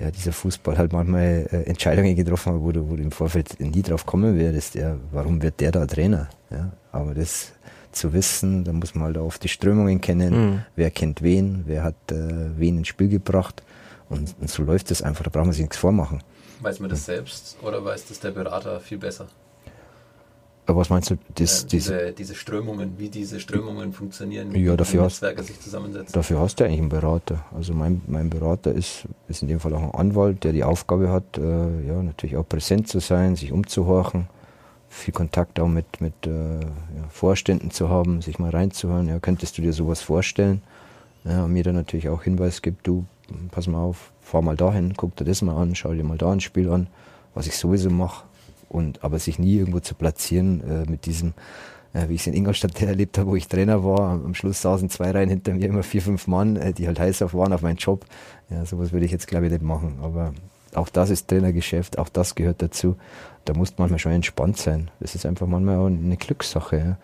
ja, 0.00 0.10
dieser 0.10 0.32
Fußball 0.32 0.78
halt 0.78 0.92
manchmal 0.92 1.46
äh, 1.50 1.62
Entscheidungen 1.64 2.16
getroffen 2.16 2.54
hat, 2.54 2.60
wo 2.60 2.72
du, 2.72 2.88
wo 2.88 2.96
du 2.96 3.02
im 3.02 3.12
Vorfeld 3.12 3.60
nie 3.60 3.82
drauf 3.82 4.06
kommen 4.06 4.38
würdest, 4.38 4.74
ja, 4.74 4.96
warum 5.12 5.42
wird 5.42 5.60
der 5.60 5.72
da 5.72 5.86
Trainer? 5.86 6.28
Ja, 6.50 6.72
aber 6.90 7.14
das 7.14 7.52
zu 7.92 8.12
wissen, 8.12 8.64
da 8.64 8.72
muss 8.72 8.94
man 8.94 9.04
halt 9.04 9.18
auch 9.18 9.36
die 9.36 9.48
Strömungen 9.48 10.00
kennen, 10.00 10.32
mhm. 10.32 10.62
wer 10.76 10.90
kennt 10.90 11.22
wen, 11.22 11.64
wer 11.66 11.84
hat 11.84 11.96
äh, 12.10 12.56
wen 12.56 12.78
ins 12.78 12.88
Spiel 12.88 13.08
gebracht 13.08 13.62
und, 14.08 14.34
und 14.40 14.48
so 14.48 14.62
läuft 14.62 14.90
es 14.90 15.02
einfach, 15.02 15.24
da 15.24 15.30
braucht 15.30 15.46
man 15.46 15.52
sich 15.52 15.62
nichts 15.62 15.76
vormachen. 15.76 16.22
Weiß 16.60 16.80
man 16.80 16.90
das 16.90 17.06
selbst 17.06 17.56
oder 17.62 17.84
weiß 17.84 18.06
das 18.06 18.20
der 18.20 18.30
Berater 18.30 18.80
viel 18.80 18.98
besser? 18.98 19.26
Was 20.76 20.90
meinst 20.90 21.10
du? 21.10 21.18
Das, 21.34 21.64
äh, 21.64 21.66
diese, 21.68 22.12
diese, 22.12 22.34
Strömungen, 22.34 22.98
wie 22.98 23.08
diese 23.08 23.40
Strömungen 23.40 23.92
funktionieren, 23.92 24.52
wie 24.52 24.64
ja, 24.64 24.76
dafür 24.76 25.02
Netzwerke 25.02 25.42
sich 25.42 25.60
zusammensetzen. 25.60 26.12
Dafür 26.12 26.40
hast 26.40 26.60
du 26.60 26.64
eigentlich 26.64 26.80
einen 26.80 26.88
Berater. 26.88 27.44
Also 27.54 27.74
mein, 27.74 28.02
mein 28.06 28.30
Berater 28.30 28.72
ist, 28.72 29.04
ist 29.28 29.42
in 29.42 29.48
dem 29.48 29.60
Fall 29.60 29.74
auch 29.74 29.82
ein 29.82 29.94
Anwalt, 29.94 30.44
der 30.44 30.52
die 30.52 30.64
Aufgabe 30.64 31.10
hat, 31.10 31.38
äh, 31.38 31.86
ja, 31.86 32.02
natürlich 32.02 32.36
auch 32.36 32.48
präsent 32.48 32.88
zu 32.88 33.00
sein, 33.00 33.36
sich 33.36 33.52
umzuhorchen, 33.52 34.26
viel 34.88 35.14
Kontakt 35.14 35.60
auch 35.60 35.68
mit, 35.68 36.00
mit 36.00 36.26
äh, 36.26 36.60
ja, 36.60 37.08
Vorständen 37.10 37.70
zu 37.70 37.88
haben, 37.88 38.22
sich 38.22 38.38
mal 38.38 38.50
reinzuhören. 38.50 39.08
Ja, 39.08 39.18
könntest 39.20 39.56
du 39.58 39.62
dir 39.62 39.72
sowas 39.72 40.00
vorstellen? 40.00 40.62
Ja, 41.24 41.44
und 41.44 41.52
mir 41.52 41.62
dann 41.62 41.74
natürlich 41.74 42.08
auch 42.08 42.22
Hinweis 42.22 42.62
gibt, 42.62 42.86
du, 42.86 43.04
pass 43.50 43.66
mal 43.66 43.78
auf, 43.78 44.10
fahr 44.22 44.42
mal 44.42 44.56
dahin, 44.56 44.94
guck 44.96 45.16
dir 45.16 45.24
das 45.24 45.42
mal 45.42 45.60
an, 45.60 45.74
schau 45.74 45.92
dir 45.92 46.04
mal 46.04 46.18
da 46.18 46.32
ein 46.32 46.40
Spiel 46.40 46.70
an, 46.70 46.86
was 47.34 47.46
ich 47.46 47.56
sowieso 47.56 47.90
mache 47.90 48.24
und 48.70 49.04
aber 49.04 49.18
sich 49.18 49.38
nie 49.38 49.56
irgendwo 49.56 49.80
zu 49.80 49.94
platzieren 49.94 50.62
äh, 50.62 50.90
mit 50.90 51.04
diesem, 51.04 51.34
äh, 51.92 52.08
wie 52.08 52.14
ich 52.14 52.22
es 52.22 52.26
in 52.26 52.34
Ingolstadt 52.34 52.80
erlebt 52.82 53.18
habe, 53.18 53.30
wo 53.30 53.36
ich 53.36 53.48
Trainer 53.48 53.84
war. 53.84 54.12
Am 54.12 54.34
Schluss 54.34 54.62
saßen 54.62 54.88
zwei 54.88 55.10
Reihen 55.10 55.28
hinter 55.28 55.52
mir, 55.52 55.66
immer 55.66 55.82
vier, 55.82 56.02
fünf 56.02 56.26
Mann, 56.26 56.56
äh, 56.56 56.72
die 56.72 56.86
halt 56.86 56.98
heiß 56.98 57.22
auf 57.22 57.34
waren 57.34 57.52
auf 57.52 57.62
meinen 57.62 57.76
Job. 57.76 58.06
Ja, 58.48 58.64
sowas 58.64 58.92
würde 58.92 59.04
ich 59.04 59.12
jetzt 59.12 59.26
glaube 59.26 59.46
ich 59.46 59.52
nicht 59.52 59.62
machen. 59.62 59.98
Aber 60.02 60.32
auch 60.74 60.88
das 60.88 61.10
ist 61.10 61.28
Trainergeschäft, 61.28 61.98
auch 61.98 62.08
das 62.08 62.34
gehört 62.34 62.62
dazu. 62.62 62.96
Da 63.44 63.54
muss 63.54 63.70
man 63.70 63.84
manchmal 63.84 63.98
schon 63.98 64.12
entspannt 64.12 64.56
sein. 64.56 64.90
Das 65.00 65.14
ist 65.14 65.26
einfach 65.26 65.46
manchmal 65.46 65.78
auch 65.78 65.86
eine 65.86 66.16
Glückssache. 66.16 66.78
Ja. 66.78 66.98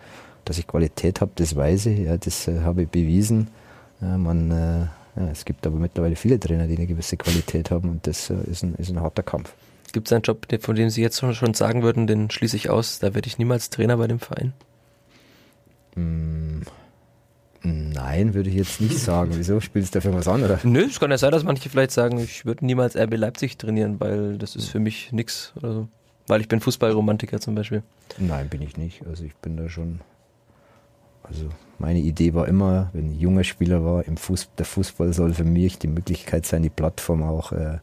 dass 0.45 0.57
ich 0.57 0.67
Qualität 0.67 1.19
habe, 1.19 1.31
das 1.35 1.55
weiß 1.55 1.87
ich, 1.87 1.99
ja, 1.99 2.17
das 2.17 2.47
äh, 2.47 2.61
habe 2.61 2.83
ich 2.83 2.89
bewiesen. 2.89 3.49
Man, 3.99 4.51
äh, 4.51 4.85
ja, 5.17 5.29
es 5.31 5.45
gibt 5.45 5.65
aber 5.65 5.77
mittlerweile 5.77 6.15
viele 6.15 6.39
Trainer, 6.39 6.67
die 6.67 6.77
eine 6.77 6.85
gewisse 6.85 7.17
Qualität 7.17 7.71
haben 7.71 7.89
und 7.89 8.05
das 8.05 8.29
äh, 8.29 8.35
ist, 8.49 8.63
ein, 8.63 8.75
ist 8.75 8.89
ein 8.89 9.01
harter 9.01 9.23
Kampf. 9.23 9.51
Gibt 9.93 10.07
es 10.07 10.13
einen 10.13 10.23
Job, 10.23 10.45
von 10.61 10.75
dem 10.75 10.89
Sie 10.89 11.01
jetzt 11.01 11.19
schon 11.19 11.53
sagen 11.53 11.83
würden, 11.83 12.07
den 12.07 12.29
schließe 12.29 12.55
ich 12.55 12.69
aus, 12.69 12.99
da 12.99 13.13
werde 13.13 13.27
ich 13.27 13.37
niemals 13.37 13.69
Trainer 13.69 13.97
bei 13.97 14.07
dem 14.07 14.19
Verein? 14.19 14.53
Mm, 15.95 16.61
nein, 17.63 18.33
würde 18.33 18.49
ich 18.49 18.55
jetzt 18.55 18.81
nicht 18.81 18.99
sagen. 18.99 19.31
Wieso? 19.33 19.59
Spielst 19.59 19.93
du 19.93 19.99
dafür 19.99 20.13
was 20.13 20.27
an? 20.27 20.43
Oder? 20.43 20.59
Nö, 20.63 20.85
es 20.85 20.99
kann 20.99 21.11
ja 21.11 21.17
sein, 21.17 21.31
dass 21.31 21.43
manche 21.43 21.69
vielleicht 21.69 21.91
sagen, 21.91 22.19
ich 22.19 22.45
würde 22.45 22.65
niemals 22.65 22.95
RB 22.95 23.15
Leipzig 23.15 23.57
trainieren, 23.57 23.99
weil 23.99 24.37
das 24.37 24.55
ist 24.55 24.67
für 24.67 24.79
mich 24.79 25.11
nichts 25.11 25.53
oder 25.55 25.73
so. 25.73 25.87
Weil 26.27 26.41
ich 26.41 26.47
bin 26.47 26.59
Fußballromantiker 26.59 27.39
zum 27.39 27.55
Beispiel. 27.55 27.83
Nein, 28.17 28.49
bin 28.49 28.61
ich 28.61 28.77
nicht. 28.77 29.05
Also 29.07 29.23
ich 29.23 29.35
bin 29.35 29.57
da 29.57 29.69
schon. 29.69 30.01
Also 31.23 31.49
meine 31.79 31.99
Idee 31.99 32.33
war 32.33 32.47
immer, 32.47 32.89
wenn 32.93 33.11
ich 33.11 33.19
junger 33.19 33.43
Spieler 33.43 33.83
war, 33.83 34.05
im 34.05 34.17
Fuß, 34.17 34.49
der 34.57 34.65
Fußball 34.65 35.13
soll 35.13 35.33
für 35.33 35.43
mich 35.43 35.77
die 35.77 35.87
Möglichkeit 35.87 36.45
sein, 36.45 36.63
die 36.63 36.69
Plattform 36.69 37.21
auch 37.23 37.51
äh, 37.51 37.79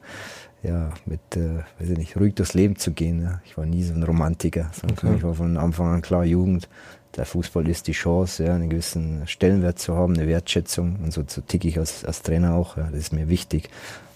ja, 0.64 0.90
mit, 1.06 1.20
äh, 1.36 1.58
weiß 1.78 1.90
ich 1.90 1.98
nicht, 1.98 2.16
ruhig 2.16 2.34
durchs 2.34 2.54
Leben 2.54 2.76
zu 2.76 2.92
gehen. 2.92 3.22
Ja. 3.22 3.40
Ich 3.44 3.56
war 3.56 3.66
nie 3.66 3.82
so 3.82 3.94
ein 3.94 4.02
Romantiker, 4.02 4.70
sondern 4.72 4.98
okay. 4.98 5.10
mich 5.10 5.22
war 5.22 5.34
von 5.34 5.56
Anfang 5.56 5.88
an 5.88 6.02
klar, 6.02 6.24
Jugend, 6.24 6.68
der 7.16 7.26
Fußball 7.26 7.68
ist 7.68 7.86
die 7.86 7.92
Chance, 7.92 8.44
ja, 8.44 8.54
einen 8.54 8.70
gewissen 8.70 9.22
Stellenwert 9.26 9.78
zu 9.78 9.94
haben, 9.94 10.14
eine 10.14 10.26
Wertschätzung 10.26 10.98
und 11.02 11.12
so, 11.12 11.22
so 11.26 11.40
ticke 11.42 11.68
ich 11.68 11.78
als, 11.78 12.04
als 12.04 12.22
Trainer 12.22 12.54
auch, 12.54 12.76
ja, 12.76 12.84
das 12.84 12.98
ist 12.98 13.12
mir 13.12 13.28
wichtig. 13.28 13.70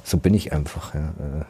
So 0.04 0.18
bin 0.18 0.34
ich 0.34 0.52
einfach. 0.52 0.94
Ja. 0.94 1.00
Äh, 1.00 1.44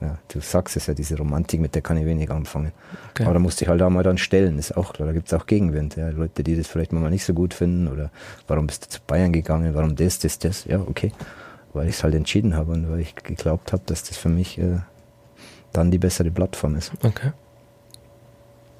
ja, 0.00 0.18
du 0.28 0.40
sagst 0.40 0.76
es 0.76 0.86
ja, 0.86 0.94
diese 0.94 1.16
Romantik, 1.16 1.60
mit 1.60 1.74
der 1.74 1.82
kann 1.82 1.96
ich 1.96 2.04
wenig 2.04 2.30
anfangen. 2.30 2.72
Okay. 3.10 3.24
Aber 3.24 3.34
da 3.34 3.38
musste 3.38 3.64
ich 3.64 3.68
halt 3.68 3.80
auch 3.80 3.90
mal 3.90 4.02
dann 4.02 4.18
stellen, 4.18 4.58
ist 4.58 4.76
auch 4.76 4.92
klar, 4.92 5.06
da 5.06 5.12
gibt 5.12 5.28
es 5.28 5.34
auch 5.34 5.46
Gegenwind. 5.46 5.96
Ja. 5.96 6.10
Leute, 6.10 6.42
die 6.42 6.56
das 6.56 6.66
vielleicht 6.66 6.92
mal 6.92 7.08
nicht 7.10 7.24
so 7.24 7.32
gut 7.32 7.54
finden 7.54 7.88
oder 7.88 8.10
warum 8.46 8.66
bist 8.66 8.84
du 8.84 8.88
zu 8.90 9.00
Bayern 9.06 9.32
gegangen, 9.32 9.74
warum 9.74 9.96
das, 9.96 10.18
das, 10.18 10.38
das, 10.38 10.64
ja, 10.64 10.80
okay. 10.80 11.12
Weil 11.74 11.88
ich 11.88 11.96
es 11.96 12.04
halt 12.04 12.14
entschieden 12.14 12.56
habe 12.56 12.72
und 12.72 12.90
weil 12.90 13.00
ich 13.00 13.14
geglaubt 13.16 13.72
habe, 13.72 13.82
dass 13.86 14.04
das 14.04 14.16
für 14.16 14.30
mich 14.30 14.58
äh, 14.58 14.78
dann 15.72 15.90
die 15.90 15.98
bessere 15.98 16.30
Plattform 16.30 16.76
ist. 16.76 16.92
Okay. 17.02 17.32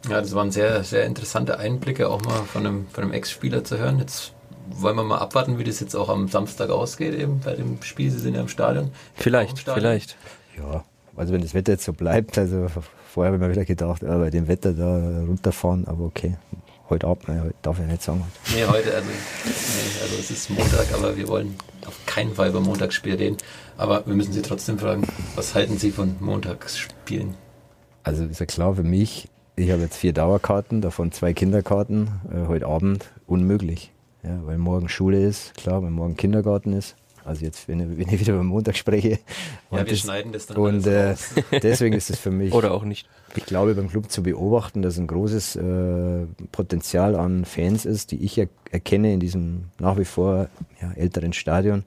Ja, 0.09 0.21
das 0.21 0.35
waren 0.35 0.51
sehr, 0.51 0.85
sehr 0.85 1.05
interessante 1.05 1.59
Einblicke, 1.59 2.09
auch 2.09 2.23
mal 2.23 2.43
von 2.45 2.67
einem, 2.67 2.87
von 2.89 3.05
einem 3.05 3.13
Ex-Spieler 3.13 3.65
zu 3.65 3.79
hören. 3.79 3.99
Jetzt 3.99 4.33
wollen 4.71 4.97
wir 4.97 5.05
mal 5.05 5.19
abwarten, 5.19 5.59
wie 5.59 5.65
das 5.65 5.81
jetzt 5.81 5.95
auch 5.95 6.09
am 6.09 6.29
Samstag 6.29 6.71
ausgeht, 6.71 7.15
eben 7.15 7.41
bei 7.41 7.55
dem 7.55 7.83
Spiel. 7.83 8.11
Sie 8.11 8.19
sind 8.19 8.35
ja 8.35 8.41
im 8.41 8.49
Stadion. 8.49 8.91
Vielleicht, 9.15 9.53
im 9.53 9.57
Stadion. 9.57 9.81
vielleicht. 9.81 10.17
Ja, 10.59 10.85
also 11.17 11.33
wenn 11.33 11.41
das 11.41 11.55
Wetter 11.55 11.73
jetzt 11.73 11.85
so 11.85 11.93
bleibt, 11.93 12.39
also 12.39 12.67
vorher 13.09 13.33
habe 13.33 13.43
ich 13.43 13.49
mir 13.49 13.51
wieder 13.53 13.65
gedacht, 13.65 14.03
äh, 14.03 14.07
bei 14.07 14.31
dem 14.31 14.47
Wetter 14.47 14.73
da 14.73 15.23
runterfahren, 15.27 15.87
aber 15.87 16.05
okay, 16.05 16.37
heute 16.91 17.07
Abend, 17.07 17.29
nein, 17.29 17.43
heute 17.43 17.55
darf 17.63 17.79
ich 17.79 17.87
nicht 17.87 18.03
sagen. 18.03 18.25
Nee, 18.55 18.65
heute, 18.67 18.95
also, 18.95 19.09
nee, 19.09 20.03
also 20.03 20.17
es 20.19 20.31
ist 20.31 20.51
Montag, 20.51 20.93
aber 20.95 21.17
wir 21.17 21.29
wollen 21.29 21.57
auf 21.87 21.99
keinen 22.07 22.35
Fall 22.35 22.51
über 22.51 22.61
Montagsspiel 22.61 23.15
reden. 23.15 23.37
Aber 23.77 24.07
wir 24.07 24.15
müssen 24.15 24.33
Sie 24.33 24.43
trotzdem 24.43 24.79
fragen, 24.79 25.07
was 25.35 25.55
halten 25.55 25.79
Sie 25.79 25.91
von 25.91 26.17
Montagsspielen? 26.21 27.35
Also 28.03 28.25
ist 28.25 28.41
ja 28.41 28.47
klar 28.47 28.75
für 28.75 28.83
mich, 28.83 29.29
ich 29.57 29.71
habe 29.71 29.83
jetzt 29.83 29.97
vier 29.97 30.13
Dauerkarten, 30.13 30.81
davon 30.81 31.13
zwei 31.13 31.33
Kinderkarten, 31.33 32.09
äh, 32.33 32.49
heute 32.49 32.67
Abend 32.67 33.11
unmöglich. 33.27 33.93
Ja, 34.23 34.41
weil 34.45 34.59
morgen 34.59 34.89
Schule 34.89 35.23
ist, 35.23 35.55
klar, 35.55 35.83
weil 35.83 35.91
morgen 35.91 36.17
Kindergarten 36.17 36.73
ist. 36.73 36.97
Also 37.25 37.45
jetzt, 37.45 37.69
wenn, 37.69 37.81
ich, 37.81 37.99
wenn 37.99 38.15
ich 38.15 38.21
wieder 38.21 38.35
über 38.35 38.43
Montag 38.43 38.77
spreche. 38.77 39.19
Ja, 39.71 39.79
wir 39.79 39.85
das, 39.85 39.99
schneiden 40.01 40.33
das 40.33 40.47
dann 40.47 40.57
Und 40.57 40.87
äh, 40.87 41.15
deswegen 41.63 41.95
ist 41.95 42.11
es 42.11 42.19
für 42.19 42.31
mich. 42.31 42.53
Oder 42.53 42.73
auch 42.73 42.85
nicht. 42.85 43.09
Ich 43.35 43.47
glaube, 43.47 43.75
beim 43.75 43.89
Club 43.89 44.11
zu 44.11 44.23
beobachten, 44.23 44.83
dass 44.83 44.99
ein 44.99 45.07
großes 45.07 45.57
äh, 45.57 46.27
Potenzial 46.53 47.17
an 47.17 47.45
Fans 47.45 47.85
ist, 47.85 48.13
die 48.13 48.25
ich 48.25 48.39
er 48.39 48.49
erkenne 48.71 49.13
in 49.13 49.21
diesem 49.21 49.71
nach 49.79 49.99
wie 49.99 50.05
vor 50.05 50.49
ja, 50.81 50.93
älteren 50.93 51.33
Stadion, 51.33 51.85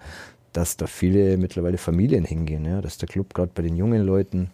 dass 0.53 0.77
da 0.77 0.87
viele 0.87 1.37
mittlerweile 1.37 1.77
Familien 1.77 2.25
hingehen. 2.25 2.65
Ja, 2.65 2.81
dass 2.81 2.97
der 2.97 3.07
Club 3.07 3.33
gerade 3.33 3.51
bei 3.53 3.61
den 3.61 3.75
jungen 3.75 4.01
Leuten 4.01 4.49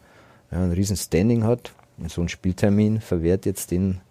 ja, 0.52 0.64
ein 0.64 0.72
riesen 0.72 0.98
Standing 0.98 1.44
hat. 1.44 1.74
So 2.08 2.22
ein 2.22 2.30
Spieltermin 2.30 3.00
verwehrt 3.00 3.46
jetzt 3.46 3.72
den 3.72 4.02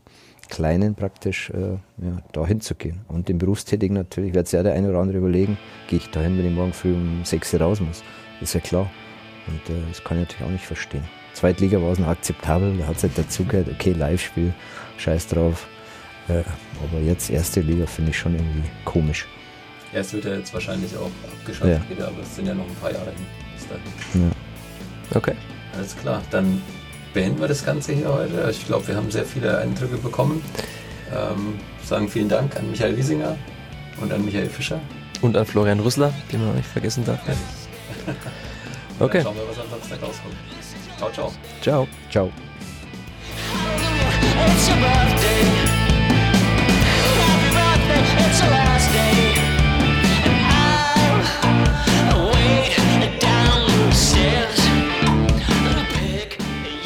Kleinen 0.53 0.95
praktisch 0.95 1.49
äh, 1.49 1.79
ja, 2.05 2.19
da 2.33 2.47
hinzugehen. 2.47 3.01
Und 3.09 3.31
den 3.31 3.39
Berufstätigen 3.39 3.95
natürlich 3.95 4.35
wird 4.35 4.49
sehr 4.49 4.63
der 4.63 4.75
eine 4.75 4.91
oder 4.91 4.99
andere 4.99 5.17
überlegen, 5.17 5.57
gehe 5.89 5.99
ich 5.99 6.11
dahin, 6.11 6.37
wenn 6.37 6.47
ich 6.47 6.53
morgen 6.53 6.75
früh 6.75 6.93
um 6.93 7.25
6 7.25 7.55
Uhr 7.55 7.63
raus 7.63 7.81
muss. 7.81 8.03
Ist 8.43 8.53
ja 8.53 8.61
klar. 8.61 8.91
Und 9.47 9.75
äh, 9.75 9.81
das 9.89 10.05
kann 10.05 10.19
ich 10.19 10.29
natürlich 10.29 10.47
auch 10.47 10.53
nicht 10.53 10.67
verstehen. 10.67 11.05
Zweitliga 11.33 11.81
war 11.81 11.93
es 11.93 11.99
noch 11.99 12.09
akzeptabel, 12.09 12.77
da 12.77 12.87
hat 12.87 12.97
es 12.97 13.03
halt 13.03 13.17
dazugehört, 13.17 13.69
okay, 13.71 13.93
Live-Spiel, 13.93 14.53
scheiß 14.99 15.29
drauf. 15.29 15.67
Äh, 16.29 16.43
aber 16.85 17.01
jetzt 17.03 17.31
erste 17.31 17.63
Liga 17.63 17.87
finde 17.87 18.11
ich 18.11 18.19
schon 18.19 18.35
irgendwie 18.35 18.69
komisch. 18.85 19.27
Ja, 19.95 20.01
es 20.01 20.13
wird 20.13 20.27
ja 20.27 20.35
jetzt 20.35 20.53
wahrscheinlich 20.53 20.95
auch 20.99 21.11
abgeschafft 21.33 21.71
ja. 21.89 21.97
wieder, 21.97 22.09
aber 22.09 22.21
es 22.21 22.37
sind 22.37 22.47
ja 22.47 22.53
noch 22.53 22.69
ein 22.69 22.77
paar 22.77 22.93
Jahre 22.93 23.11
hin. 23.11 24.23
Ja. 24.23 25.17
Okay. 25.17 25.35
Alles 25.75 25.97
klar, 25.97 26.21
dann 26.31 26.61
beenden 27.13 27.41
wir 27.41 27.49
das 27.49 27.65
Ganze 27.65 27.93
hier 27.93 28.13
heute. 28.13 28.49
Ich 28.51 28.67
glaube, 28.67 28.89
wir 28.89 28.97
haben 28.97 29.11
sehr 29.11 29.25
viele 29.25 29.59
Eindrücke 29.59 29.97
bekommen. 29.97 30.43
Ähm, 31.15 31.59
sagen 31.85 32.09
vielen 32.09 32.29
Dank 32.29 32.57
an 32.57 32.71
Michael 32.71 32.97
Wiesinger 32.97 33.37
und 34.01 34.13
an 34.13 34.25
Michael 34.25 34.49
Fischer. 34.49 34.81
Und 35.21 35.37
an 35.37 35.47
Florian 35.47 35.81
Rüssler, 35.81 36.13
den 36.33 36.45
man 36.45 36.57
nicht 36.57 36.69
vergessen 36.69 37.05
darf. 37.05 37.21
Ja. 37.27 37.35
okay. 39.05 39.19
Dann 39.19 39.25
schauen 39.25 39.37
wir, 39.37 39.49
was 39.49 39.59
am 39.59 39.71
Samstag 39.71 40.03
rauskommt. 40.03 40.35
Ciao, 40.99 41.11
ciao. 41.13 41.33
Ciao. 41.61 41.89
Ciao. 42.11 42.33
It's 44.45 44.69
your 44.69 44.77
birthday. 44.77 45.45
Happy 47.19 47.51
birthday. 47.55 48.31
It's 48.31 48.43
your 48.43 48.51
last 48.51 48.93
day. 48.93 49.32